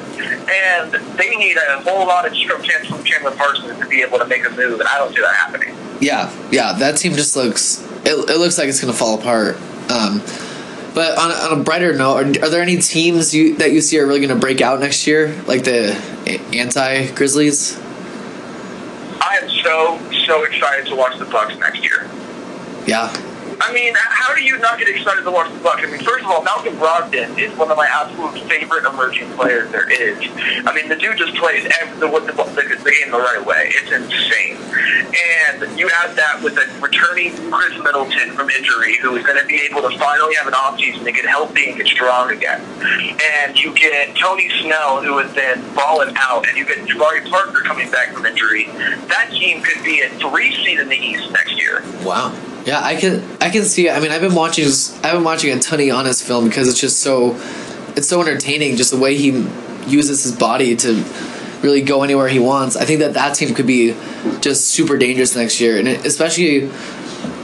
And 0.50 0.94
they 1.18 1.36
need 1.36 1.58
a 1.58 1.82
whole 1.82 2.06
lot 2.06 2.28
of 2.28 2.34
from 2.44 2.64
Chandler 2.64 3.32
Parsons 3.32 3.80
to 3.80 3.88
be 3.88 4.02
able 4.02 4.18
to 4.18 4.26
make 4.26 4.46
a 4.46 4.50
move, 4.50 4.80
and 4.80 4.90
I 4.90 4.98
don't 4.98 5.14
see 5.14 5.22
that 5.22 5.36
happening. 5.36 5.62
Yeah, 5.99 6.34
yeah, 6.51 6.73
that 6.73 6.97
team 6.97 7.13
just 7.13 7.36
looks. 7.36 7.82
It, 8.06 8.29
it 8.29 8.38
looks 8.38 8.58
like 8.58 8.67
it's 8.67 8.82
gonna 8.82 8.93
fall 8.93 9.19
apart. 9.19 9.56
Um, 9.89 10.21
but 10.93 11.17
on 11.17 11.32
a, 11.32 11.34
on 11.34 11.60
a 11.60 11.63
brighter 11.63 11.93
note, 11.93 12.15
are, 12.15 12.45
are 12.45 12.49
there 12.49 12.62
any 12.62 12.77
teams 12.77 13.34
you 13.34 13.56
that 13.58 13.71
you 13.71 13.82
see 13.82 13.99
are 13.99 14.06
really 14.06 14.25
gonna 14.25 14.39
break 14.39 14.62
out 14.62 14.79
next 14.79 15.08
year, 15.08 15.34
like 15.47 15.63
the 15.63 15.93
anti 16.53 17.12
Grizzlies? 17.13 17.79
I 19.21 19.39
am 19.41 19.49
so 19.49 19.99
so 20.25 20.43
excited 20.43 20.86
to 20.88 20.95
watch 20.95 21.17
the 21.17 21.25
Bucks 21.25 21.58
next 21.58 21.84
year. 21.84 22.10
Yeah, 22.86 23.12
I 23.62 23.74
mean, 23.74 23.94
how 23.96 24.34
do 24.36 24.44
you 24.44 24.58
not 24.60 24.80
get 24.80 24.88
excited 24.88 25.24
to 25.24 25.32
watch 25.32 25.52
the 25.52 25.60
Bucks? 25.60 25.84
I 25.84 25.92
mean, 25.92 26.04
first 26.04 26.26
of 26.26 26.32
all, 26.32 26.44
Malcolm 26.44 26.76
Brogdon 26.76 27.38
is 27.38 27.56
one 27.58 27.72
of 27.72 27.78
my 27.78 27.88
absolute 27.88 28.39
favorite 28.50 28.86
emerging 28.86 29.32
players 29.34 29.72
there 29.72 29.89
is. 29.89 30.18
I 30.66 30.74
mean, 30.74 30.89
the 30.89 30.96
dude 30.96 31.18
just 31.18 31.36
plays 31.36 31.70
every, 31.82 32.00
the, 32.00 32.08
the, 32.08 32.34
the, 32.34 32.84
the 32.84 32.92
game 32.92 33.12
the 33.12 33.20
right 33.20 33.44
way. 33.46 33.72
It's 33.76 33.92
insane. 33.92 34.58
And 35.13 35.80
you 35.80 35.89
add 36.04 36.16
that 36.16 36.42
with 36.44 36.58
a 36.58 36.82
returning 36.82 37.32
Khris 37.52 37.78
Middleton 37.84 38.32
from 38.32 38.50
injury, 38.50 38.98
who 38.98 39.16
is 39.16 39.26
going 39.26 39.39
to 39.39 39.46
be 39.46 39.62
able 39.70 39.82
to 39.82 39.98
finally 39.98 40.36
have 40.36 40.48
an 40.48 40.54
offseason 40.54 41.04
to 41.04 41.12
get 41.12 41.26
healthy 41.26 41.70
and 41.70 41.78
get 41.78 41.88
strong 41.88 42.32
again. 42.32 42.62
And 43.42 43.58
you 43.60 43.74
get 43.76 44.16
Tony 44.16 44.50
Snell, 44.62 45.04
who 45.04 45.18
has 45.20 45.34
been 45.34 45.62
balling 45.76 46.16
out, 46.18 46.48
and 46.48 46.58
you 46.58 46.66
get 46.66 46.78
Jabari 46.88 47.30
Parker 47.30 47.62
coming 47.62 47.89
back 47.92 48.13
from 48.13 48.26
injury. 48.26 48.66
That 49.08 49.30
team 49.32 49.62
could 49.62 49.84
be 49.84 50.02
a 50.02 50.10
three 50.20 50.54
seed 50.63 50.80
in 50.80 50.89
the 50.89 50.98
East 50.98 51.32
next 51.32 51.58
year. 51.58 51.84
wow. 52.04 52.34
Yeah, 52.65 52.80
I 52.82 52.95
can 52.95 53.23
I 53.41 53.49
can 53.49 53.63
see. 53.63 53.89
I 53.89 53.99
mean, 53.99 54.12
I've 54.12 54.21
been 54.21 54.36
watching 54.36 54.65
I've 55.04 55.13
been 55.13 55.23
watching 55.23 55.52
a 55.56 55.60
ton 55.60 55.80
of 55.80 55.86
Giannis 55.86 56.23
film 56.23 56.47
because 56.47 56.67
it's 56.67 56.80
just 56.80 56.99
so 56.99 57.36
it's 57.95 58.08
so 58.08 58.21
entertaining. 58.21 58.76
Just 58.78 58.91
the 58.91 58.99
way 58.99 59.17
he 59.17 59.45
uses 59.88 60.23
his 60.23 60.36
body 60.36 60.76
to 60.78 61.04
really 61.62 61.82
go 61.82 62.04
anywhere 62.04 62.28
he 62.28 62.39
wants. 62.39 62.76
I 62.76 62.86
think 62.86 62.99
that 62.99 63.13
that 63.15 63.36
team 63.36 63.54
could 63.54 63.67
be 63.67 63.95
just 64.41 64.67
super 64.67 64.97
dangerous 64.97 65.36
next 65.36 65.60
year, 65.60 65.78
and 65.78 65.88
especially 65.88 66.69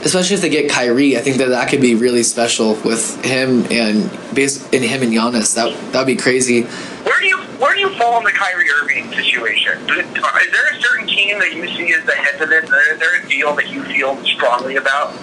especially 0.04 0.36
if 0.36 0.42
they 0.42 0.50
get 0.50 0.70
Kyrie, 0.70 1.18
I 1.18 1.22
think 1.22 1.38
that 1.38 1.50
that 1.50 1.70
could 1.70 1.82
be 1.82 1.96
really 1.96 2.24
special 2.24 2.76
with 2.86 3.24
him 3.24 3.66
and 3.70 4.10
base 4.34 4.68
in 4.70 4.84
him 4.84 5.04
and 5.04 5.12
Giannis. 5.12 5.56
That 5.56 5.76
that 5.92 6.00
would 6.00 6.08
be 6.08 6.16
crazy. 6.16 6.64
Where 6.64 7.20
do 7.20 7.28
you 7.28 7.44
where 7.60 7.74
do 7.76 7.82
you 7.82 7.90
fall 7.98 8.18
in 8.18 8.24
the 8.24 8.32
Kyrie 8.32 8.70
Irving 8.82 9.12
situation? 9.14 9.78
Is 9.90 10.06
there 10.16 10.68
a 10.74 10.82
certain 10.82 11.08
team 11.08 11.40
that 11.40 11.54
you 11.54 11.68
see 11.68 11.94
as 11.94 12.06
the 12.06 12.14
head 12.14 12.42
of 12.42 12.52
it? 12.52 12.64
Is 12.64 13.00
there 13.00 13.22
a 13.22 13.28
deal 13.28 13.56
that 13.56 13.70
you 13.70 13.84
feel 13.84 14.18
strongly 14.26 14.78
about? 14.78 15.14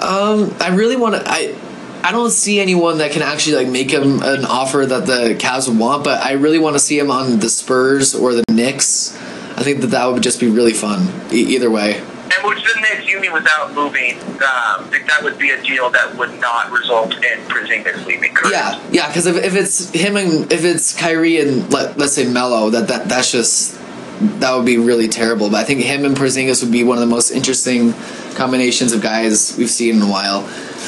Um, 0.00 0.54
I 0.60 0.74
really 0.74 0.96
want 0.96 1.14
to. 1.14 1.22
I 1.26 1.54
I 2.02 2.12
don't 2.12 2.30
see 2.30 2.60
anyone 2.60 2.98
that 2.98 3.12
can 3.12 3.22
actually 3.22 3.56
like 3.56 3.68
make 3.68 3.90
him 3.90 4.22
an 4.22 4.44
offer 4.44 4.84
that 4.86 5.06
the 5.06 5.34
Cavs 5.38 5.68
would 5.68 5.78
want, 5.78 6.04
but 6.04 6.22
I 6.24 6.32
really 6.32 6.58
want 6.58 6.74
to 6.76 6.80
see 6.80 6.98
him 6.98 7.10
on 7.10 7.40
the 7.40 7.48
Spurs 7.48 8.14
or 8.14 8.32
the 8.34 8.44
Knicks. 8.50 9.16
I 9.56 9.62
think 9.62 9.80
that 9.80 9.88
that 9.88 10.06
would 10.06 10.22
just 10.22 10.38
be 10.38 10.48
really 10.48 10.72
fun. 10.74 11.08
E- 11.32 11.54
either 11.54 11.70
way. 11.70 12.02
And 12.34 12.48
which 12.48 12.62
the 12.64 12.80
Knicks, 12.80 13.06
you 13.06 13.20
mean 13.20 13.32
without 13.32 13.72
moving? 13.72 14.18
Um, 14.42 14.84
think 14.90 15.06
that 15.06 15.22
would 15.22 15.38
be 15.38 15.50
a 15.50 15.62
deal 15.62 15.90
that 15.90 16.16
would 16.16 16.38
not 16.40 16.70
result 16.70 17.14
in 17.14 17.38
Porzingis 17.48 18.04
leaving. 18.04 18.34
Correct? 18.34 18.54
Yeah, 18.54 18.80
yeah. 18.90 19.06
Because 19.08 19.26
if, 19.26 19.36
if 19.36 19.54
it's 19.54 19.90
him 19.90 20.16
and 20.16 20.50
if 20.52 20.64
it's 20.64 20.96
Kyrie 20.96 21.40
and 21.40 21.72
let 21.72 21.96
let's 21.96 22.14
say 22.14 22.26
Melo, 22.26 22.70
that 22.70 22.88
that 22.88 23.08
that's 23.08 23.30
just 23.30 23.80
that 24.40 24.54
would 24.54 24.66
be 24.66 24.78
really 24.78 25.08
terrible. 25.08 25.50
But 25.50 25.58
I 25.58 25.64
think 25.64 25.80
him 25.80 26.04
and 26.04 26.16
Porzingis 26.16 26.62
would 26.62 26.72
be 26.72 26.84
one 26.84 26.98
of 26.98 27.00
the 27.00 27.14
most 27.14 27.30
interesting 27.30 27.92
combinations 28.34 28.92
of 28.92 29.02
guys 29.02 29.56
we've 29.56 29.70
seen 29.70 29.96
in 29.96 30.02
a 30.02 30.10
while. 30.10 30.44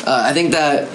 Uh, 0.06 0.22
I 0.24 0.32
think 0.32 0.52
that 0.52 0.88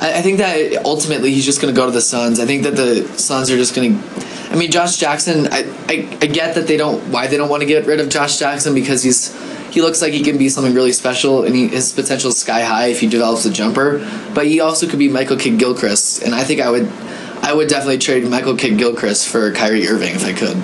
I, 0.00 0.18
I 0.18 0.22
think 0.22 0.38
that 0.38 0.84
ultimately 0.84 1.32
he's 1.32 1.44
just 1.44 1.60
going 1.60 1.72
to 1.74 1.78
go 1.78 1.86
to 1.86 1.92
the 1.92 2.00
Suns. 2.00 2.40
I 2.40 2.46
think 2.46 2.62
that 2.62 2.76
the 2.76 3.06
Suns 3.18 3.50
are 3.50 3.56
just 3.56 3.74
going 3.74 3.98
to. 3.98 4.26
I 4.50 4.56
mean, 4.56 4.70
Josh 4.70 4.96
Jackson. 4.96 5.48
I, 5.52 5.64
I 5.88 6.18
I 6.20 6.26
get 6.26 6.54
that 6.54 6.66
they 6.66 6.76
don't 6.76 7.00
why 7.12 7.26
they 7.26 7.36
don't 7.36 7.48
want 7.48 7.62
to 7.62 7.66
get 7.66 7.86
rid 7.86 8.00
of 8.00 8.08
Josh 8.08 8.38
Jackson 8.38 8.74
because 8.74 9.02
he's 9.02 9.34
he 9.70 9.80
looks 9.80 10.02
like 10.02 10.12
he 10.12 10.22
can 10.22 10.38
be 10.38 10.48
something 10.48 10.74
really 10.74 10.92
special 10.92 11.44
and 11.44 11.54
he, 11.54 11.68
his 11.68 11.92
potential 11.92 12.30
is 12.30 12.38
sky 12.38 12.62
high 12.62 12.86
if 12.86 13.00
he 13.00 13.06
develops 13.06 13.44
a 13.44 13.50
jumper. 13.50 13.98
But 14.34 14.46
he 14.46 14.60
also 14.60 14.88
could 14.88 14.98
be 14.98 15.08
Michael 15.08 15.36
Kidd 15.36 15.58
Gilchrist, 15.58 16.22
and 16.22 16.34
I 16.34 16.44
think 16.44 16.60
I 16.60 16.70
would 16.70 16.90
I 17.42 17.54
would 17.54 17.68
definitely 17.68 17.98
trade 17.98 18.28
Michael 18.28 18.56
Kidd 18.56 18.78
Gilchrist 18.78 19.28
for 19.28 19.50
Kyrie 19.52 19.88
Irving 19.88 20.14
if 20.14 20.24
I 20.24 20.32
could. 20.32 20.56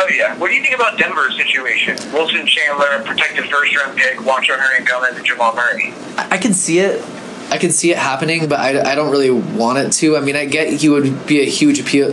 Oh 0.00 0.08
yeah. 0.08 0.36
What 0.38 0.48
do 0.48 0.54
you 0.54 0.62
think 0.62 0.74
about 0.74 0.98
Denver's 0.98 1.36
situation? 1.36 1.96
Wilson 2.12 2.46
Chandler, 2.46 3.02
protected 3.04 3.48
first 3.48 3.76
round 3.76 3.96
pick, 3.96 4.18
Juancho 4.18 4.56
Hernangomez, 4.56 5.16
and 5.16 5.24
Jamal 5.24 5.54
Murray. 5.54 5.94
I, 6.18 6.28
I 6.32 6.38
can 6.38 6.52
see 6.52 6.80
it. 6.80 7.04
I 7.50 7.58
can 7.58 7.70
see 7.70 7.92
it 7.92 7.98
happening, 7.98 8.48
but 8.48 8.58
I, 8.58 8.92
I 8.92 8.94
don't 8.94 9.10
really 9.10 9.30
want 9.30 9.78
it 9.78 9.92
to. 9.92 10.16
I 10.16 10.20
mean, 10.20 10.34
I 10.34 10.46
get 10.46 10.72
he 10.72 10.88
would 10.88 11.26
be 11.26 11.40
a 11.40 11.44
huge 11.44 11.78
appeal. 11.78 12.12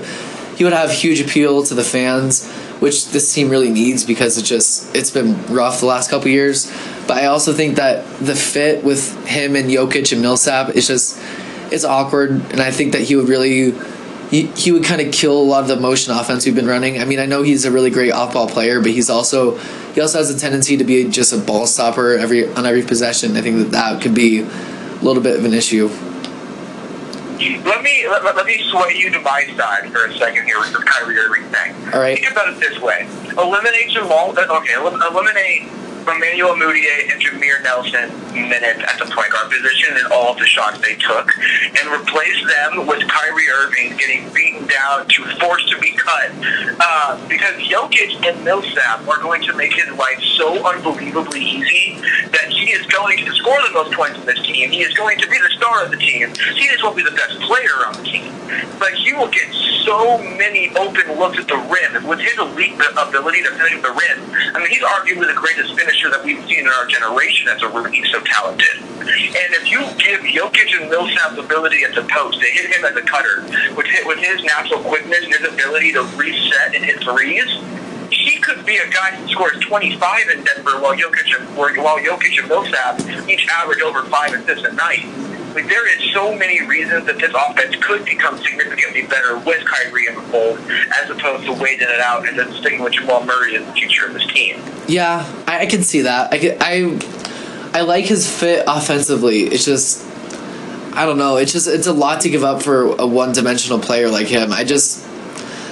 He 0.55 0.63
would 0.63 0.73
have 0.73 0.91
huge 0.91 1.19
appeal 1.19 1.63
to 1.63 1.73
the 1.73 1.83
fans, 1.83 2.43
which 2.81 3.11
this 3.11 3.31
team 3.31 3.49
really 3.49 3.69
needs 3.69 4.03
because 4.03 4.39
it 4.39 4.43
just 4.43 4.93
it's 4.95 5.11
been 5.11 5.45
rough 5.45 5.79
the 5.79 5.85
last 5.85 6.09
couple 6.09 6.27
years. 6.29 6.69
But 7.07 7.17
I 7.17 7.27
also 7.27 7.53
think 7.53 7.75
that 7.75 8.05
the 8.17 8.35
fit 8.35 8.83
with 8.83 9.15
him 9.27 9.55
and 9.55 9.69
Jokic 9.69 10.11
and 10.11 10.21
Millsap 10.21 10.69
is 10.75 10.87
just 10.87 11.21
it's 11.71 11.85
awkward, 11.85 12.31
and 12.31 12.59
I 12.59 12.71
think 12.71 12.93
that 12.93 13.01
he 13.01 13.15
would 13.15 13.29
really 13.29 13.71
he, 14.31 14.47
he 14.47 14.71
would 14.71 14.83
kind 14.83 14.99
of 14.99 15.13
kill 15.13 15.39
a 15.39 15.43
lot 15.43 15.61
of 15.61 15.67
the 15.67 15.75
motion 15.75 16.11
offense 16.13 16.45
we've 16.45 16.55
been 16.55 16.65
running. 16.65 16.99
I 16.99 17.05
mean, 17.05 17.19
I 17.19 17.27
know 17.27 17.43
he's 17.43 17.65
a 17.65 17.71
really 17.71 17.91
great 17.91 18.13
off 18.13 18.33
ball 18.33 18.49
player, 18.49 18.81
but 18.81 18.91
he's 18.91 19.09
also 19.09 19.57
he 19.93 20.01
also 20.01 20.17
has 20.17 20.33
a 20.33 20.39
tendency 20.39 20.75
to 20.77 20.83
be 20.83 21.07
just 21.07 21.33
a 21.33 21.37
ball 21.37 21.67
stopper 21.67 22.17
every 22.17 22.51
on 22.53 22.65
every 22.65 22.81
possession. 22.81 23.37
I 23.37 23.41
think 23.41 23.57
that 23.57 23.71
that 23.71 24.01
could 24.01 24.15
be 24.15 24.39
a 24.39 25.03
little 25.03 25.21
bit 25.21 25.37
of 25.37 25.45
an 25.45 25.53
issue. 25.53 25.89
Let 27.41 27.81
me 27.83 28.07
let, 28.07 28.23
let 28.35 28.45
me 28.45 28.61
sway 28.69 28.93
you 28.95 29.09
to 29.11 29.19
my 29.21 29.43
side 29.57 29.91
for 29.91 30.05
a 30.05 30.13
second 30.17 30.45
here 30.45 30.59
with 30.59 30.73
the 30.73 30.79
Kyrie 30.79 31.17
Irving 31.17 31.43
thing. 31.49 31.73
All 31.93 31.99
right. 31.99 32.17
Think 32.19 32.31
about 32.31 32.49
it 32.53 32.59
this 32.59 32.79
way: 32.79 33.07
eliminate 33.37 33.89
Jamal. 33.89 34.37
uh, 34.37 34.57
Okay, 34.61 34.73
elim- 34.75 35.01
eliminate 35.01 35.63
Emmanuel 36.01 36.55
Mudiay 36.55 37.11
and 37.11 37.21
Jameer 37.21 37.61
Nelson 37.63 38.09
minutes 38.33 38.81
at 38.81 38.97
the 38.97 39.05
point 39.13 39.31
guard 39.31 39.51
position 39.51 39.95
and 39.97 40.11
all 40.11 40.33
of 40.33 40.39
the 40.39 40.45
shots 40.45 40.79
they 40.79 40.95
took, 40.95 41.29
and 41.37 41.89
replace 41.89 42.39
them 42.47 42.87
with 42.87 43.07
Kyrie 43.07 43.49
Irving 43.49 43.97
getting 43.97 44.31
beaten 44.33 44.67
down 44.67 45.07
to 45.07 45.23
forced 45.39 45.69
to 45.69 45.79
be 45.79 45.91
cut 45.91 46.31
uh, 46.79 47.27
because 47.27 47.55
Jokic 47.61 48.25
and 48.25 48.43
Millsap 48.43 49.07
are 49.07 49.21
going 49.21 49.41
to 49.43 49.53
make 49.55 49.73
his 49.73 49.89
life 49.97 50.21
so 50.37 50.65
unbelievably 50.65 51.41
easy 51.41 51.97
that 52.31 52.47
he 52.49 52.71
is 52.71 52.85
going 52.87 53.17
to 53.25 53.31
score 53.33 53.61
the 53.67 53.73
most 53.73 53.93
points 53.93 54.19
in 54.19 54.25
this 54.25 54.41
team. 54.41 54.71
He 54.71 54.81
is 54.81 54.93
going 54.93 55.17
to 55.19 55.27
be 55.27 55.37
the 55.37 55.49
star 55.57 55.85
of 55.85 55.91
the 55.91 55.97
team. 55.97 56.29
He 56.55 56.67
just 56.67 56.83
won't 56.83 56.95
be 56.97 57.03
the 57.03 57.11
best 57.11 57.39
player 57.41 57.85
on 57.87 57.93
the 57.93 58.03
team. 58.03 58.33
But 58.79 58.93
he 58.95 59.13
will 59.13 59.29
get 59.29 59.47
so 59.85 60.17
many 60.37 60.69
open 60.75 61.17
looks 61.17 61.37
at 61.37 61.47
the 61.47 61.57
rim. 61.57 62.07
With 62.07 62.19
his 62.19 62.37
elite 62.37 62.73
ability 62.97 63.43
to 63.43 63.51
finish 63.51 63.81
the 63.81 63.91
rim, 63.91 64.19
I 64.55 64.59
mean, 64.59 64.69
he's 64.69 64.83
arguably 64.83 65.27
the 65.27 65.37
greatest 65.37 65.75
finisher 65.75 65.90
that 66.11 66.23
we've 66.23 66.43
seen 66.47 66.59
in 66.59 66.67
our 66.67 66.85
generation 66.87 67.47
as 67.49 67.61
a 67.61 67.69
rookie. 67.69 68.03
So 68.11 68.19
talented. 68.21 68.81
And 69.01 69.49
if 69.55 69.69
you 69.69 69.79
give 69.97 70.21
Jokic 70.21 70.79
and 70.79 70.89
Millsap's 70.89 71.37
ability 71.37 71.83
at 71.83 71.95
the 71.95 72.03
post 72.03 72.39
to 72.39 72.45
hit 72.45 72.75
him 72.75 72.85
as 72.85 72.95
a 72.95 73.01
cutter, 73.01 73.43
with 73.75 73.85
his, 73.87 74.05
with 74.05 74.19
his 74.19 74.43
natural 74.43 74.81
quickness 74.81 75.23
and 75.23 75.33
his 75.33 75.53
ability 75.53 75.93
to 75.93 76.03
reset 76.15 76.75
and 76.75 76.83
hit 76.83 77.03
threes, 77.03 77.47
he 78.11 78.39
could 78.39 78.65
be 78.65 78.77
a 78.77 78.89
guy 78.89 79.15
who 79.15 79.27
scores 79.29 79.59
25 79.59 80.29
in 80.35 80.43
Denver 80.43 80.79
while 80.81 80.95
Jokic 80.95 81.39
and 81.39 81.57
while 81.57 81.99
Jokic 81.99 82.39
and 82.39 82.47
Millsap 82.47 83.29
each 83.29 83.47
average 83.47 83.81
over 83.81 84.03
five 84.05 84.33
assists 84.33 84.65
a 84.65 84.73
night. 84.73 85.05
Like 85.53 85.67
there 85.67 85.87
is 85.97 86.13
so 86.13 86.35
many 86.35 86.61
reasons 86.65 87.05
that 87.05 87.17
this 87.17 87.33
offense 87.33 87.75
could 87.83 88.05
become 88.05 88.37
significantly 88.37 89.05
better 89.07 89.37
with 89.39 89.65
Kyrie 89.65 90.07
in 90.07 90.15
the 90.15 90.21
fold, 90.23 90.59
as 91.01 91.09
opposed 91.09 91.45
to 91.45 91.53
waiting 91.53 91.87
it 91.89 91.99
out 91.99 92.27
and 92.27 92.37
then 92.37 92.51
sticking 92.53 92.81
with 92.81 92.93
Jamal 92.93 93.25
Murray 93.25 93.55
as 93.57 93.65
the 93.65 93.73
future 93.73 94.07
of 94.07 94.13
this 94.13 94.25
team. 94.27 94.61
Yeah, 94.87 95.25
I, 95.47 95.61
I 95.61 95.65
can 95.65 95.83
see 95.83 96.01
that. 96.01 96.33
I, 96.33 96.37
can, 96.37 96.57
I 96.61 97.79
I 97.79 97.81
like 97.81 98.05
his 98.05 98.29
fit 98.29 98.63
offensively. 98.67 99.41
It's 99.43 99.65
just 99.65 100.05
I 100.93 101.05
don't 101.05 101.17
know. 101.17 101.37
It's 101.37 101.51
just 101.51 101.67
it's 101.67 101.87
a 101.87 101.93
lot 101.93 102.21
to 102.21 102.29
give 102.29 102.43
up 102.43 102.61
for 102.61 102.95
a 102.97 103.07
one 103.07 103.31
dimensional 103.31 103.79
player 103.79 104.09
like 104.09 104.27
him. 104.27 104.51
I 104.51 104.63
just 104.63 105.07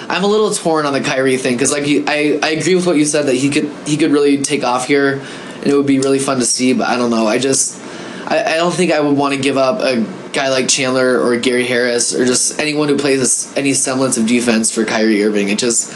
I'm 0.10 0.24
a 0.24 0.28
little 0.28 0.52
torn 0.52 0.86
on 0.86 0.94
the 0.94 1.02
Kyrie 1.02 1.38
thing 1.38 1.56
because 1.56 1.72
like 1.72 1.84
I 1.86 2.40
I 2.42 2.52
agree 2.52 2.76
with 2.76 2.86
what 2.88 2.98
you 2.98 3.06
said 3.06 3.26
that 3.28 3.36
he 3.36 3.50
could 3.50 3.70
he 3.86 3.98
could 3.98 4.12
really 4.12 4.42
take 4.42 4.64
off 4.64 4.88
here 4.88 5.22
and 5.56 5.68
it 5.68 5.76
would 5.76 5.86
be 5.86 6.00
really 6.00 6.20
fun 6.20 6.40
to 6.40 6.46
see. 6.46 6.74
But 6.74 6.88
I 6.88 6.98
don't 6.98 7.10
know. 7.10 7.28
I 7.28 7.38
just 7.38 7.79
I, 8.28 8.44
I 8.54 8.58
don't 8.58 8.74
think 8.74 8.92
I 8.92 9.00
would 9.00 9.18
want 9.18 9.34
to 9.34 9.40
give 9.40 9.58
up 9.58 9.80
a 9.82 10.02
guy 10.34 10.50
like 10.50 10.68
Chandler 10.68 11.20
or 11.20 11.38
Gary 11.38 11.66
Harris 11.66 12.14
or 12.14 12.26
just 12.26 12.60
anyone 12.60 12.88
who 12.90 12.98
plays 12.98 13.56
any 13.58 13.74
semblance 13.74 14.18
of 14.18 14.28
defense 14.28 14.74
for 14.74 14.86
Kyrie 14.86 15.24
Irving. 15.24 15.50
It 15.50 15.60
just 15.60 15.92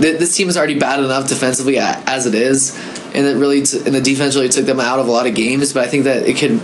th- 0.00 0.18
this 0.18 0.36
team 0.36 0.48
is 0.48 0.56
already 0.56 0.78
bad 0.78 1.00
enough 1.00 1.28
defensively 1.28 1.78
as 1.78 2.26
it 2.26 2.34
is, 2.34 2.76
and 3.14 3.26
it 3.26 3.36
really 3.36 3.62
t- 3.62 3.78
and 3.78 3.94
the 3.94 4.00
defense 4.00 4.34
really 4.34 4.48
took 4.48 4.66
them 4.66 4.80
out 4.80 4.98
of 4.98 5.08
a 5.08 5.10
lot 5.10 5.26
of 5.26 5.34
games. 5.34 5.72
But 5.72 5.86
I 5.86 5.88
think 5.88 6.04
that 6.04 6.28
it 6.28 6.36
could. 6.36 6.60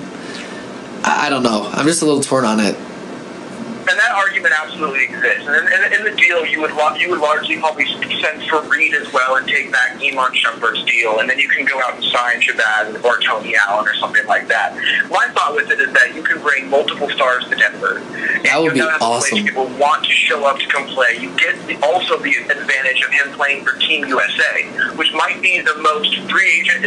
I, 1.05 1.27
I 1.27 1.31
don't 1.31 1.43
know. 1.43 1.69
I'm 1.73 1.87
just 1.87 2.03
a 2.03 2.07
little 2.07 2.23
torn 2.23 2.45
on 2.45 2.61
it. 2.61 2.75
And 2.77 3.99
that 3.99 4.13
argument 4.15 4.55
absolutely 4.67 5.05
exists. 5.05 5.47
And 5.47 5.57
in, 5.57 5.93
in, 5.93 5.93
in 5.93 6.05
the 6.05 6.17
deal, 6.21 6.45
you 6.47 6.61
would 6.61 6.73
you 6.99 7.11
would 7.11 7.21
largely 7.21 7.59
probably 7.59 7.87
send 7.87 8.43
Faried 8.43 8.95
as 8.95 9.13
well 9.13 9.37
and 9.37 9.47
take 9.47 9.71
back 9.73 9.93
Iman 9.95 10.33
Shumpert's 10.35 10.85
deal, 10.85 11.21
and 11.21 11.31
then 11.31 11.39
you 11.39 11.49
can 11.49 11.65
go 11.65 11.81
out 11.81 11.95
and 11.95 12.05
sign 12.05 12.41
Shabazz 12.41 13.03
or 13.05 13.21
Tony 13.21 13.55
Allen 13.69 13.87
or 13.87 13.95
something 13.95 14.27
like 14.27 14.49
that. 14.49 14.75
My 15.11 15.29
thought 15.35 15.55
with 15.55 15.71
it 15.71 15.81
is 15.81 15.93
that 15.93 16.15
you 16.15 16.23
can 16.23 16.41
bring 16.43 16.69
multiple 16.69 17.09
stars 17.11 17.45
to 17.49 17.57
Denver. 17.57 18.01
That 18.45 18.61
would 18.61 18.75
be 18.75 18.81
awesome. 18.81 19.39
People 19.39 19.67
want 19.79 20.05
to 20.05 20.13
show 20.13 20.45
up 20.45 20.59
to 20.59 20.67
come 20.67 20.87
play. 20.89 21.19
You 21.19 21.35
get 21.37 21.55
the, 21.67 21.77
also 21.83 22.19
the 22.19 22.35
advantage 22.37 23.03
of 23.03 23.11
him 23.11 23.33
playing 23.35 23.65
for 23.65 23.79
Team 23.79 24.07
USA, 24.07 24.67
which 24.97 25.13
might 25.13 25.41
be 25.43 25.61
the 25.61 25.77
most 25.79 26.17
free 26.31 26.61
agent 26.61 26.85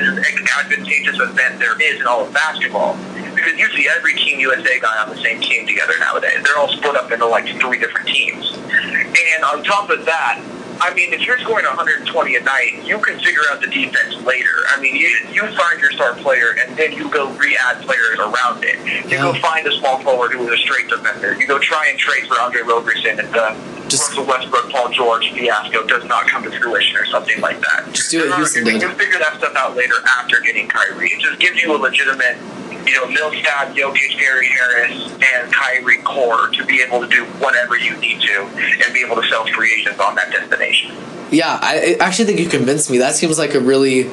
advantageous 0.60 1.20
event 1.20 1.60
there 1.60 1.80
is 1.82 2.00
in 2.00 2.08
all 2.08 2.26
of 2.26 2.34
basketball 2.34 2.98
because 3.39 3.58
usually 3.58 3.88
every 3.88 4.13
Team 4.15 4.39
USA 4.39 4.80
guy 4.80 5.02
on 5.02 5.10
the 5.10 5.22
same 5.22 5.39
team 5.42 5.65
together 5.65 5.94
nowadays. 6.00 6.44
They're 6.44 6.58
all 6.58 6.70
split 6.70 6.96
up 6.96 7.12
into 7.12 7.26
like 7.26 7.48
three 7.60 7.68
different 7.77 8.08
teams. 8.08 8.53
And 8.58 9.43
on 9.43 9.63
top 9.63 9.89
of 9.89 10.05
that, 10.05 10.41
I 10.82 10.93
mean, 10.93 11.12
if 11.12 11.27
you're 11.27 11.38
scoring 11.39 11.65
120 11.65 12.36
a 12.36 12.41
night, 12.41 12.86
you 12.86 12.97
can 12.99 13.19
figure 13.19 13.41
out 13.51 13.60
the 13.60 13.67
defense 13.67 14.15
later. 14.23 14.63
I 14.69 14.79
mean, 14.79 14.95
you 14.95 15.10
you 15.32 15.41
find 15.55 15.79
your 15.79 15.91
star 15.91 16.13
player, 16.15 16.55
and 16.58 16.75
then 16.77 16.93
you 16.93 17.10
go 17.12 17.29
re-add 17.34 17.82
players 17.84 18.17
around 18.17 18.63
it. 18.63 18.79
You 19.12 19.17
go 19.17 19.34
find 19.34 19.67
a 19.67 19.77
small 19.77 19.99
forward 19.99 20.32
who 20.32 20.47
is 20.47 20.53
a 20.53 20.58
straight 20.63 20.88
defender. 20.88 21.34
You 21.36 21.47
go 21.47 21.60
try 21.60 21.88
and 21.89 21.99
trade 21.99 22.27
for 22.27 22.39
Andre 22.39 22.62
Roberson, 22.62 23.19
and 23.19 23.27
the 23.34 23.55
Just- 23.89 24.10
Russell 24.10 24.25
Westbrook, 24.25 24.69
Paul 24.71 24.89
George 24.91 25.32
fiasco 25.34 25.86
does 25.86 26.05
not 26.05 26.27
come 26.27 26.43
to 26.43 26.51
fruition 26.51 26.95
or 26.95 27.05
something 27.08 27.41
like 27.41 27.60
that. 27.60 27.91
Just 27.91 28.12
do 28.12 28.17
You're 28.19 28.39
you 28.39 28.79
can 28.79 28.95
figure 28.95 29.19
that 29.19 29.36
stuff 29.38 29.55
out 29.58 29.75
later 29.75 29.95
after 30.17 30.39
getting 30.39 30.67
Kyrie. 30.69 31.10
It 31.10 31.19
just 31.19 31.39
gives 31.39 31.62
you 31.62 31.75
a 31.75 31.77
legitimate, 31.77 32.38
you 32.86 32.94
know, 32.94 33.08
Millsap, 33.08 33.76
Jokic, 33.76 34.17
Gary 34.19 34.48
Harris, 34.48 35.12
and 35.12 35.52
Kyrie 35.54 35.98
core 36.00 36.50
to 36.50 36.65
be 36.65 36.82
able 36.82 37.02
to 37.02 37.08
do 37.08 37.25
whatever 37.40 37.77
you 37.77 37.96
need 37.98 38.21
to 38.21 38.42
and 38.42 38.94
be 38.94 39.04
able 39.06 39.21
to 39.21 39.27
sell 39.27 39.46
free 39.48 39.73
agents 39.80 40.00
on 40.00 40.15
that 40.15 40.32
destination. 40.32 40.96
Yeah, 41.32 41.60
I, 41.62 41.98
actually 42.00 42.25
think 42.25 42.40
you 42.40 42.50
convinced 42.50 42.90
me. 42.90 42.98
That 42.98 43.15
seems 43.15 43.38
like 43.38 43.54
a 43.54 43.60
really. 43.60 44.10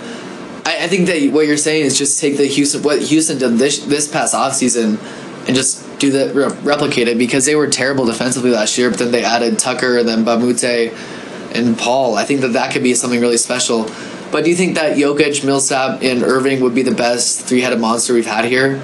I, 0.67 0.85
I 0.85 0.89
think 0.89 1.07
that 1.07 1.31
what 1.33 1.47
you're 1.47 1.57
saying 1.57 1.87
is 1.87 1.97
just 1.97 2.21
take 2.21 2.37
the 2.37 2.47
Houston 2.47 2.83
what 2.83 3.01
Houston 3.01 3.39
did 3.39 3.53
this 3.53 3.79
this 3.87 4.07
past 4.09 4.35
offseason 4.35 4.99
and 5.47 5.55
just 5.55 5.99
do 5.99 6.11
that 6.13 6.35
re- 6.35 6.55
replicate 6.63 7.09
it 7.09 7.19
because 7.19 7.47
they 7.47 7.55
were 7.55 7.69
terrible 7.69 8.05
defensively 8.05 8.51
last 8.51 8.77
year, 8.77 8.91
but 8.91 8.99
then 8.99 9.13
they 9.13 9.25
added 9.25 9.59
Tucker 9.59 9.99
and 9.99 10.09
then 10.09 10.25
Mbah 10.25 10.37
a 10.37 10.39
Moute 10.39 11.57
and 11.57 11.79
Paul. 11.79 12.17
I 12.17 12.25
think 12.25 12.41
that 12.43 12.53
that 12.53 12.73
could 12.73 12.83
be 12.83 12.95
something 12.95 13.21
really 13.21 13.39
special. 13.39 13.89
But 14.33 14.45
do 14.45 14.51
you 14.51 14.57
think 14.57 14.75
that 14.75 14.97
Jokic, 14.97 15.45
Millsap, 15.45 16.03
and 16.03 16.23
Irving 16.23 16.61
would 16.61 16.75
be 16.75 16.83
the 16.83 16.95
best 16.95 17.43
three 17.43 17.61
headed 17.61 17.81
monster 17.81 18.13
we've 18.13 18.27
had 18.27 18.45
here? 18.45 18.83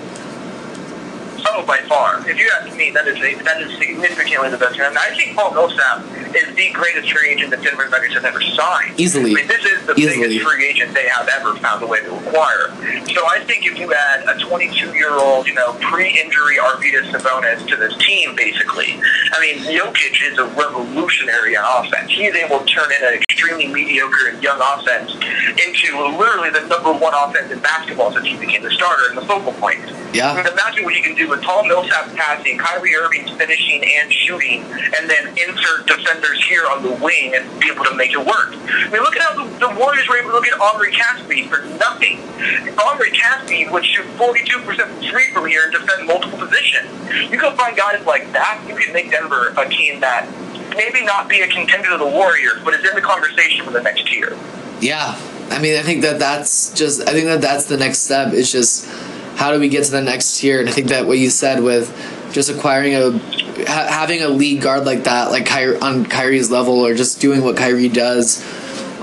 Oh, 1.46 1.52
Oh, 1.62 1.66
by 1.66 1.78
far. 1.88 2.26
If 2.28 2.38
you 2.38 2.50
ask 2.60 2.74
me, 2.76 2.90
that 2.90 3.06
is 3.06 3.18
a, 3.20 3.34
that 3.44 3.60
is 3.60 3.76
significantly 3.78 4.48
the 4.50 4.56
best. 4.58 4.78
And 4.80 4.96
I 4.98 5.14
think 5.14 5.36
Paul 5.36 5.52
Millsap 5.52 6.02
is 6.34 6.54
the 6.56 6.70
greatest 6.72 7.12
free 7.12 7.28
agent 7.30 7.50
that 7.50 7.62
Denver 7.62 7.88
Nuggets 7.88 8.14
have 8.14 8.24
ever 8.24 8.40
signed. 8.40 8.98
Easily. 8.98 9.32
I 9.32 9.34
mean, 9.34 9.46
this 9.48 9.64
is 9.64 9.84
the 9.86 9.94
Easily. 9.94 10.28
biggest 10.28 10.46
free 10.46 10.66
agent 10.66 10.94
they 10.94 11.06
have 11.08 11.28
ever 11.28 11.54
found 11.56 11.82
a 11.82 11.86
way 11.86 12.00
to 12.00 12.14
acquire. 12.14 12.72
So 13.14 13.26
I 13.28 13.44
think 13.46 13.66
if 13.66 13.78
you 13.78 13.92
add 13.92 14.24
a 14.24 14.34
22-year-old, 14.40 15.46
you 15.46 15.54
know, 15.54 15.74
pre-injury 15.82 16.56
Arvydas 16.56 17.10
Sabonis 17.12 17.66
to 17.68 17.76
this 17.76 17.94
team, 17.98 18.34
basically, 18.34 18.98
I 19.32 19.40
mean, 19.40 19.58
Jokic 19.62 20.32
is 20.32 20.38
a 20.38 20.46
revolutionary 20.46 21.56
on 21.56 21.84
offense. 21.86 22.10
He 22.10 22.24
is 22.24 22.34
able 22.34 22.60
to 22.60 22.64
turn 22.66 22.90
in 22.92 23.06
an 23.06 23.14
extremely 23.14 23.66
mediocre 23.68 24.28
and 24.28 24.42
young 24.42 24.58
offense 24.60 25.12
into 25.12 25.98
literally 26.18 26.50
the 26.50 26.66
number 26.66 26.92
one 26.92 27.12
offense 27.14 27.52
in 27.52 27.58
basketball 27.60 28.12
since 28.12 28.26
he 28.26 28.36
became 28.38 28.62
the 28.62 28.70
starter 28.70 29.08
and 29.10 29.18
the 29.18 29.26
focal 29.26 29.52
point. 29.54 29.80
Yeah. 30.14 30.32
I 30.32 30.36
mean, 30.42 30.46
imagine 30.52 30.84
what 30.84 30.94
you 30.94 31.02
can 31.02 31.14
do 31.14 31.28
with 31.32 31.42
Paul 31.42 31.64
Millsap 31.64 32.14
passing, 32.14 32.58
Kyrie 32.58 32.94
Irving's 32.94 33.30
finishing 33.30 33.82
and 33.82 34.12
shooting, 34.12 34.62
and 34.96 35.08
then 35.08 35.28
insert 35.28 35.86
defenders 35.86 36.44
here 36.44 36.64
on 36.70 36.82
the 36.82 36.92
wing 37.02 37.34
and 37.34 37.48
be 37.58 37.70
able 37.72 37.84
to 37.86 37.94
make 37.96 38.12
it 38.12 38.20
work. 38.20 38.52
I 38.52 38.90
mean, 38.92 39.00
look 39.00 39.16
at 39.16 39.22
how 39.22 39.42
the, 39.42 39.48
the 39.58 39.80
Warriors 39.80 40.06
were 40.08 40.18
able 40.18 40.28
to 40.30 40.36
look 40.36 40.46
at 40.46 40.60
Omri 40.60 40.92
Caspi 40.92 41.48
for 41.48 41.64
nothing. 41.78 42.20
Omri 42.78 43.10
Caspi 43.12 43.72
would 43.72 43.84
shoot 43.84 44.04
42% 44.20 44.76
from 44.76 45.00
three 45.00 45.32
from 45.32 45.46
here 45.46 45.64
and 45.64 45.72
defend 45.72 46.06
multiple 46.06 46.38
positions. 46.38 46.90
You 47.30 47.38
go 47.40 47.56
find 47.56 47.76
guys 47.76 48.04
like 48.04 48.30
that, 48.32 48.62
you 48.68 48.76
can 48.76 48.92
make 48.92 49.10
Denver 49.10 49.54
a 49.56 49.66
team 49.70 50.00
that 50.00 50.28
maybe 50.76 51.02
not 51.02 51.30
be 51.30 51.40
a 51.40 51.48
contender 51.48 51.90
to 51.90 51.98
the 51.98 52.06
Warriors, 52.06 52.60
but 52.62 52.74
is 52.74 52.86
in 52.86 52.94
the 52.94 53.00
conversation 53.00 53.64
for 53.64 53.72
the 53.72 53.80
next 53.80 54.14
year. 54.14 54.36
Yeah, 54.80 55.18
I 55.50 55.60
mean, 55.60 55.78
I 55.78 55.82
think 55.82 56.02
that 56.02 56.18
that's 56.18 56.74
just. 56.74 57.08
I 57.08 57.12
think 57.12 57.26
that 57.26 57.40
that's 57.40 57.66
the 57.66 57.76
next 57.76 58.00
step. 58.00 58.32
It's 58.32 58.50
just 58.50 58.86
how 59.36 59.52
do 59.52 59.60
we 59.60 59.68
get 59.68 59.84
to 59.84 59.90
the 59.90 60.02
next 60.02 60.38
tier? 60.38 60.60
And 60.60 60.68
I 60.68 60.72
think 60.72 60.88
that 60.88 61.06
what 61.06 61.18
you 61.18 61.30
said 61.30 61.62
with 61.62 61.90
just 62.32 62.50
acquiring 62.50 62.94
a 62.94 63.18
ha- 63.66 63.88
having 63.90 64.22
a 64.22 64.28
lead 64.28 64.62
guard 64.62 64.84
like 64.84 65.04
that, 65.04 65.30
like 65.30 65.50
on 65.82 66.06
Kyrie's 66.06 66.50
level, 66.50 66.84
or 66.84 66.94
just 66.94 67.20
doing 67.20 67.42
what 67.42 67.56
Kyrie 67.56 67.88
does, 67.88 68.44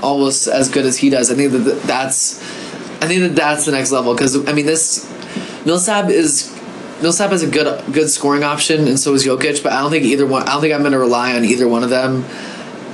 almost 0.02 0.46
as 0.46 0.68
good 0.68 0.86
as 0.86 0.96
he 0.98 1.10
does. 1.10 1.30
I 1.30 1.34
think 1.34 1.52
that 1.52 1.82
that's. 1.82 2.40
I 3.02 3.06
think 3.06 3.22
that 3.22 3.34
that's 3.34 3.64
the 3.64 3.72
next 3.72 3.92
level 3.92 4.14
because 4.14 4.46
I 4.46 4.52
mean 4.52 4.66
this 4.66 5.08
Millsap 5.64 6.10
is 6.10 6.54
Millsap 7.02 7.32
is 7.32 7.42
a 7.42 7.50
good 7.50 7.92
good 7.92 8.10
scoring 8.10 8.44
option, 8.44 8.86
and 8.86 8.98
so 8.98 9.14
is 9.14 9.24
Jokic. 9.24 9.62
But 9.62 9.72
I 9.72 9.80
don't 9.80 9.90
think 9.90 10.04
either 10.04 10.26
one. 10.26 10.42
I 10.42 10.52
don't 10.52 10.60
think 10.60 10.74
I'm 10.74 10.80
going 10.80 10.92
to 10.92 10.98
rely 10.98 11.34
on 11.34 11.44
either 11.44 11.66
one 11.66 11.82
of 11.82 11.90
them 11.90 12.24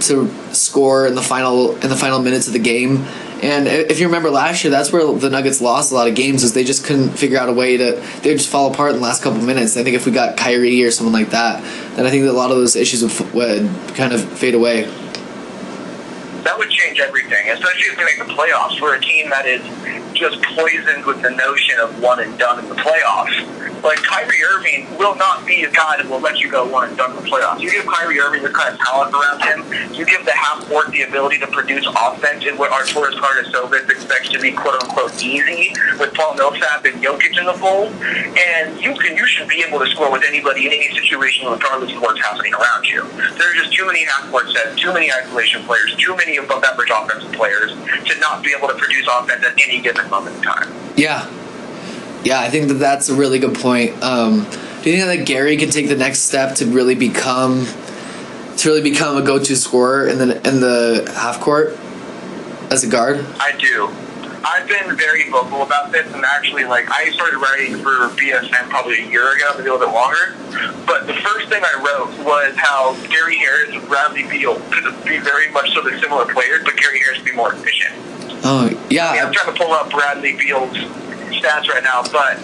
to 0.02 0.30
score 0.54 1.06
in 1.06 1.14
the 1.14 1.22
final 1.22 1.74
in 1.76 1.88
the 1.88 1.96
final 1.96 2.20
minutes 2.20 2.46
of 2.46 2.52
the 2.52 2.58
game. 2.58 3.04
And 3.42 3.68
if 3.68 4.00
you 4.00 4.06
remember 4.06 4.30
last 4.30 4.64
year, 4.64 4.70
that's 4.70 4.90
where 4.90 5.04
the 5.12 5.28
Nuggets 5.28 5.60
lost 5.60 5.92
a 5.92 5.94
lot 5.94 6.08
of 6.08 6.14
games, 6.14 6.42
is 6.42 6.54
they 6.54 6.64
just 6.64 6.84
couldn't 6.84 7.10
figure 7.10 7.38
out 7.38 7.48
a 7.48 7.52
way 7.52 7.76
to. 7.76 8.02
They 8.22 8.32
just 8.34 8.48
fall 8.48 8.72
apart 8.72 8.92
in 8.92 8.96
the 8.96 9.02
last 9.02 9.22
couple 9.22 9.42
minutes. 9.42 9.76
I 9.76 9.84
think 9.84 9.94
if 9.94 10.06
we 10.06 10.12
got 10.12 10.36
Kyrie 10.38 10.82
or 10.84 10.90
someone 10.90 11.12
like 11.12 11.30
that, 11.30 11.62
then 11.96 12.06
I 12.06 12.10
think 12.10 12.24
that 12.24 12.30
a 12.30 12.32
lot 12.32 12.50
of 12.50 12.56
those 12.56 12.76
issues 12.76 13.02
would, 13.02 13.34
would 13.34 13.70
kind 13.94 14.12
of 14.14 14.24
fade 14.38 14.54
away. 14.54 14.84
that 16.44 16.56
would 16.56 16.70
change 16.70 17.00
everything, 17.00 17.50
especially 17.50 17.82
if 17.82 17.98
we 17.98 18.04
make 18.04 18.18
the 18.18 18.32
playoffs. 18.32 18.80
We're 18.80 18.94
a 18.94 19.00
team 19.00 19.28
that 19.30 19.46
is 19.46 19.60
just 20.16 20.42
poisoned 20.42 21.04
with 21.04 21.20
the 21.22 21.30
notion 21.30 21.78
of 21.78 22.00
one 22.00 22.20
and 22.20 22.38
done 22.38 22.58
in 22.58 22.68
the 22.68 22.74
playoffs. 22.74 23.82
Like 23.82 24.02
Kyrie 24.02 24.42
Irving 24.42 24.98
will 24.98 25.14
not 25.14 25.46
be 25.46 25.62
a 25.62 25.70
guy 25.70 25.98
that 25.98 26.08
will 26.08 26.20
let 26.20 26.40
you 26.40 26.50
go 26.50 26.66
one 26.66 26.88
and 26.88 26.96
done 26.96 27.10
in 27.10 27.16
the 27.16 27.28
playoffs. 27.28 27.60
You 27.60 27.70
give 27.70 27.86
Kyrie 27.86 28.18
Irving 28.18 28.42
the 28.42 28.50
kind 28.50 28.74
of 28.74 28.80
talent 28.80 29.14
around 29.14 29.42
him, 29.44 29.94
you 29.94 30.04
give 30.06 30.24
the 30.24 30.32
half 30.32 30.66
court 30.66 30.90
the 30.90 31.02
ability 31.02 31.38
to 31.38 31.46
produce 31.48 31.86
offense 31.86 32.46
in 32.46 32.56
what 32.56 32.72
Arturas 32.72 33.14
Karnisovas 33.14 33.88
expects 33.90 34.30
to 34.30 34.40
be 34.40 34.52
quote 34.52 34.82
unquote 34.82 35.22
easy 35.22 35.72
with 36.00 36.14
Paul 36.14 36.34
Millsap 36.34 36.84
and 36.86 37.02
Jokic 37.02 37.38
in 37.38 37.44
the 37.44 37.54
fold, 37.54 37.92
and 38.02 38.80
you 38.80 38.94
can 38.96 39.16
you 39.16 39.26
should 39.26 39.48
be 39.48 39.62
able 39.62 39.78
to 39.78 39.86
score 39.86 40.10
with 40.10 40.24
anybody 40.26 40.66
in 40.66 40.72
any 40.72 40.88
situation 40.94 41.48
regardless 41.48 41.92
of 41.94 42.00
what's 42.00 42.20
happening 42.20 42.54
around 42.54 42.88
you. 42.88 43.02
There 43.36 43.50
are 43.50 43.54
just 43.54 43.72
too 43.72 43.86
many 43.86 44.04
half 44.04 44.30
court 44.30 44.48
sets, 44.50 44.80
too 44.80 44.92
many 44.92 45.12
isolation 45.12 45.62
players, 45.64 45.94
too 45.96 46.16
many 46.16 46.38
above 46.38 46.64
average 46.64 46.90
offensive 46.90 47.32
players 47.32 47.70
to 47.70 48.18
not 48.20 48.42
be 48.42 48.54
able 48.56 48.68
to 48.68 48.74
produce 48.74 49.06
offense 49.06 49.44
at 49.44 49.54
any 49.66 49.80
given 49.80 50.05
moment 50.10 50.36
in 50.36 50.42
time. 50.42 50.72
Yeah, 50.96 51.30
yeah, 52.24 52.40
I 52.40 52.50
think 52.50 52.68
that 52.68 52.74
that's 52.74 53.08
a 53.08 53.14
really 53.14 53.38
good 53.38 53.54
point. 53.54 54.02
Um, 54.02 54.46
do 54.82 54.90
you 54.90 54.98
think 54.98 55.18
that 55.18 55.26
Gary 55.26 55.56
can 55.56 55.70
take 55.70 55.88
the 55.88 55.96
next 55.96 56.20
step 56.20 56.56
to 56.56 56.66
really 56.66 56.94
become 56.94 57.66
to 58.56 58.68
really 58.68 58.82
become 58.82 59.16
a 59.16 59.22
go-to 59.22 59.56
scorer 59.56 60.08
in 60.08 60.18
the 60.18 60.36
in 60.48 60.60
the 60.60 61.12
half 61.14 61.40
court 61.40 61.76
as 62.70 62.84
a 62.84 62.88
guard? 62.88 63.24
I 63.38 63.52
do. 63.58 63.90
I've 64.44 64.68
been 64.68 64.96
very 64.96 65.28
vocal 65.28 65.62
about 65.62 65.90
this, 65.90 66.06
and 66.14 66.24
actually, 66.24 66.64
like, 66.64 66.88
I 66.88 67.10
started 67.10 67.38
writing 67.38 67.78
for 67.82 68.14
BSN 68.14 68.68
probably 68.70 69.02
a 69.02 69.08
year 69.08 69.34
ago, 69.34 69.50
maybe 69.56 69.68
a 69.68 69.72
little 69.72 69.86
bit 69.86 69.92
longer. 69.92 70.36
But 70.86 71.08
the 71.08 71.14
first 71.14 71.48
thing 71.48 71.62
I 71.64 71.74
wrote 71.82 72.24
was 72.24 72.54
how 72.56 72.94
Gary 73.08 73.38
Harris 73.38 73.70
and 73.74 73.86
Bradley 73.88 74.22
Beal 74.28 74.60
could 74.70 74.84
be 75.04 75.18
very 75.18 75.50
much 75.50 75.74
so 75.74 75.82
the 75.82 75.98
similar 75.98 76.32
players, 76.32 76.62
but 76.64 76.76
Gary 76.76 77.00
Harris 77.00 77.20
be 77.22 77.32
more 77.32 77.54
efficient. 77.54 77.94
Oh 78.44 78.66
I 78.66 78.70
mean, 78.70 78.78
yeah, 78.90 79.26
I'm 79.26 79.32
trying 79.32 79.54
to 79.54 79.58
pull 79.60 79.72
up 79.72 79.90
Bradley 79.90 80.36
Beal's 80.36 80.76
stats 81.32 81.68
right 81.68 81.82
now, 81.82 82.02
but 82.12 82.38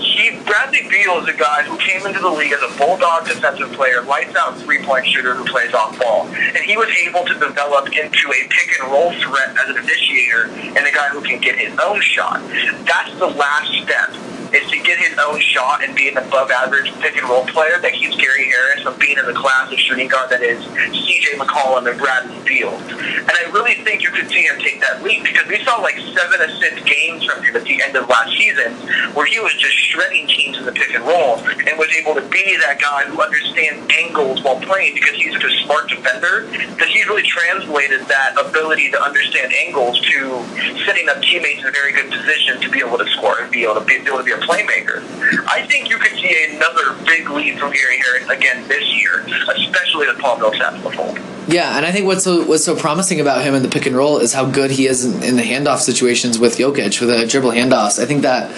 he 0.00 0.30
Bradley 0.44 0.88
Beal 0.88 1.18
is 1.20 1.28
a 1.28 1.36
guy 1.36 1.62
who 1.62 1.76
came 1.78 2.06
into 2.06 2.20
the 2.20 2.28
league 2.28 2.52
as 2.52 2.62
a 2.62 2.78
bulldog 2.78 3.26
defensive 3.26 3.72
player, 3.72 4.02
lights 4.02 4.34
out 4.36 4.56
three 4.58 4.82
point 4.82 5.06
shooter 5.06 5.34
who 5.34 5.44
plays 5.44 5.72
off 5.74 5.98
ball, 5.98 6.26
and 6.26 6.58
he 6.58 6.76
was 6.76 6.88
able 7.06 7.24
to 7.24 7.34
develop 7.34 7.86
into 7.86 8.28
a 8.28 8.48
pick 8.48 8.80
and 8.80 8.90
roll 8.90 9.12
threat 9.20 9.56
as 9.58 9.70
an 9.70 9.78
initiator 9.78 10.46
and 10.50 10.78
a 10.78 10.92
guy 10.92 11.08
who 11.08 11.20
can 11.20 11.40
get 11.40 11.58
his 11.58 11.76
own 11.78 12.00
shot. 12.00 12.40
That's 12.86 13.18
the 13.18 13.28
last 13.28 13.72
step. 13.82 14.10
Is 14.52 14.68
to 14.70 14.78
get 14.82 14.98
his 14.98 15.16
own 15.18 15.38
shot 15.40 15.84
and 15.84 15.94
be 15.94 16.08
an 16.08 16.16
above 16.16 16.50
average 16.50 16.92
pick 17.00 17.16
and 17.16 17.28
roll 17.28 17.46
player 17.46 17.78
that 17.80 17.92
keeps 17.92 18.16
Gary 18.16 18.46
Harris 18.46 18.82
from 18.82 18.98
being 18.98 19.16
in 19.16 19.24
the 19.26 19.32
class 19.32 19.70
of 19.72 19.78
shooting 19.78 20.08
guard 20.08 20.30
that 20.30 20.42
is 20.42 20.58
CJ 20.66 21.38
McCollum 21.38 21.88
and 21.88 21.98
Bradley 21.98 22.36
Beal. 22.44 22.74
And 22.74 23.30
I 23.30 23.48
really 23.52 23.74
think 23.84 24.02
you 24.02 24.10
could 24.10 24.28
see 24.28 24.42
him 24.42 24.58
take 24.58 24.80
that 24.80 25.02
leap 25.02 25.22
because 25.22 25.46
we 25.46 25.62
saw 25.64 25.76
like 25.76 25.96
seven 25.96 26.40
assist 26.42 26.84
games 26.84 27.24
from 27.24 27.44
him 27.44 27.54
at 27.54 27.62
the 27.62 27.80
end 27.82 27.96
of 27.96 28.08
last 28.08 28.36
season 28.36 28.74
where 29.14 29.26
he 29.26 29.38
was 29.38 29.54
just 29.54 29.76
shredding 29.76 30.26
teams 30.26 30.58
in 30.58 30.64
the 30.64 30.72
pick 30.72 30.90
and 30.94 31.04
roll 31.04 31.38
and 31.38 31.78
was 31.78 31.88
able 31.94 32.14
to 32.14 32.22
be 32.28 32.56
that 32.66 32.80
guy 32.80 33.04
who 33.04 33.22
understands 33.22 33.86
angles 33.98 34.42
while 34.42 34.58
playing 34.60 34.94
because 34.94 35.14
he's 35.14 35.32
such 35.32 35.44
a 35.44 35.50
smart 35.64 35.88
defender 35.88 36.46
that 36.78 36.88
he's 36.88 37.06
really 37.06 37.22
translated 37.22 38.00
that 38.08 38.34
ability 38.34 38.90
to 38.90 39.00
understand 39.00 39.52
angles 39.52 40.00
to 40.00 40.42
setting 40.84 41.08
up 41.08 41.20
teammates 41.22 41.60
in 41.60 41.66
a 41.66 41.70
very 41.70 41.92
good 41.92 42.10
position 42.10 42.60
to 42.60 42.68
be 42.70 42.80
able 42.80 42.98
to 42.98 43.06
score 43.10 43.40
and 43.40 43.50
be 43.50 43.64
able 43.64 43.74
to 43.74 43.84
be, 43.84 43.98
be 43.98 44.06
able 44.06 44.18
to 44.18 44.24
be 44.24 44.32
a 44.32 44.39
playmaker. 44.40 45.02
I 45.48 45.66
think 45.66 45.88
you 45.88 45.98
could 45.98 46.12
see 46.12 46.54
another 46.54 46.94
big 47.04 47.28
lead 47.30 47.58
from 47.58 47.72
Gary 47.72 47.98
Harris 47.98 48.28
again 48.28 48.66
this 48.68 48.84
year, 48.94 49.20
especially 49.20 50.06
with 50.06 50.18
Paul 50.18 50.38
Millsap 50.38 50.74
in 50.74 50.82
the 50.82 50.90
fold. 50.90 51.18
yeah, 51.48 51.76
and 51.76 51.86
I 51.86 51.92
think 51.92 52.06
what's 52.06 52.24
so 52.24 52.44
what's 52.44 52.64
so 52.64 52.76
promising 52.76 53.20
about 53.20 53.42
him 53.42 53.54
in 53.54 53.62
the 53.62 53.68
pick 53.68 53.86
and 53.86 53.96
roll 53.96 54.18
is 54.18 54.32
how 54.32 54.44
good 54.44 54.70
he 54.70 54.86
is 54.86 55.04
in, 55.04 55.22
in 55.22 55.36
the 55.36 55.42
handoff 55.42 55.78
situations 55.78 56.38
with 56.38 56.56
Jokic 56.56 57.00
with 57.00 57.10
the 57.10 57.26
dribble 57.26 57.50
handoffs. 57.50 57.98
I 58.02 58.06
think 58.06 58.22
that 58.22 58.50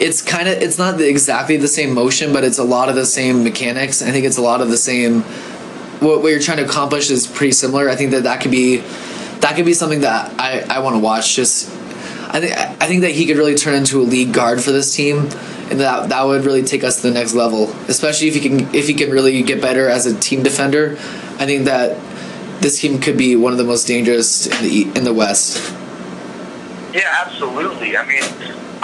it's 0.00 0.22
kind 0.22 0.48
of 0.48 0.58
it's 0.58 0.78
not 0.78 1.00
exactly 1.00 1.56
the 1.56 1.68
same 1.68 1.92
motion, 1.94 2.32
but 2.32 2.44
it's 2.44 2.58
a 2.58 2.64
lot 2.64 2.88
of 2.88 2.94
the 2.94 3.06
same 3.06 3.44
mechanics. 3.44 4.02
I 4.02 4.10
think 4.10 4.24
it's 4.24 4.38
a 4.38 4.42
lot 4.42 4.60
of 4.60 4.68
the 4.68 4.76
same. 4.76 5.22
What, 6.00 6.22
what 6.22 6.28
you're 6.30 6.40
trying 6.40 6.58
to 6.58 6.64
accomplish 6.64 7.10
is 7.10 7.26
pretty 7.26 7.52
similar. 7.52 7.88
I 7.88 7.94
think 7.94 8.10
that 8.10 8.24
that 8.24 8.40
could 8.40 8.50
be 8.50 8.78
that 9.40 9.54
could 9.56 9.66
be 9.66 9.74
something 9.74 10.00
that 10.00 10.32
I, 10.40 10.60
I 10.68 10.78
want 10.80 10.94
to 10.96 11.00
watch. 11.00 11.36
Just 11.36 11.70
I 12.32 12.40
think 12.40 12.56
I 12.56 12.86
think 12.86 13.02
that 13.02 13.10
he 13.10 13.26
could 13.26 13.36
really 13.36 13.54
turn 13.54 13.74
into 13.74 14.00
a 14.00 14.04
lead 14.04 14.32
guard 14.32 14.62
for 14.62 14.72
this 14.72 14.94
team, 14.94 15.28
and 15.70 15.80
that 15.80 16.08
that 16.08 16.24
would 16.24 16.46
really 16.46 16.62
take 16.62 16.82
us 16.82 16.96
to 16.96 17.02
the 17.02 17.10
next 17.12 17.34
level. 17.34 17.70
Especially 17.88 18.28
if 18.28 18.34
he 18.34 18.40
can 18.40 18.74
if 18.74 18.88
he 18.88 18.94
can 18.94 19.10
really 19.10 19.42
get 19.42 19.60
better 19.60 19.88
as 19.88 20.06
a 20.06 20.18
team 20.18 20.42
defender. 20.42 20.92
I 21.38 21.44
think 21.44 21.66
that 21.66 21.98
this 22.62 22.80
team 22.80 23.00
could 23.00 23.18
be 23.18 23.36
one 23.36 23.52
of 23.52 23.58
the 23.58 23.64
most 23.64 23.86
dangerous 23.86 24.46
in 24.46 24.62
the 24.62 24.98
in 24.98 25.04
the 25.04 25.12
West. 25.12 25.74
Yeah, 26.94 27.24
absolutely. 27.26 27.96
I 27.96 28.06
mean, 28.06 28.22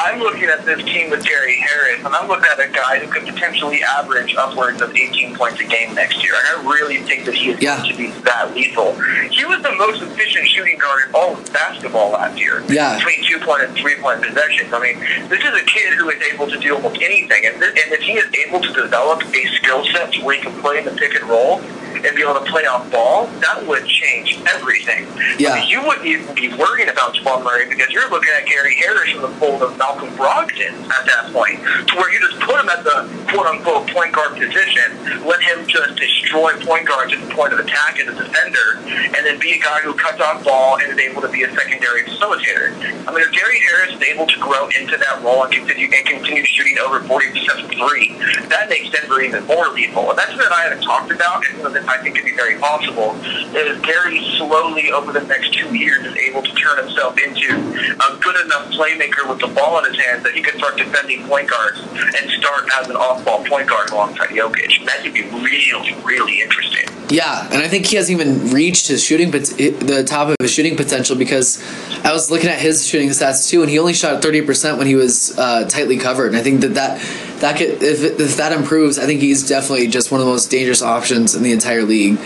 I'm 0.00 0.20
looking 0.20 0.44
at 0.44 0.64
this 0.64 0.82
team 0.84 1.10
with 1.10 1.24
Gary 1.24 1.56
Harris, 1.56 2.04
and 2.04 2.14
I'm 2.14 2.28
looking 2.28 2.46
at 2.50 2.60
a 2.60 2.68
guy 2.72 3.00
who 3.00 3.10
could 3.10 3.24
potentially 3.26 3.82
average 3.82 4.34
upwards 4.36 4.80
of 4.80 4.94
18 4.94 5.34
points 5.34 5.60
a 5.60 5.64
game 5.64 5.94
next 5.94 6.22
year. 6.22 6.34
And 6.34 6.60
I 6.66 6.70
really 6.70 6.98
think 6.98 7.24
that 7.24 7.34
he 7.34 7.50
is 7.50 7.60
Yeah. 7.60 7.78
going 7.78 7.90
to 7.90 7.96
be 7.96 8.06
that 8.22 8.54
lethal. 8.54 8.92
He 9.30 9.44
was 9.44 9.60
the 9.62 9.72
most 9.72 10.00
efficient 10.02 10.46
shooting 10.48 10.78
guard 10.78 11.08
in 11.08 11.14
all 11.14 11.32
of 11.36 11.52
basketball 11.52 12.10
last 12.12 12.38
year. 12.38 12.62
Yeah. 12.68 12.96
Between 12.96 13.24
two 13.24 13.40
point 13.40 13.62
and 13.64 13.74
three 13.76 13.96
point 13.96 14.22
possessions. 14.22 14.72
I 14.72 14.78
mean, 14.78 15.00
this 15.28 15.40
is 15.40 15.52
a 15.60 15.64
kid 15.64 15.94
who 15.94 16.08
is 16.10 16.22
able 16.32 16.46
to 16.48 16.58
do 16.58 16.76
almost 16.76 17.00
anything. 17.02 17.46
And, 17.46 17.60
th- 17.60 17.72
and 17.84 17.92
if 17.92 18.00
he 18.00 18.12
is 18.12 18.26
able 18.46 18.60
to 18.60 18.72
develop 18.72 19.22
a 19.34 19.46
skill 19.56 19.84
set 19.92 20.12
to 20.12 20.22
where 20.22 20.36
he 20.36 20.42
can 20.42 20.52
play 20.60 20.78
in 20.78 20.84
the 20.84 20.92
pick 20.92 21.14
and 21.16 21.24
roll, 21.28 21.60
and 21.94 22.16
be 22.16 22.22
able 22.22 22.34
to 22.34 22.46
play 22.50 22.64
off 22.66 22.90
ball, 22.90 23.26
that 23.40 23.66
would 23.66 23.86
change 23.86 24.40
everything. 24.54 25.06
Yeah. 25.38 25.50
I 25.50 25.60
mean, 25.60 25.68
you 25.68 25.82
wouldn't 25.82 26.06
even 26.06 26.34
be 26.34 26.48
worrying 26.54 26.88
about 26.88 27.14
Jamal 27.14 27.42
Murray 27.42 27.68
because 27.68 27.90
you're 27.90 28.08
looking 28.10 28.30
at 28.36 28.46
Gary 28.46 28.74
Harris 28.76 29.14
in 29.14 29.22
the 29.22 29.32
fold 29.40 29.62
of 29.62 29.76
Malcolm 29.78 30.10
Brogdon 30.16 30.74
at 30.90 31.04
that 31.06 31.30
point, 31.32 31.58
to 31.88 31.96
where 31.96 32.12
you 32.12 32.20
just 32.20 32.40
put 32.40 32.60
him 32.60 32.68
at 32.68 32.84
the 32.84 33.08
quote 33.30 33.46
unquote 33.46 33.88
point 33.88 34.12
guard 34.12 34.38
position, 34.38 34.92
let 35.26 35.42
him 35.42 35.66
just 35.66 35.96
destroy 35.96 36.52
point 36.64 36.86
guards 36.86 37.12
at 37.12 37.20
the 37.20 37.34
point 37.34 37.52
of 37.52 37.58
attack 37.58 37.98
as 38.00 38.08
a 38.08 38.16
defender, 38.16 38.78
and 38.86 39.26
then 39.26 39.38
be 39.38 39.52
a 39.52 39.60
guy 39.60 39.80
who 39.80 39.94
cuts 39.94 40.20
off 40.20 40.44
ball 40.44 40.78
and 40.78 40.92
is 40.92 40.98
able 40.98 41.20
to 41.22 41.28
be 41.28 41.42
a 41.42 41.50
secondary 41.54 42.02
facilitator. 42.04 42.74
I 43.06 43.12
mean, 43.12 43.24
if 43.24 43.32
Gary 43.32 43.60
Harris 43.60 43.94
is 43.94 44.02
able 44.02 44.26
to 44.26 44.38
grow 44.38 44.68
into 44.78 44.96
that 44.96 45.22
role 45.22 45.44
and 45.44 45.52
continue 45.52 45.88
and 45.92 46.06
continue 46.06 46.44
shooting 46.44 46.78
over 46.78 47.00
40% 47.00 47.60
from 47.60 47.70
three, 47.70 48.12
that 48.48 48.68
makes 48.68 48.90
Denver 48.90 49.20
even 49.20 49.44
more 49.46 49.68
lethal. 49.68 50.10
And 50.10 50.18
that's 50.18 50.30
something 50.30 50.48
I 50.50 50.62
haven't 50.62 50.82
talked 50.82 51.10
about, 51.10 51.44
and 51.78 51.88
I 51.88 52.02
think 52.02 52.16
could 52.16 52.24
be 52.24 52.34
very 52.34 52.58
possible, 52.58 53.16
is 53.56 53.80
Gary 53.80 54.20
slowly 54.36 54.90
over 54.92 55.12
the 55.12 55.22
next 55.22 55.54
two 55.54 55.74
years 55.76 56.04
is 56.04 56.16
able 56.16 56.42
to 56.42 56.52
turn 56.54 56.78
himself 56.78 57.16
into 57.18 57.54
a 57.54 58.18
good 58.20 58.44
enough 58.44 58.70
playmaker 58.72 59.28
with 59.28 59.40
the 59.40 59.48
ball 59.48 59.78
in 59.78 59.90
his 59.92 59.98
hands 60.04 60.22
that 60.24 60.34
he 60.34 60.42
can 60.42 60.58
start 60.58 60.76
defending 60.76 61.26
point 61.26 61.48
guards 61.48 61.80
and 61.80 62.30
start 62.30 62.68
as 62.80 62.88
an 62.88 62.96
off-ball 62.96 63.44
point 63.44 63.68
guard 63.68 63.90
alongside 63.90 64.28
Jokic. 64.28 64.84
That 64.84 65.02
could 65.02 65.14
be 65.14 65.22
really, 65.22 65.94
really 66.04 66.40
interesting. 66.42 66.86
Yeah, 67.10 67.46
and 67.50 67.62
I 67.62 67.68
think 67.68 67.86
he 67.86 67.96
hasn't 67.96 68.20
even 68.20 68.50
reached 68.52 68.88
his 68.88 69.02
shooting 69.02 69.32
pot- 69.32 69.44
the 69.56 70.04
top 70.06 70.28
of 70.28 70.36
his 70.40 70.52
shooting 70.52 70.76
potential 70.76 71.16
because 71.16 71.58
I 72.04 72.12
was 72.12 72.30
looking 72.30 72.50
at 72.50 72.58
his 72.58 72.86
shooting 72.86 73.08
stats 73.08 73.48
too, 73.48 73.62
and 73.62 73.70
he 73.70 73.78
only 73.78 73.94
shot 73.94 74.20
thirty 74.20 74.42
percent 74.42 74.76
when 74.76 74.86
he 74.86 74.94
was 74.94 75.36
uh, 75.38 75.64
tightly 75.68 75.96
covered. 75.96 76.26
And 76.28 76.36
I 76.36 76.42
think 76.42 76.60
that 76.60 76.74
that 76.74 77.00
that 77.40 77.56
could 77.56 77.82
if, 77.82 78.20
if 78.20 78.36
that 78.36 78.52
improves, 78.52 78.98
I 78.98 79.06
think 79.06 79.20
he's 79.20 79.46
definitely 79.46 79.88
just 79.88 80.10
one 80.10 80.20
of 80.20 80.26
the 80.26 80.32
most 80.32 80.50
dangerous 80.50 80.82
options 80.82 81.34
in 81.34 81.42
the 81.42 81.52
entire 81.52 81.82
league 81.82 82.18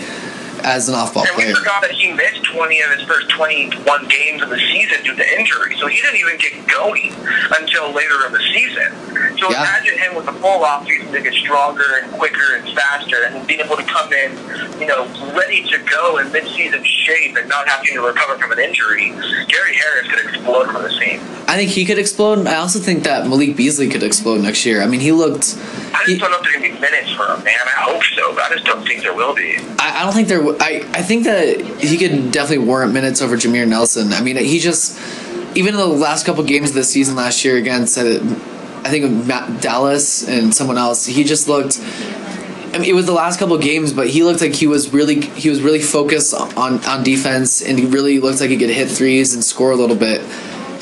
as 0.63 0.89
an 0.89 0.95
off-ball 0.95 1.25
And 1.27 1.37
we 1.37 1.53
forgot 1.53 1.81
that 1.81 1.91
he 1.91 2.11
missed 2.13 2.43
20 2.43 2.81
of 2.81 2.91
his 2.91 3.07
first 3.07 3.29
21 3.29 4.07
games 4.07 4.41
of 4.41 4.49
the 4.49 4.57
season 4.57 5.03
due 5.03 5.15
to 5.15 5.39
injury, 5.39 5.75
so 5.79 5.87
he 5.87 6.01
didn't 6.01 6.19
even 6.19 6.37
get 6.37 6.67
going 6.67 7.13
until 7.59 7.91
later 7.91 8.25
in 8.25 8.31
the 8.31 8.43
season. 8.53 8.91
So 9.37 9.51
Yeah. 9.51 9.61
imagine 9.61 9.97
him 9.99 10.15
with 10.15 10.27
a 10.27 10.33
full 10.33 10.63
offseason 10.63 11.11
to 11.11 11.21
get 11.21 11.33
stronger 11.33 12.01
and 12.01 12.11
quicker 12.13 12.55
and 12.55 12.73
faster, 12.75 13.23
and 13.23 13.45
being 13.45 13.59
able 13.59 13.75
to 13.77 13.83
come 13.83 14.11
in, 14.13 14.31
you 14.79 14.87
know, 14.87 15.05
ready 15.35 15.63
to 15.63 15.77
go 15.79 16.17
in 16.17 16.31
mid-season 16.31 16.83
shape 16.83 17.35
and 17.37 17.47
not 17.49 17.67
having 17.67 17.93
to 17.93 18.01
recover 18.01 18.37
from 18.37 18.51
an 18.51 18.59
injury. 18.59 19.09
Gary 19.47 19.75
Harris 19.75 20.07
could 20.07 20.25
explode 20.25 20.71
from 20.71 20.83
the 20.83 20.91
scene. 20.91 21.19
I 21.47 21.55
think 21.55 21.71
he 21.71 21.85
could 21.85 21.99
explode. 21.99 22.47
I 22.47 22.55
also 22.55 22.79
think 22.79 23.03
that 23.03 23.27
Malik 23.27 23.55
Beasley 23.55 23.89
could 23.89 24.01
explode 24.03 24.41
next 24.41 24.65
year. 24.65 24.81
I 24.81 24.87
mean, 24.87 25.01
he 25.01 25.11
looked. 25.11 25.55
I 25.93 26.03
just 26.05 26.19
don't 26.19 26.31
know 26.31 26.37
if 26.37 26.43
there's 26.43 26.55
gonna 26.55 26.73
be 26.73 26.79
minutes 26.79 27.11
for 27.11 27.25
him, 27.27 27.43
man. 27.43 27.53
I 27.65 27.81
hope 27.91 28.03
so, 28.15 28.33
but 28.33 28.43
I 28.43 28.53
just 28.55 28.65
don't 28.65 28.85
think 28.85 29.03
there 29.03 29.13
will 29.13 29.35
be. 29.35 29.57
I, 29.79 30.01
I 30.01 30.03
don't 30.03 30.13
think 30.13 30.27
there. 30.27 30.39
w- 30.39 30.57
I 30.59 30.83
I 30.93 31.01
think 31.01 31.23
that 31.25 31.59
he 31.79 31.97
could 31.97 32.31
definitely 32.31 32.65
warrant 32.65 32.93
minutes 32.93 33.21
over 33.21 33.35
Jameer 33.37 33.67
Nelson. 33.67 34.11
I 34.13 34.21
mean, 34.21 34.37
he 34.37 34.59
just 34.59 34.99
even 35.55 35.75
in 35.75 35.79
the 35.79 35.85
last 35.87 36.25
couple 36.25 36.43
games 36.43 36.69
of 36.69 36.75
the 36.75 36.83
season 36.83 37.15
last 37.15 37.45
year 37.45 37.57
against 37.57 37.97
uh, 37.97 38.19
I 38.83 38.89
think 38.89 39.25
Matt 39.27 39.61
Dallas 39.61 40.27
and 40.27 40.53
someone 40.53 40.77
else, 40.77 41.05
he 41.05 41.23
just 41.23 41.47
looked. 41.47 41.79
I 42.73 42.79
mean, 42.79 42.89
it 42.89 42.95
was 42.95 43.05
the 43.05 43.13
last 43.13 43.37
couple 43.37 43.55
games, 43.59 43.93
but 43.93 44.09
he 44.09 44.23
looked 44.23 44.41
like 44.41 44.53
he 44.53 44.65
was 44.65 44.91
really 44.91 45.21
he 45.21 45.49
was 45.49 45.61
really 45.61 45.79
focused 45.81 46.33
on 46.33 46.83
on 46.85 47.03
defense, 47.03 47.61
and 47.61 47.77
he 47.77 47.85
really 47.85 48.19
looked 48.19 48.41
like 48.41 48.49
he 48.49 48.57
could 48.57 48.71
hit 48.71 48.89
threes 48.89 49.35
and 49.35 49.43
score 49.43 49.71
a 49.71 49.75
little 49.75 49.95
bit. 49.95 50.21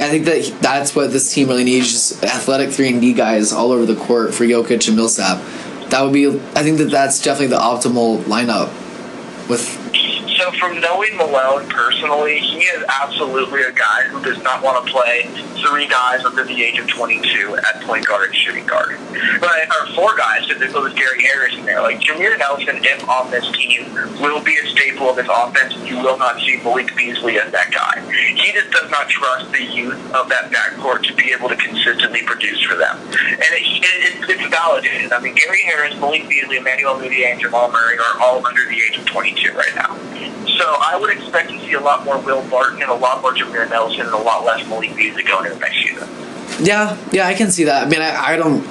I 0.02 0.10
think 0.10 0.26
that 0.26 0.58
that's 0.62 0.96
what 0.96 1.12
this 1.12 1.32
team 1.34 1.48
really 1.48 1.64
needs: 1.64 1.92
just 1.92 2.24
athletic 2.24 2.72
three 2.72 2.90
and 2.90 3.00
D 3.00 3.14
guys 3.14 3.54
all 3.54 3.72
over 3.72 3.86
the 3.86 3.96
court 3.96 4.34
for 4.34 4.46
Jokic 4.46 4.88
and 4.88 4.98
Millsap. 4.98 5.42
That 5.90 6.02
would 6.04 6.14
be. 6.14 6.28
I 6.28 6.64
think 6.64 6.80
that 6.80 6.90
that's 6.90 7.22
definitely 7.22 7.56
the 7.56 7.62
optimal 7.62 8.24
lineup. 8.24 8.70
With 9.48 9.81
So 10.42 10.52
from 10.54 10.80
knowing 10.80 11.16
Malone 11.18 11.70
personally, 11.70 12.40
he 12.40 12.62
is 12.62 12.84
absolutely 13.00 13.62
a 13.62 13.72
guy 13.72 14.08
who 14.08 14.24
does 14.24 14.42
not 14.42 14.64
want 14.64 14.84
to 14.84 14.92
play 14.92 15.30
three 15.62 15.88
guys 15.88 16.26
under 16.26 16.44
the 16.44 16.64
age 16.64 16.80
of 16.80 16.88
22 16.88 17.58
at 17.58 17.84
point 17.84 18.08
guard 18.08 18.30
and 18.30 18.36
shooting 18.36 18.66
guard. 18.66 18.98
But 19.40 19.70
or 19.70 19.94
four 19.94 20.18
guys, 20.18 20.50
if 20.50 20.60
it 20.60 20.74
was 20.74 20.94
Gary 20.94 21.22
Harris 21.22 21.54
in 21.54 21.66
there. 21.66 21.80
Like 21.84 22.00
Jameer 22.00 22.40
Nelson, 22.40 22.82
if 22.82 23.08
on 23.08 23.30
this 23.30 23.52
team, 23.52 23.94
will 24.20 24.42
be 24.42 24.58
a 24.58 24.66
staple 24.70 25.12
of 25.12 25.16
this 25.16 25.28
offense. 25.30 25.76
You 25.88 25.98
will 25.98 26.18
not 26.18 26.40
see 26.40 26.58
Malik 26.64 26.96
Beasley 26.96 27.38
as 27.38 27.52
that 27.52 27.70
guy. 27.70 28.02
He 28.34 28.52
just 28.52 28.72
does 28.72 28.90
not 28.90 29.10
trust 29.10 29.52
the 29.52 29.64
youth 29.64 30.02
of 30.16 30.28
that 30.30 30.50
backcourt 30.50 31.04
to 31.04 31.14
be 31.14 31.32
able 31.38 31.50
to 31.50 31.56
consistently 31.56 32.24
produce 32.24 32.64
for 32.64 32.78
them. 32.78 32.98
And 32.98 33.52
it, 33.54 33.86
it, 33.86 34.30
it's 34.30 34.50
validated. 34.50 35.14
I 35.14 35.20
mean, 35.20 35.36
Gary 35.36 35.62
Harris, 35.66 35.94
Malik 36.00 36.28
Beasley, 36.28 36.58
Emmanuel 36.58 36.96
Mudiay, 36.96 37.32
and 37.32 37.40
Jamal 37.40 37.72
Murray 37.72 38.00
are 38.00 38.22
all 38.22 38.44
under 38.44 38.66
the 38.66 38.76
age 38.76 38.98
of 38.98 39.06
22 39.06 39.54
right 39.54 39.76
now. 39.76 40.31
So 40.48 40.66
I 40.80 40.98
would 41.00 41.16
expect 41.16 41.50
to 41.50 41.60
see 41.60 41.74
a 41.74 41.80
lot 41.80 42.04
more 42.06 42.20
Will 42.20 42.48
Barton 42.50 42.82
and 42.82 42.92
a 42.92 42.96
lot 42.96 43.22
more 43.22 43.34
Jameer 43.34 43.70
Nelson 43.70 44.02
and 44.02 44.14
a 44.14 44.18
lot 44.18 44.44
less 44.44 44.68
Malik 44.68 44.96
Beasley 44.96 45.24
going 45.24 45.46
into 45.46 45.60
next 45.60 45.76
season. 45.82 46.08
Yeah, 46.60 46.98
yeah, 47.12 47.28
I 47.28 47.34
can 47.34 47.50
see 47.52 47.64
that. 47.66 47.88
I 47.88 47.90
mean, 47.90 48.02
I, 48.02 48.34
I 48.34 48.38
don't. 48.38 48.64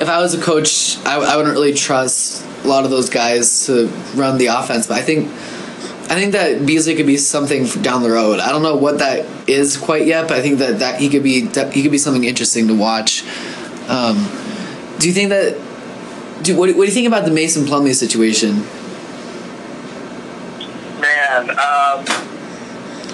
If 0.00 0.08
I 0.08 0.20
was 0.20 0.34
a 0.34 0.40
coach, 0.40 0.98
I, 1.04 1.16
I 1.16 1.36
wouldn't 1.36 1.54
really 1.54 1.74
trust 1.74 2.44
a 2.64 2.68
lot 2.68 2.84
of 2.84 2.90
those 2.90 3.10
guys 3.10 3.66
to 3.66 3.86
run 4.14 4.38
the 4.38 4.46
offense. 4.46 4.86
But 4.86 4.98
I 4.98 5.02
think, 5.02 5.28
I 6.10 6.14
think 6.14 6.32
that 6.32 6.64
Beasley 6.64 6.94
could 6.94 7.06
be 7.06 7.16
something 7.16 7.66
down 7.82 8.02
the 8.02 8.10
road. 8.10 8.38
I 8.40 8.50
don't 8.50 8.62
know 8.62 8.76
what 8.76 8.98
that 8.98 9.26
is 9.48 9.76
quite 9.76 10.06
yet, 10.06 10.28
but 10.28 10.38
I 10.38 10.42
think 10.42 10.58
that, 10.58 10.78
that 10.80 11.00
he 11.00 11.08
could 11.08 11.22
be 11.22 11.46
he 11.46 11.82
could 11.82 11.92
be 11.92 11.98
something 11.98 12.24
interesting 12.24 12.68
to 12.68 12.74
watch. 12.74 13.24
Um, 13.88 14.16
do 14.98 15.08
you 15.08 15.14
think 15.14 15.30
that? 15.30 15.60
Do 16.42 16.56
what, 16.56 16.68
what 16.70 16.82
do 16.82 16.86
you 16.86 16.90
think 16.90 17.06
about 17.06 17.24
the 17.24 17.30
Mason 17.30 17.64
Plumlee 17.64 17.94
situation? 17.94 18.62
Man, 21.00 21.50
um, 21.50 22.04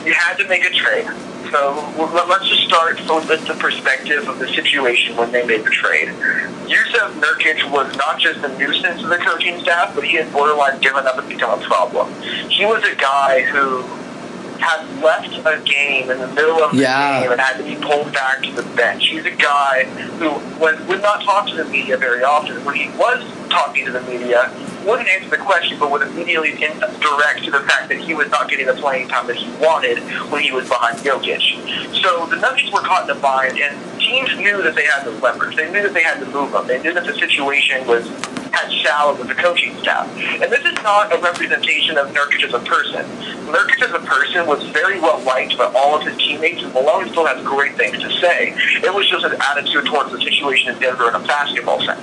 you 0.08 0.14
had 0.14 0.38
to 0.38 0.48
make 0.48 0.64
a 0.64 0.70
trade. 0.70 1.06
So 1.50 1.92
let- 1.98 2.28
let's 2.28 2.48
just 2.48 2.64
start 2.64 2.98
with 3.28 3.46
the 3.46 3.54
perspective 3.54 4.26
of 4.26 4.38
the 4.38 4.48
situation 4.48 5.16
when 5.16 5.30
they 5.32 5.44
made 5.44 5.64
the 5.64 5.70
trade. 5.70 6.08
Yusuf 6.66 7.12
Nurkic 7.20 7.70
was 7.70 7.94
not 7.96 8.18
just 8.18 8.40
a 8.40 8.48
nuisance 8.58 9.02
to 9.02 9.06
the 9.06 9.18
coaching 9.18 9.60
staff, 9.60 9.94
but 9.94 10.04
he 10.04 10.16
had 10.16 10.32
borderline 10.32 10.78
given 10.80 11.06
up 11.06 11.18
and 11.18 11.28
become 11.28 11.60
a 11.60 11.62
problem. 11.62 12.08
He 12.48 12.64
was 12.64 12.82
a 12.84 12.94
guy 12.94 13.42
who 13.42 13.84
had 14.58 15.02
left 15.02 15.32
a 15.46 15.60
game 15.64 16.10
in 16.10 16.18
the 16.18 16.28
middle 16.28 16.62
of 16.62 16.72
the 16.72 16.82
Yeah. 16.82 17.20
game 17.20 17.32
and 17.32 17.40
had 17.40 17.56
to 17.58 17.64
be 17.64 17.76
pulled 17.76 18.12
back 18.12 18.42
to 18.42 18.52
the 18.52 18.62
bench. 18.74 19.06
He's 19.08 19.24
a 19.24 19.30
guy 19.30 19.84
who 20.18 20.30
when, 20.58 20.86
would 20.86 21.02
not 21.02 21.22
talk 21.22 21.48
to 21.48 21.56
the 21.56 21.64
media 21.64 21.96
very 21.96 22.24
often. 22.24 22.64
When 22.64 22.74
he 22.74 22.88
was 22.96 23.24
talking 23.50 23.86
to 23.86 23.92
the 23.92 24.00
media, 24.02 24.50
wouldn't 24.84 25.08
answer 25.08 25.30
the 25.30 25.36
question, 25.38 25.78
but 25.78 25.90
would 25.90 26.02
immediately 26.02 26.52
direct 26.52 27.44
to 27.44 27.50
the 27.50 27.60
fact 27.60 27.88
that 27.88 27.98
he 27.98 28.14
was 28.14 28.30
not 28.30 28.48
getting 28.48 28.66
the 28.66 28.74
playing 28.74 29.08
time 29.08 29.26
that 29.26 29.36
he 29.36 29.50
wanted 29.56 29.98
when 30.30 30.42
he 30.42 30.52
was 30.52 30.68
behind 30.68 30.98
Jokic. 30.98 31.42
So 32.02 32.26
the 32.26 32.36
Nuggets 32.36 32.70
were 32.72 32.80
caught 32.80 33.08
in 33.08 33.16
a 33.16 33.20
bind, 33.20 33.58
and 33.58 33.76
teams 34.00 34.34
knew 34.36 34.62
that 34.62 34.74
they 34.74 34.86
had 34.86 35.04
the 35.04 35.10
leverage. 35.10 35.56
They 35.56 35.70
knew 35.70 35.82
that 35.82 35.94
they 35.94 36.02
had 36.02 36.20
to 36.20 36.26
move 36.26 36.52
them. 36.52 36.66
They 36.66 36.80
knew 36.82 36.94
that 36.94 37.04
the 37.04 37.14
situation 37.14 37.86
was 37.86 38.08
had 38.52 38.70
soured 38.84 39.18
with 39.18 39.28
the 39.28 39.34
coaching 39.34 39.76
staff. 39.78 40.08
And 40.16 40.50
this 40.50 40.64
is 40.64 40.74
not 40.82 41.12
a 41.12 41.18
representation 41.20 41.98
of 41.98 42.08
Nurkic 42.08 42.44
as 42.44 42.54
a 42.54 42.60
person. 42.60 43.04
Nurkic 43.46 43.82
as 43.82 43.92
a 43.92 44.04
person 44.06 44.46
was 44.46 44.62
very 44.70 45.00
well 45.00 45.20
liked 45.20 45.56
by 45.56 45.72
all 45.74 45.96
of 45.96 46.06
his 46.06 46.16
teammates, 46.18 46.62
and 46.62 46.72
Malone 46.72 47.08
still 47.08 47.26
has 47.26 47.44
great 47.44 47.76
things 47.76 47.98
to 47.98 48.10
say. 48.20 48.54
It 48.82 48.92
was 48.92 49.08
just 49.08 49.24
an 49.24 49.36
attitude 49.40 49.86
towards 49.86 50.12
the 50.12 50.20
situation 50.20 50.72
in 50.72 50.78
Denver 50.80 51.08
in 51.08 51.14
a 51.14 51.26
basketball 51.26 51.80
sense. 51.82 52.00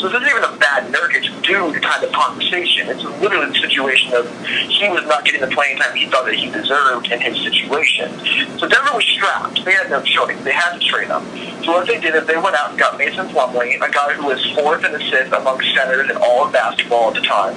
So 0.00 0.08
this 0.08 0.22
isn't 0.22 0.28
even 0.28 0.44
a 0.44 0.56
bad 0.56 0.92
Nurkic 0.92 1.42
dude 1.42 1.82
kind 1.82 2.04
of 2.04 2.12
conversation. 2.12 2.88
It's 2.88 3.04
literally 3.20 3.48
the 3.48 3.58
situation 3.58 4.12
of 4.14 4.28
he 4.46 4.88
was 4.88 5.04
not 5.06 5.24
getting 5.24 5.40
the 5.40 5.48
playing 5.48 5.78
time 5.78 5.94
he 5.94 6.06
thought 6.06 6.24
that 6.26 6.34
he 6.34 6.50
deserved 6.50 7.10
in 7.10 7.20
his 7.20 7.36
situation. 7.42 8.10
So 8.58 8.68
Denver 8.68 8.90
was 8.94 9.04
strapped. 9.04 9.64
They 9.64 9.72
had 9.72 9.90
no 9.90 10.02
choice. 10.02 10.38
They 10.44 10.52
had 10.52 10.78
to 10.78 10.80
trade 10.84 11.08
him. 11.08 11.22
So 11.64 11.72
what 11.72 11.86
they 11.86 12.00
did 12.00 12.14
is 12.14 12.26
they 12.26 12.36
went 12.36 12.56
out 12.56 12.70
and 12.70 12.78
got 12.78 12.96
Mason 12.98 13.28
Plumlee, 13.28 13.76
a 13.76 13.90
guy 13.90 14.14
who 14.14 14.26
was 14.26 14.44
fourth 14.54 14.84
in 14.84 14.94
assists 14.94 15.32
among 15.32 15.60
centers 15.74 15.87
in 15.92 16.16
all 16.16 16.46
of 16.46 16.52
basketball 16.52 17.08
at 17.08 17.14
the 17.14 17.20
time, 17.20 17.54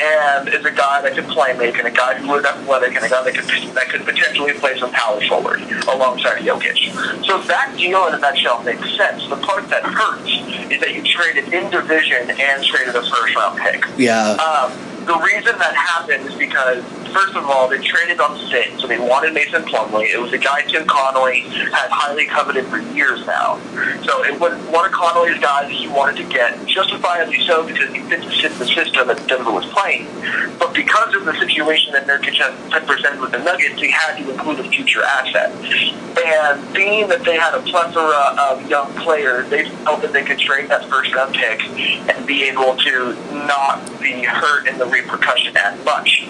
and 0.00 0.48
is 0.48 0.64
a 0.64 0.70
guy 0.70 1.02
that 1.02 1.14
could 1.14 1.26
play 1.28 1.52
make 1.56 1.76
and 1.78 1.86
a 1.86 1.90
guy 1.90 2.14
who 2.18 2.28
was 2.28 2.44
athletic 2.44 2.94
and 2.96 3.04
a 3.04 3.08
guy 3.08 3.22
that 3.22 3.34
could 3.34 3.74
that 3.74 3.88
could 3.88 4.04
potentially 4.04 4.52
play 4.54 4.78
some 4.78 4.90
power 4.92 5.20
forward 5.28 5.60
alongside 5.88 6.42
Jokic. 6.42 7.24
So 7.24 7.40
that 7.42 7.74
deal 7.76 8.06
in 8.08 8.14
a 8.14 8.18
nutshell 8.18 8.62
makes 8.62 8.96
sense. 8.96 9.28
The 9.28 9.36
part 9.36 9.68
that 9.68 9.82
hurts 9.84 10.30
is 10.72 10.80
that 10.80 10.94
you 10.94 11.02
traded 11.02 11.52
in 11.52 11.70
division 11.70 12.30
and 12.30 12.64
traded 12.64 12.94
a 12.96 13.02
first 13.02 13.34
round 13.36 13.58
pick. 13.60 13.84
Yeah, 13.96 14.32
Um, 14.32 14.72
the 15.04 15.16
reason 15.18 15.58
that 15.58 15.74
happened 15.74 16.26
is 16.26 16.34
because 16.34 16.84
first 17.12 17.34
of 17.34 17.44
all, 17.44 17.68
they 17.68 17.78
traded 17.78 18.20
on 18.20 18.38
sit, 18.50 18.78
so 18.80 18.86
they 18.86 18.98
wanted 18.98 19.34
Mason 19.34 19.62
Plumlee. 19.62 20.12
It 20.12 20.20
was 20.20 20.32
a 20.32 20.38
guy 20.38 20.62
Tim 20.62 20.86
Connolly 20.86 21.40
had 21.40 21.90
highly 21.90 22.26
coveted 22.26 22.66
for 22.66 22.78
years 22.94 23.24
now. 23.26 23.60
So 24.02 24.24
it 24.24 24.38
was 24.40 24.58
one 24.66 24.86
of 24.86 24.92
Connolly's 24.92 25.38
guys 25.38 25.70
he 25.70 25.88
wanted 25.88 26.16
to 26.16 26.24
get, 26.24 26.64
justifiably 26.66 27.40
so 27.46 27.66
because 27.66 27.92
he 27.92 28.00
fits 28.02 28.58
the 28.58 28.66
system 28.66 29.08
that 29.08 29.26
Denver 29.26 29.52
was 29.52 29.66
playing. 29.66 30.06
But 30.58 30.74
because 30.74 31.14
of 31.14 31.24
the 31.24 31.34
situation 31.38 31.92
that 31.92 32.06
Nurkic 32.06 32.36
had 32.36 32.86
presented 32.86 33.20
with 33.20 33.32
the 33.32 33.38
Nuggets, 33.38 33.80
he 33.80 33.90
had 33.90 34.16
to 34.16 34.30
include 34.30 34.60
a 34.60 34.70
future 34.70 35.02
asset. 35.02 35.50
And 36.24 36.74
being 36.74 37.08
that 37.08 37.24
they 37.24 37.36
had 37.36 37.54
a 37.54 37.62
plethora 37.62 38.36
of 38.38 38.68
young 38.68 38.92
players, 38.94 39.48
they 39.48 39.68
felt 39.84 40.02
that 40.02 40.12
they 40.12 40.22
could 40.22 40.38
trade 40.38 40.68
that 40.70 40.84
first 40.88 41.14
round 41.14 41.34
pick 41.34 41.62
and 41.62 42.26
be 42.26 42.44
able 42.44 42.76
to 42.76 43.14
not 43.46 43.80
be 44.00 44.22
hurt 44.22 44.66
in 44.66 44.78
the 44.78 44.86
repercussion 44.86 45.56
as 45.56 45.82
much 45.84 46.26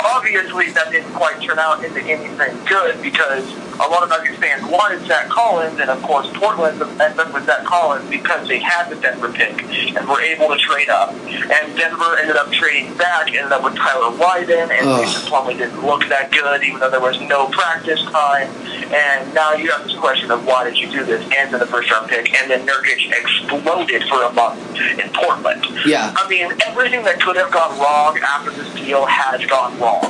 obviously 0.00 0.70
that 0.72 0.90
didn't 0.90 1.12
quite 1.12 1.40
turn 1.42 1.58
out 1.58 1.84
into 1.84 2.00
anything 2.00 2.64
good 2.66 3.00
because 3.02 3.44
a 3.74 3.88
lot 3.88 4.02
of 4.02 4.08
Nuggets 4.08 4.38
fans 4.38 4.64
wanted 4.70 5.04
Zach 5.06 5.28
Collins, 5.28 5.80
and 5.80 5.90
of 5.90 6.02
course 6.02 6.28
Portland 6.34 6.80
ended 6.80 7.18
up 7.18 7.32
with 7.32 7.46
Zach 7.46 7.64
Collins 7.64 8.08
because 8.10 8.46
they 8.48 8.58
had 8.58 8.88
the 8.88 8.96
Denver 8.96 9.32
pick 9.32 9.62
and 9.96 10.08
were 10.08 10.20
able 10.20 10.48
to 10.48 10.58
trade 10.58 10.88
up. 10.88 11.12
And 11.12 11.76
Denver 11.76 12.18
ended 12.18 12.36
up 12.36 12.50
trading 12.52 12.94
back, 12.96 13.28
ended 13.28 13.52
up 13.52 13.64
with 13.64 13.76
Tyler 13.76 14.10
Lydon, 14.16 14.70
and 14.70 14.86
Mason 14.86 15.22
Plumlee 15.30 15.58
didn't 15.58 15.84
look 15.84 16.06
that 16.08 16.30
good, 16.30 16.62
even 16.62 16.80
though 16.80 16.90
there 16.90 17.00
was 17.00 17.20
no 17.22 17.48
practice 17.48 18.02
time. 18.04 18.48
And 18.92 19.32
now 19.34 19.54
you 19.54 19.70
have 19.70 19.84
this 19.84 19.96
question 19.96 20.30
of 20.30 20.44
why 20.46 20.64
did 20.64 20.76
you 20.76 20.90
do 20.90 21.04
this? 21.04 21.22
And 21.36 21.52
in 21.52 21.58
the 21.58 21.66
first 21.66 21.90
round 21.90 22.08
pick, 22.08 22.32
and 22.34 22.50
then 22.50 22.66
Nurkic 22.66 23.10
exploded 23.10 24.02
for 24.08 24.22
a 24.24 24.32
month 24.32 24.60
in 24.98 25.10
Portland. 25.12 25.64
Yeah. 25.86 26.12
I 26.16 26.28
mean, 26.28 26.52
everything 26.66 27.04
that 27.04 27.20
could 27.20 27.36
have 27.36 27.50
gone 27.50 27.78
wrong 27.78 28.18
after 28.18 28.50
this 28.50 28.72
deal 28.74 29.06
has 29.06 29.44
gone 29.46 29.78
wrong. 29.78 30.02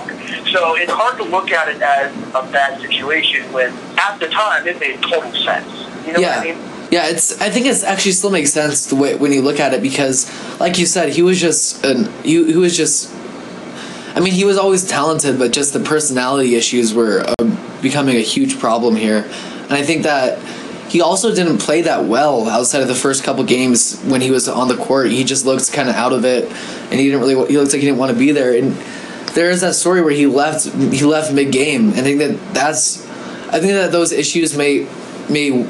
So 0.52 0.76
it's 0.76 0.92
hard 0.92 1.16
to 1.18 1.24
look 1.24 1.50
at 1.50 1.68
it 1.68 1.80
as 1.80 2.14
a 2.34 2.42
bad 2.52 2.80
situation 2.80 3.51
when 3.52 3.72
at 3.98 4.18
the 4.18 4.28
time 4.28 4.66
it 4.66 4.78
made 4.80 5.02
total 5.02 5.32
sense. 5.32 5.70
You 6.06 6.14
know 6.14 6.20
yeah. 6.20 6.38
what 6.38 6.48
I 6.48 6.52
mean? 6.52 6.72
Yeah, 6.90 7.08
it's. 7.08 7.40
I 7.40 7.48
think 7.48 7.66
it's 7.66 7.84
actually 7.84 8.12
still 8.12 8.30
makes 8.30 8.52
sense 8.52 8.86
the 8.86 8.96
way 8.96 9.14
when 9.14 9.32
you 9.32 9.40
look 9.40 9.60
at 9.60 9.72
it 9.72 9.82
because, 9.82 10.30
like 10.60 10.78
you 10.78 10.84
said, 10.84 11.10
he 11.10 11.22
was 11.22 11.40
just 11.40 11.84
an. 11.84 12.12
He, 12.22 12.44
he 12.52 12.56
was 12.56 12.76
just. 12.76 13.14
I 14.14 14.20
mean, 14.20 14.34
he 14.34 14.44
was 14.44 14.58
always 14.58 14.86
talented, 14.86 15.38
but 15.38 15.52
just 15.52 15.72
the 15.72 15.80
personality 15.80 16.54
issues 16.54 16.92
were 16.92 17.24
uh, 17.38 17.56
becoming 17.80 18.16
a 18.16 18.20
huge 18.20 18.58
problem 18.58 18.94
here, 18.94 19.24
and 19.62 19.72
I 19.72 19.82
think 19.82 20.02
that 20.02 20.38
he 20.92 21.00
also 21.00 21.34
didn't 21.34 21.56
play 21.56 21.80
that 21.80 22.04
well 22.04 22.46
outside 22.46 22.82
of 22.82 22.88
the 22.88 22.94
first 22.94 23.24
couple 23.24 23.42
games 23.44 23.98
when 24.02 24.20
he 24.20 24.30
was 24.30 24.46
on 24.46 24.68
the 24.68 24.76
court. 24.76 25.10
He 25.10 25.24
just 25.24 25.46
looked 25.46 25.72
kind 25.72 25.88
of 25.88 25.94
out 25.94 26.12
of 26.12 26.26
it, 26.26 26.44
and 26.90 27.00
he 27.00 27.08
didn't 27.08 27.20
really. 27.20 27.46
He 27.50 27.56
looked 27.56 27.72
like 27.72 27.80
he 27.80 27.86
didn't 27.86 27.98
want 27.98 28.12
to 28.12 28.18
be 28.18 28.32
there, 28.32 28.54
and 28.54 28.72
there 29.32 29.48
is 29.48 29.62
that 29.62 29.74
story 29.74 30.02
where 30.02 30.12
he 30.12 30.26
left. 30.26 30.66
He 30.66 31.06
left 31.06 31.32
mid 31.32 31.50
game. 31.50 31.90
I 31.90 32.02
think 32.02 32.18
that 32.18 32.54
that's. 32.54 33.10
I 33.52 33.60
think 33.60 33.72
that 33.74 33.92
those 33.92 34.12
issues 34.12 34.56
may 34.56 34.88
may 35.28 35.66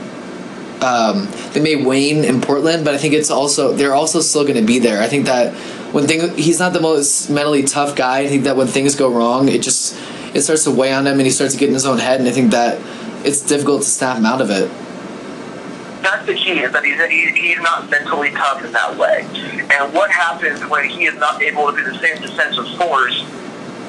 um, 0.81 1.29
they 1.53 1.61
may 1.61 1.77
wane 1.77 2.25
in 2.25 2.41
Portland, 2.41 2.85
but 2.85 2.95
I 2.95 2.99
think 2.99 3.13
it's 3.13 3.31
also 3.31 3.73
they're 3.73 3.95
also 3.95 4.21
still 4.21 4.45
going 4.45 4.57
to 4.57 4.63
be 4.65 4.79
there. 4.79 5.03
I 5.03 5.09
think 5.09 5.27
that 5.27 5.53
when 5.93 6.07
things 6.07 6.35
he's 6.37 6.59
not 6.59 6.73
the 6.73 6.81
most 6.81 7.29
mentally 7.29 7.65
tough 7.65 7.97
guy. 7.97 8.21
I 8.21 8.29
think 8.29 8.45
that 8.45 8.57
when 8.57 8.67
things 8.67 8.95
go 8.95 9.13
wrong, 9.13 9.49
it 9.49 9.63
just 9.63 9.99
it 10.35 10.43
starts 10.43 10.65
to 10.65 10.71
weigh 10.71 10.93
on 10.93 11.07
him, 11.07 11.15
and 11.15 11.23
he 11.23 11.31
starts 11.31 11.55
to 11.55 11.61
get 11.61 11.69
in 11.69 11.75
his 11.75 11.87
own 11.87 11.99
head. 11.99 12.21
And 12.21 12.29
I 12.29 12.33
think 12.33 12.53
that 12.53 12.81
it's 13.27 13.41
difficult 13.41 13.83
to 13.83 13.89
snap 13.89 14.17
him 14.17 14.27
out 14.27 14.41
of 14.41 14.51
it. 14.51 14.71
That's 16.03 16.27
the 16.27 16.35
key 16.35 16.59
is 16.61 16.73
that 16.73 16.85
he's, 16.85 17.35
he's 17.37 17.61
not 17.61 17.89
mentally 17.89 18.31
tough 18.33 18.65
in 18.65 18.73
that 18.73 18.97
way. 18.97 19.25
And 19.71 19.95
what 19.95 20.11
happens 20.11 20.61
when 20.67 20.89
he 20.89 21.05
is 21.05 21.15
not 21.15 21.41
able 21.41 21.71
to 21.71 21.77
be 21.77 21.83
the 21.83 21.97
same 21.99 22.21
defensive 22.21 22.67
force 22.77 23.25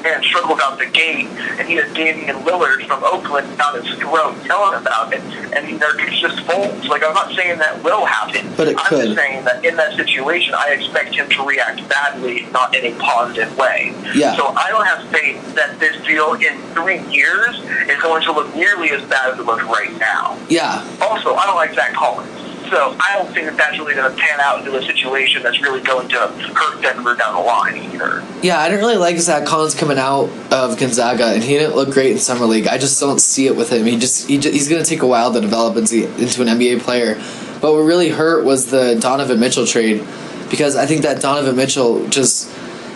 man 0.04 0.22
struggled 0.22 0.60
out 0.60 0.78
the 0.78 0.86
gate, 0.86 1.26
and 1.58 1.66
he 1.66 1.76
has 1.76 1.92
Damian 1.94 2.36
Lillard 2.44 2.86
from 2.86 3.02
Oakland 3.02 3.56
down 3.58 3.82
his 3.82 3.98
throat 3.98 4.36
telling 4.44 4.80
about 4.80 5.12
it, 5.12 5.20
and 5.56 5.66
he, 5.66 5.76
they're 5.76 5.96
just 5.96 6.40
folds. 6.40 6.86
Like, 6.86 7.02
I'm 7.02 7.14
not 7.14 7.34
saying 7.34 7.58
that 7.58 7.82
will 7.82 8.04
happen. 8.04 8.52
But 8.56 8.68
it 8.68 8.76
I'm 8.78 8.86
could. 8.86 9.04
just 9.06 9.16
saying 9.16 9.44
that 9.44 9.64
in 9.64 9.76
that 9.76 9.96
situation, 9.96 10.54
I 10.54 10.72
expect 10.72 11.14
him 11.14 11.28
to 11.30 11.42
react 11.44 11.88
badly, 11.88 12.46
not 12.52 12.76
in 12.76 12.84
a 12.84 12.98
positive 13.00 13.56
way. 13.56 13.94
Yeah. 14.14 14.36
So 14.36 14.48
I 14.48 14.68
don't 14.68 14.86
have 14.86 15.08
faith 15.08 15.54
that 15.54 15.80
this 15.80 15.96
deal 16.06 16.34
in 16.34 16.60
three 16.74 17.00
years 17.10 17.58
is 17.88 18.00
going 18.02 18.22
to 18.24 18.32
look 18.32 18.54
nearly 18.54 18.90
as 18.90 19.02
bad 19.08 19.32
as 19.32 19.38
it 19.38 19.46
looks 19.46 19.64
right 19.64 19.96
now. 19.98 20.38
Yeah. 20.48 20.86
Also, 21.00 21.34
I 21.34 21.46
don't 21.46 21.56
like 21.56 21.74
Zach 21.74 21.94
Collins. 21.94 22.43
So 22.70 22.96
I 22.98 23.16
don't 23.16 23.32
think 23.32 23.46
that 23.46 23.56
that's 23.56 23.78
really 23.78 23.94
going 23.94 24.10
to 24.10 24.16
pan 24.20 24.40
out 24.40 24.60
into 24.60 24.76
a 24.76 24.82
situation 24.82 25.42
that's 25.42 25.60
really 25.60 25.80
going 25.80 26.08
to 26.08 26.18
hurt 26.18 26.80
Denver 26.80 27.14
down 27.14 27.34
the 27.34 27.40
line 27.40 27.76
either. 27.76 28.24
Yeah, 28.42 28.58
I 28.58 28.68
didn't 28.68 28.80
really 28.80 28.96
like 28.96 29.18
Zach 29.18 29.46
Collins 29.46 29.74
coming 29.74 29.98
out 29.98 30.30
of 30.50 30.78
Gonzaga, 30.78 31.26
and 31.26 31.42
he 31.42 31.58
didn't 31.58 31.76
look 31.76 31.90
great 31.90 32.12
in 32.12 32.18
summer 32.18 32.46
league. 32.46 32.66
I 32.66 32.78
just 32.78 32.98
don't 33.00 33.20
see 33.20 33.46
it 33.46 33.56
with 33.56 33.70
him. 33.70 33.84
He 33.84 33.98
just, 33.98 34.28
he 34.28 34.38
just 34.38 34.54
he's 34.54 34.68
going 34.68 34.82
to 34.82 34.88
take 34.88 35.02
a 35.02 35.06
while 35.06 35.32
to 35.32 35.40
develop 35.40 35.76
into 35.76 36.06
into 36.16 36.42
an 36.42 36.48
NBA 36.48 36.80
player. 36.80 37.16
But 37.60 37.72
what 37.72 37.80
really 37.80 38.08
hurt 38.10 38.44
was 38.44 38.70
the 38.70 38.96
Donovan 39.00 39.40
Mitchell 39.40 39.66
trade, 39.66 40.04
because 40.50 40.76
I 40.76 40.86
think 40.86 41.02
that 41.02 41.20
Donovan 41.20 41.56
Mitchell 41.56 42.06
just 42.08 42.50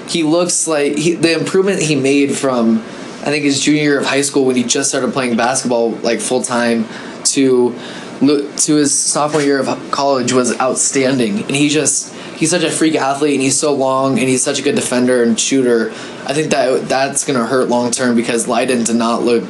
he 0.08 0.22
looks 0.22 0.66
like 0.66 0.96
he, 0.96 1.14
the 1.14 1.38
improvement 1.38 1.82
he 1.82 1.94
made 1.94 2.34
from 2.34 2.78
I 3.20 3.30
think 3.30 3.44
his 3.44 3.60
junior 3.60 3.82
year 3.82 3.98
of 3.98 4.06
high 4.06 4.22
school 4.22 4.44
when 4.44 4.56
he 4.56 4.64
just 4.64 4.88
started 4.88 5.12
playing 5.12 5.36
basketball 5.36 5.90
like 5.90 6.20
full 6.20 6.42
time 6.42 6.86
to 7.24 7.78
to 8.20 8.76
his 8.76 8.98
sophomore 8.98 9.42
year 9.42 9.60
of 9.60 9.90
college 9.90 10.32
was 10.32 10.58
outstanding, 10.60 11.42
and 11.42 11.50
he 11.50 11.68
just 11.68 12.12
he's 12.36 12.50
such 12.50 12.64
a 12.64 12.70
freak 12.70 12.94
athlete, 12.94 13.34
and 13.34 13.42
he's 13.42 13.58
so 13.58 13.72
long, 13.74 14.18
and 14.18 14.28
he's 14.28 14.42
such 14.42 14.58
a 14.58 14.62
good 14.62 14.74
defender 14.74 15.22
and 15.22 15.38
shooter. 15.38 15.90
I 16.26 16.34
think 16.34 16.50
that 16.50 16.88
that's 16.88 17.24
gonna 17.24 17.46
hurt 17.46 17.68
long 17.68 17.90
term 17.90 18.16
because 18.16 18.48
Lydon 18.48 18.84
did 18.84 18.96
not 18.96 19.22
look 19.22 19.44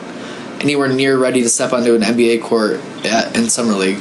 anywhere 0.60 0.88
near 0.88 1.16
ready 1.16 1.42
to 1.42 1.48
step 1.48 1.72
onto 1.72 1.94
an 1.94 2.02
NBA 2.02 2.42
court 2.42 2.80
at, 3.04 3.36
in 3.36 3.48
summer 3.48 3.74
league. 3.74 3.98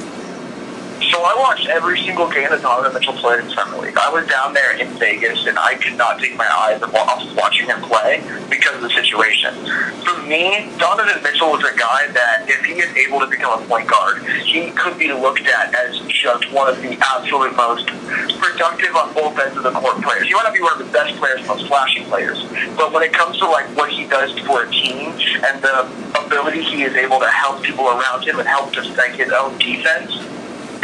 Watched 1.38 1.67
every 1.67 2.01
single 2.01 2.27
game 2.29 2.49
that 2.49 2.63
Donovan 2.63 2.93
Mitchell 2.93 3.13
played 3.13 3.45
in 3.45 3.49
Summer 3.51 3.77
League. 3.77 3.95
I 3.95 4.09
was 4.09 4.27
down 4.27 4.53
there 4.53 4.75
in 4.75 4.89
Vegas, 4.97 5.45
and 5.45 5.57
I 5.59 5.75
could 5.75 5.95
not 5.95 6.19
take 6.19 6.35
my 6.35 6.49
eyes 6.49 6.81
off 6.81 7.35
watching 7.35 7.67
him 7.67 7.79
play 7.81 8.25
because 8.49 8.75
of 8.75 8.81
the 8.81 8.89
situation. 8.89 9.53
For 10.01 10.17
me, 10.25 10.67
Donovan 10.79 11.21
Mitchell 11.21 11.51
was 11.51 11.63
a 11.63 11.77
guy 11.77 12.07
that, 12.07 12.49
if 12.49 12.65
he 12.65 12.73
is 12.81 12.89
able 12.97 13.19
to 13.19 13.27
become 13.27 13.61
a 13.61 13.65
point 13.67 13.88
guard, 13.88 14.25
he 14.43 14.71
could 14.71 14.97
be 14.97 15.13
looked 15.13 15.45
at 15.45 15.75
as 15.75 16.01
just 16.07 16.51
one 16.51 16.69
of 16.73 16.81
the 16.81 16.97
absolute 16.99 17.55
most 17.55 17.85
productive 18.41 18.95
on 18.95 19.13
both 19.13 19.38
ends 19.38 19.55
of 19.57 19.63
the 19.63 19.71
court 19.71 20.01
players. 20.01 20.27
He 20.27 20.33
might 20.33 20.43
not 20.43 20.53
be 20.55 20.61
one 20.61 20.73
of 20.73 20.85
the 20.85 20.91
best 20.91 21.15
players, 21.17 21.45
most 21.47 21.67
flashy 21.67 22.03
players, 22.05 22.41
but 22.75 22.91
when 22.91 23.03
it 23.03 23.13
comes 23.13 23.38
to 23.38 23.45
like 23.45 23.69
what 23.77 23.91
he 23.91 24.07
does 24.07 24.33
for 24.39 24.63
a 24.63 24.71
team 24.71 25.13
and 25.45 25.61
the 25.61 25.85
ability 26.17 26.63
he 26.63 26.81
is 26.81 26.95
able 26.95 27.19
to 27.19 27.29
help 27.29 27.61
people 27.61 27.88
around 27.88 28.23
him 28.23 28.39
and 28.39 28.47
help 28.47 28.73
to 28.73 28.81
like 28.97 29.13
his 29.13 29.31
own 29.31 29.55
defense 29.59 30.17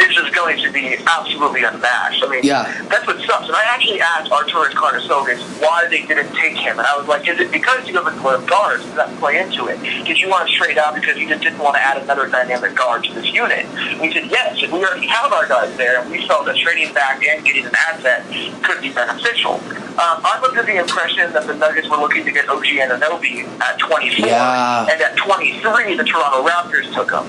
is 0.00 0.14
just 0.14 0.34
going 0.34 0.58
to 0.62 0.70
be 0.72 0.96
absolutely 1.06 1.62
unmatched. 1.64 2.22
I 2.22 2.28
mean, 2.28 2.40
Yeah. 2.42 2.64
that's 2.88 3.06
what 3.06 3.18
sucks. 3.22 3.46
And 3.46 3.56
I 3.56 3.62
actually 3.68 4.00
asked 4.00 4.30
Arturas 4.30 4.72
Karnisovas 4.72 5.40
why 5.60 5.86
they 5.88 6.02
didn't 6.02 6.34
take 6.34 6.56
him, 6.56 6.78
and 6.78 6.86
I 6.86 6.96
was 6.96 7.06
like, 7.06 7.28
is 7.28 7.38
it 7.40 7.50
because 7.52 7.86
you 7.88 7.94
have 7.94 8.06
a 8.06 8.16
glove 8.20 8.42
of 8.42 8.48
guards? 8.48 8.84
Does 8.84 8.94
that 8.94 9.14
play 9.18 9.38
into 9.38 9.66
it? 9.66 9.78
Did 10.04 10.18
you 10.18 10.28
want 10.28 10.48
to 10.48 10.54
trade 10.54 10.78
out 10.78 10.94
because 10.94 11.16
you 11.18 11.28
just 11.28 11.42
didn't 11.42 11.58
want 11.58 11.76
to 11.76 11.80
add 11.82 12.02
another 12.02 12.28
dynamic 12.28 12.74
guard 12.74 13.04
to 13.04 13.12
this 13.14 13.32
unit? 13.32 13.66
And 13.66 14.00
we 14.00 14.12
said, 14.12 14.30
yes, 14.30 14.62
and 14.62 14.72
we 14.72 14.84
already 14.84 15.06
have 15.06 15.32
our 15.32 15.46
guys 15.46 15.76
there, 15.76 16.00
and 16.00 16.10
we 16.10 16.26
felt 16.26 16.46
that 16.46 16.56
trading 16.56 16.92
back 16.94 17.22
and 17.24 17.44
getting 17.44 17.66
an 17.66 17.72
asset 17.90 18.24
could 18.62 18.80
be 18.80 18.92
beneficial. 18.92 19.60
Um, 19.94 20.20
I'm 20.24 20.42
under 20.42 20.62
the 20.64 20.76
impression 20.80 21.32
that 21.32 21.46
the 21.46 21.54
Nuggets 21.54 21.88
were 21.88 21.96
looking 21.98 22.24
to 22.24 22.32
get 22.32 22.48
OG 22.48 22.64
Anunoby 22.64 23.46
at 23.60 23.78
24, 23.78 24.26
Yeah. 24.26 24.86
and 24.90 25.00
at 25.00 25.16
23, 25.16 25.94
the 25.96 26.02
Toronto 26.02 26.44
Raptors 26.48 26.92
took 26.92 27.12
him. 27.12 27.24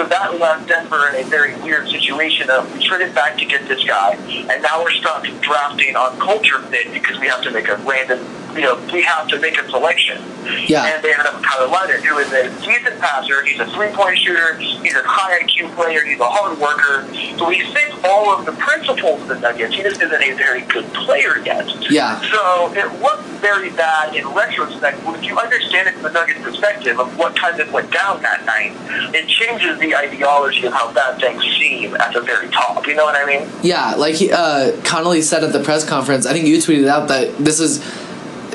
So 0.00 0.06
that 0.06 0.40
left 0.40 0.66
Denver 0.66 1.10
in 1.10 1.26
a 1.26 1.28
very 1.28 1.54
weird 1.56 1.86
situation 1.90 2.48
of 2.48 2.72
we 2.72 2.82
traded 2.82 3.14
back 3.14 3.36
to 3.36 3.44
get 3.44 3.68
this 3.68 3.84
guy, 3.84 4.14
and 4.14 4.62
now 4.62 4.82
we're 4.82 4.92
stuck 4.92 5.24
drafting 5.42 5.94
on 5.94 6.18
culture 6.18 6.58
fit 6.58 6.90
because 6.90 7.20
we 7.20 7.26
have 7.26 7.42
to 7.42 7.50
make 7.50 7.68
a 7.68 7.76
random, 7.76 8.24
you 8.54 8.62
know, 8.62 8.80
we 8.92 9.02
have 9.02 9.28
to 9.28 9.38
make 9.40 9.58
a 9.58 9.68
selection. 9.70 10.22
Yeah. 10.66 10.86
And 10.86 11.04
they 11.04 11.12
ended 11.12 11.26
up 11.26 11.34
with 11.34 11.44
Tyler 11.44 11.68
Lydon, 11.68 12.02
who 12.02 12.18
is 12.18 12.32
a 12.32 12.48
decent 12.60 12.98
passer. 13.00 13.44
He's 13.44 13.60
a 13.60 13.66
three-point 13.66 14.18
shooter. 14.18 14.56
He's 14.56 14.94
a 14.94 15.02
high 15.04 15.42
IQ 15.42 15.74
player. 15.74 16.04
He's 16.04 16.20
a 16.20 16.28
hard 16.28 16.58
worker. 16.58 17.06
So 17.38 17.50
he 17.50 17.60
fits 17.72 17.94
all 18.04 18.34
of 18.34 18.46
the 18.46 18.52
principles 18.52 19.22
of 19.22 19.28
the 19.28 19.38
Nuggets. 19.38 19.74
He 19.74 19.82
just 19.82 20.00
isn't 20.00 20.22
a 20.22 20.32
very 20.34 20.62
good 20.62 20.86
player 20.94 21.38
yet. 21.44 21.68
Yeah. 21.90 22.20
So 22.30 22.72
it 22.74 23.00
looked 23.00 23.24
very 23.40 23.70
bad 23.70 24.14
in 24.14 24.26
retrospect. 24.28 25.04
But 25.04 25.18
if 25.18 25.24
you 25.24 25.38
understand 25.38 25.88
it 25.88 25.94
from 25.94 26.04
the 26.04 26.12
Nuggets' 26.12 26.40
perspective 26.42 26.98
of 26.98 27.16
what 27.18 27.36
kind 27.36 27.58
of 27.60 27.72
went 27.72 27.90
down 27.90 28.22
that 28.22 28.44
night, 28.44 28.72
it 29.14 29.28
changes 29.28 29.78
the 29.78 29.94
ideology 29.94 30.66
of 30.66 30.72
how 30.72 30.92
bad 30.92 31.20
things 31.20 31.42
seem 31.58 31.94
at 31.96 32.12
the 32.12 32.20
very 32.20 32.48
top. 32.48 32.86
You 32.86 32.94
know 32.94 33.04
what 33.04 33.16
I 33.16 33.26
mean? 33.26 33.48
Yeah, 33.62 33.94
like 33.96 34.14
he, 34.14 34.30
uh, 34.32 34.80
Connolly 34.84 35.22
said 35.22 35.44
at 35.44 35.52
the 35.52 35.62
press 35.62 35.88
conference, 35.88 36.26
I 36.26 36.32
think 36.32 36.46
you 36.46 36.56
tweeted 36.58 36.88
out 36.88 37.08
that 37.08 37.36
this 37.38 37.60
is 37.60 37.80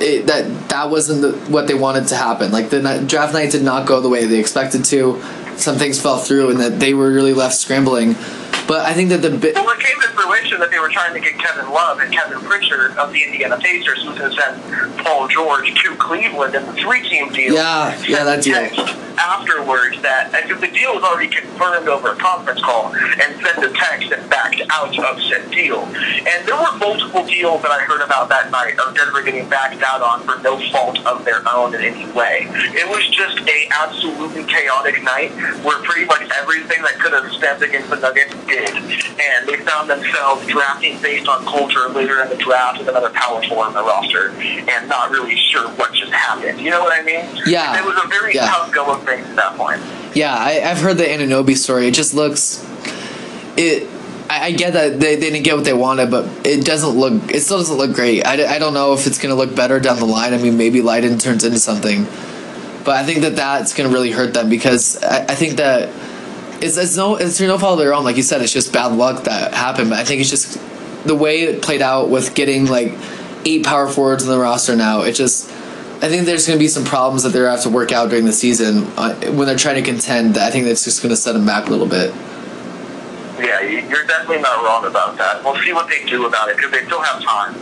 it, 0.01 0.27
that 0.27 0.69
that 0.69 0.89
wasn't 0.89 1.21
the, 1.21 1.31
what 1.51 1.67
they 1.67 1.73
wanted 1.73 2.07
to 2.09 2.15
happen. 2.15 2.51
Like 2.51 2.69
the 2.69 2.81
ni- 2.81 3.07
draft 3.07 3.33
night 3.33 3.51
did 3.51 3.63
not 3.63 3.87
go 3.87 4.01
the 4.01 4.09
way 4.09 4.25
they 4.25 4.39
expected 4.39 4.85
to. 4.85 5.21
Some 5.57 5.77
things 5.77 6.01
fell 6.01 6.17
through, 6.17 6.51
and 6.51 6.59
that 6.59 6.79
they 6.79 6.93
were 6.93 7.09
really 7.11 7.33
left 7.33 7.55
scrambling. 7.55 8.15
But 8.68 8.86
I 8.86 8.93
think 8.93 9.09
that 9.09 9.22
the 9.22 9.30
bit. 9.30 9.55
Well, 9.55 9.70
it 9.70 9.80
came 9.80 9.99
to 10.01 10.07
fruition 10.09 10.59
that 10.59 10.72
they 10.72 10.80
were 10.80 10.89
trying 10.89 11.13
to 11.13 11.20
get 11.20 11.38
Kevin 11.38 11.70
Love 11.72 11.99
and 11.99 12.11
Kevin 12.11 12.39
Pritchard 12.39 12.97
of 12.97 13.11
the 13.13 13.24
Indiana 13.24 13.57
Pacers, 13.57 14.01
who 14.03 14.09
was 14.09 14.20
going 14.20 14.32
to 14.32 14.41
send 14.41 14.97
Paul 15.05 15.28
George 15.28 15.74
to 15.84 15.95
Cleveland 15.97 16.55
in 16.55 16.66
the 16.66 16.74
three-team 16.74 17.32
deal. 17.32 17.53
Yeah, 17.53 17.95
yeah, 18.07 18.24
that 18.24 18.43
deal. 18.43 18.57
Afterwards 19.16 20.01
that 20.01 20.36
and 20.36 20.49
the 20.59 20.68
deal 20.68 20.93
was 20.93 21.03
already 21.03 21.30
confirmed 21.30 21.88
over 21.88 22.11
a 22.11 22.16
conference 22.18 22.61
call 22.61 22.93
and 22.93 23.41
sent 23.41 23.63
a 23.63 23.72
text 23.72 24.11
and 24.11 24.30
backed 24.30 24.61
out 24.70 24.91
of 24.99 25.22
said 25.24 25.49
deal. 25.51 25.88
And 25.88 26.45
there 26.45 26.55
were 26.55 26.76
multiple 26.78 27.26
deals 27.26 27.61
that 27.61 27.72
I 27.72 27.80
heard 27.84 28.03
about 28.03 28.28
that 28.30 28.51
night 28.51 28.78
of 28.80 28.93
Denver 28.93 29.24
getting 29.24 29.47
backed 29.47 29.82
out 29.84 30.01
on 30.01 30.22
for 30.28 30.41
no 30.43 30.59
fault 30.70 30.99
of 31.05 31.24
their 31.24 31.41
own 31.47 31.74
in 31.76 31.82
any 31.82 32.11
way. 32.11 32.47
It 32.76 32.88
was 32.89 33.07
just 33.07 33.39
a 33.47 33.70
absolutely 33.72 34.43
chaotic 34.43 35.01
night 35.03 35.32
where 35.63 35.82
pretty 35.84 36.05
much 36.05 36.28
everything 36.36 36.82
that 36.84 36.99
could 36.99 37.13
have 37.13 37.32
stepped 37.32 37.61
against 37.61 37.89
the 37.89 37.97
Nuggets 37.97 38.34
did. 38.56 38.76
And 39.20 39.47
they 39.47 39.58
found 39.64 39.89
themselves 39.89 40.45
drafting 40.47 41.01
based 41.01 41.28
on 41.28 41.43
culture 41.45 41.88
later 41.89 42.22
in 42.22 42.30
the 42.30 42.36
draft 42.38 42.80
with 42.80 42.88
another 42.88 43.10
power 43.12 43.41
forward 43.43 43.70
in 43.70 43.74
the 43.74 43.84
roster 43.84 44.30
and 44.32 44.89
not 44.89 45.12
really 45.12 45.36
sure 45.36 45.68
what 45.72 45.93
just 45.93 46.12
happened. 46.12 46.60
You 46.60 46.70
know 46.72 46.82
what 46.82 46.93
I 46.99 47.03
mean? 47.03 47.26
Yeah. 47.45 47.80
It 47.80 47.86
was 47.86 47.97
a 48.03 48.08
very 48.08 48.34
Yeah. 48.36 48.47
tough 48.47 48.72
go 48.72 48.93
of 48.93 49.03
things 49.06 49.28
at 49.30 49.36
that 49.36 49.56
point. 49.58 49.82
Yeah, 50.16 50.34
I, 50.34 50.62
I've 50.64 50.80
heard 50.80 50.97
the 50.97 51.03
Anunoby 51.06 51.58
story. 51.58 51.88
It 51.88 51.93
just 51.93 52.14
looks. 52.14 52.64
It. 53.58 53.89
I, 54.30 54.45
I 54.45 54.51
get 54.51 54.74
that 54.74 54.99
they, 54.99 55.16
they 55.16 55.30
didn't 55.30 55.43
get 55.43 55.56
what 55.56 55.66
they 55.66 55.74
wanted, 55.74 56.10
but 56.10 56.26
it 56.45 56.66
doesn't 56.66 56.97
look. 56.97 57.32
It 57.32 57.41
still 57.41 57.58
doesn't 57.58 57.78
look 57.78 57.93
great. 57.93 58.26
I 58.26 58.58
don't 58.58 58.74
know 58.74 58.93
if 58.93 59.06
it's 59.08 59.20
gonna 59.20 59.36
look 59.36 59.53
better 59.56 59.80
down 59.80 59.99
the 59.99 60.06
line. 60.06 60.34
I 60.34 60.38
mean, 60.38 60.58
maybe 60.58 60.82
Lydon 60.82 61.18
turns 61.20 61.43
into 61.43 61.60
something, 61.60 62.06
but 62.84 62.95
I 62.95 63.03
think 63.03 63.22
that 63.22 63.36
that's 63.36 63.74
gonna 63.76 63.89
really 63.89 64.12
hurt 64.12 64.34
them 64.34 64.49
because 64.49 65.01
I, 65.03 65.24
I 65.26 65.36
think 65.36 65.58
that 65.58 65.89
it's 66.62 66.78
it's 66.78 66.95
no 66.97 67.16
it's 67.16 67.38
through 67.38 67.47
no 67.47 67.58
fault 67.58 67.74
of 67.74 67.80
their 67.80 67.93
own. 67.93 68.03
Like 68.03 68.18
you 68.18 68.24
said, 68.24 68.41
it's 68.41 68.53
just 68.53 68.72
bad 68.74 68.93
luck 68.93 69.24
that 69.26 69.53
happened. 69.53 69.89
But 69.89 69.99
I 69.99 70.03
think 70.03 70.22
it's 70.22 70.30
just 70.30 70.60
the 71.06 71.16
way 71.16 71.41
it 71.43 71.62
played 71.62 71.82
out 71.82 72.10
with 72.10 72.34
getting 72.36 72.66
like 72.66 72.93
eight 73.45 73.66
power 73.66 73.88
forwards 73.88 74.24
in 74.24 74.30
the 74.30 74.39
roster 74.39 74.76
now. 74.76 75.01
It 75.01 75.14
just 75.14 75.49
I 76.01 76.10
think 76.10 76.26
there's 76.26 76.45
going 76.47 76.58
to 76.60 76.64
be 76.64 76.68
some 76.68 76.84
problems 76.84 77.24
that 77.24 77.30
they're 77.30 77.43
going 77.43 77.58
to 77.58 77.62
have 77.64 77.72
to 77.72 77.76
work 77.76 77.91
out 77.91 78.10
during 78.10 78.26
the 78.26 78.34
season 78.34 78.84
uh, 78.97 79.16
when 79.32 79.47
they're 79.47 79.56
trying 79.58 79.76
to 79.76 79.82
contend. 79.82 80.38
I 80.38 80.51
think 80.51 80.66
that's 80.66 80.84
just 80.84 81.01
going 81.01 81.10
to 81.12 81.16
set 81.16 81.34
them 81.34 81.45
back 81.45 81.68
a 81.68 81.70
little 81.72 81.88
bit. 81.88 82.14
Yeah, 83.39 83.62
you- 83.62 83.84
you're 83.89 84.06
definitely 84.06 84.39
not 84.41 84.64
wrong 84.64 84.86
about 84.86 85.18
that. 85.18 85.43
We'll 85.43 85.58
see 85.64 85.74
what 85.74 85.89
they 85.89 86.03
do 86.06 86.26
about 86.26 86.49
it 86.49 86.58
because 86.58 86.72
they 86.72 86.86
still 86.86 87.01
have 87.01 87.22
time. 87.22 87.56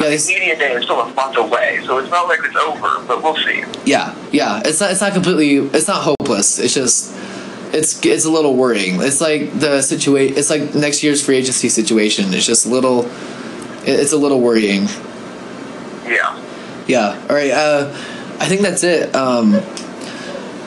Yeah, 0.00 0.08
they, 0.10 0.16
Media 0.26 0.56
day 0.56 0.72
is 0.74 0.84
still 0.84 1.00
a 1.00 1.12
month 1.14 1.36
away, 1.36 1.80
so 1.84 1.98
it's 1.98 2.10
not 2.10 2.28
like 2.28 2.38
it's 2.44 2.54
over, 2.56 3.04
but 3.06 3.22
we'll 3.22 3.36
see. 3.36 3.64
yeah, 3.84 4.14
yeah. 4.32 4.62
It's 4.64 4.80
not. 4.80 4.92
It's 4.92 5.00
not 5.00 5.12
completely. 5.12 5.56
It's 5.76 5.88
not 5.88 6.02
hopeless. 6.02 6.58
It's 6.60 6.72
just. 6.74 7.14
It's 7.72 8.04
it's 8.04 8.24
a 8.24 8.30
little 8.30 8.54
worrying. 8.54 9.00
It's 9.00 9.20
like 9.20 9.52
the 9.58 9.82
situation. 9.82 10.36
It's 10.36 10.50
like 10.50 10.74
next 10.74 11.02
year's 11.02 11.24
free 11.24 11.36
agency 11.36 11.68
situation. 11.68 12.32
It's 12.34 12.46
just 12.46 12.66
a 12.66 12.68
little. 12.68 13.08
It's 13.84 14.12
a 14.12 14.16
little 14.18 14.40
worrying. 14.40 14.86
Yeah. 16.04 16.42
Yeah. 16.86 17.26
All 17.28 17.36
right. 17.36 17.50
Uh, 17.50 17.90
I 18.40 18.48
think 18.48 18.62
that's 18.62 18.84
it. 18.84 19.14
Um, 19.14 19.60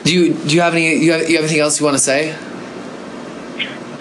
do 0.04 0.14
you 0.14 0.34
do 0.34 0.54
you 0.54 0.60
have 0.60 0.74
any 0.74 0.96
you 0.96 1.12
have, 1.12 1.28
you 1.28 1.36
have 1.36 1.44
anything 1.44 1.60
else 1.60 1.78
you 1.78 1.86
want 1.86 1.96
to 1.96 2.02
say? 2.02 2.36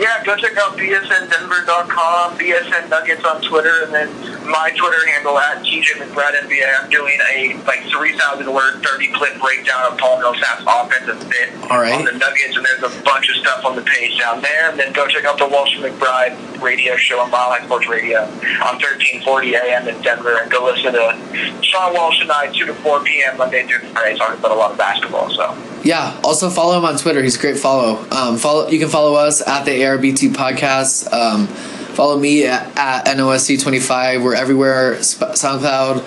Yeah, 0.01 0.23
go 0.25 0.35
check 0.35 0.57
out 0.57 0.75
bsndenver.com, 0.77 2.37
BSN 2.39 2.89
Nuggets 2.89 3.23
on 3.23 3.39
Twitter, 3.43 3.83
and 3.83 3.93
then 3.93 4.09
my 4.49 4.71
Twitter 4.75 4.97
handle 5.13 5.37
at 5.37 5.61
TJ 5.61 6.01
McBride 6.01 6.41
NBA. 6.41 6.65
I'm 6.81 6.89
doing 6.89 7.13
a 7.31 7.53
like 7.67 7.83
3,000 7.85 8.51
word, 8.51 8.81
30 8.83 9.11
clip 9.13 9.39
breakdown 9.39 9.91
of 9.91 9.99
Paul 9.99 10.17
Millsap's 10.19 10.63
offensive 10.65 11.21
fit 11.29 11.53
All 11.69 11.77
right. 11.77 11.93
on 11.93 12.05
the 12.05 12.13
Nuggets, 12.13 12.57
and 12.57 12.65
there's 12.65 12.81
a 12.81 13.03
bunch 13.03 13.29
of 13.29 13.35
stuff 13.35 13.63
on 13.63 13.75
the 13.75 13.83
page 13.83 14.17
down 14.17 14.41
there. 14.41 14.71
And 14.71 14.79
then 14.79 14.91
go 14.91 15.05
check 15.05 15.23
out 15.23 15.37
the 15.37 15.47
Walsh 15.47 15.77
and 15.77 15.85
McBride 15.85 16.61
radio 16.63 16.95
show 16.95 17.19
on 17.19 17.29
Mile 17.29 17.51
High 17.51 17.63
Sports 17.63 17.87
Radio 17.87 18.21
on 18.23 18.81
1340 18.81 19.55
AM 19.55 19.87
in 19.87 20.01
Denver, 20.01 20.41
and 20.41 20.49
go 20.49 20.65
listen 20.65 20.93
to 20.93 21.61
Sean 21.61 21.93
Walsh 21.93 22.19
and 22.21 22.31
I 22.31 22.51
2 22.51 22.65
to 22.65 22.73
4 22.73 23.03
p.m. 23.03 23.37
Monday 23.37 23.67
through 23.67 23.87
Friday 23.89 24.17
talking 24.17 24.39
about 24.39 24.51
a 24.51 24.55
lot 24.55 24.71
of 24.71 24.79
basketball. 24.79 25.29
So. 25.29 25.55
Yeah. 25.83 26.19
Also 26.23 26.49
follow 26.49 26.77
him 26.77 26.85
on 26.85 26.97
Twitter. 26.97 27.23
He's 27.23 27.37
a 27.37 27.39
great 27.39 27.57
follow. 27.57 28.05
Um, 28.11 28.37
follow. 28.37 28.67
You 28.67 28.79
can 28.79 28.89
follow 28.89 29.15
us 29.15 29.45
at 29.47 29.65
the 29.65 29.83
ARBT 29.97 30.33
podcast. 30.33 31.11
Um, 31.11 31.47
follow 31.47 32.17
me 32.17 32.45
at, 32.45 32.77
at 32.77 33.05
NOSC25. 33.17 34.23
We're 34.23 34.35
everywhere. 34.35 34.95
SoundCloud, 34.95 35.99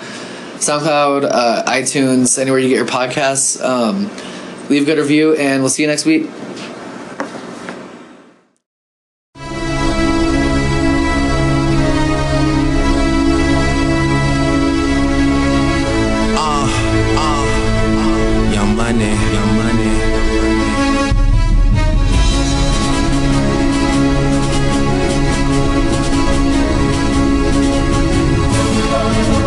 SoundCloud, 0.57 1.29
uh, 1.31 1.63
iTunes, 1.67 2.39
anywhere 2.39 2.59
you 2.59 2.69
get 2.69 2.77
your 2.77 2.85
podcasts. 2.85 3.63
Um, 3.63 4.09
leave 4.69 4.83
a 4.83 4.85
good 4.85 4.97
review, 4.97 5.35
and 5.35 5.61
we'll 5.61 5.69
see 5.69 5.83
you 5.83 5.87
next 5.87 6.05
week. 6.05 6.29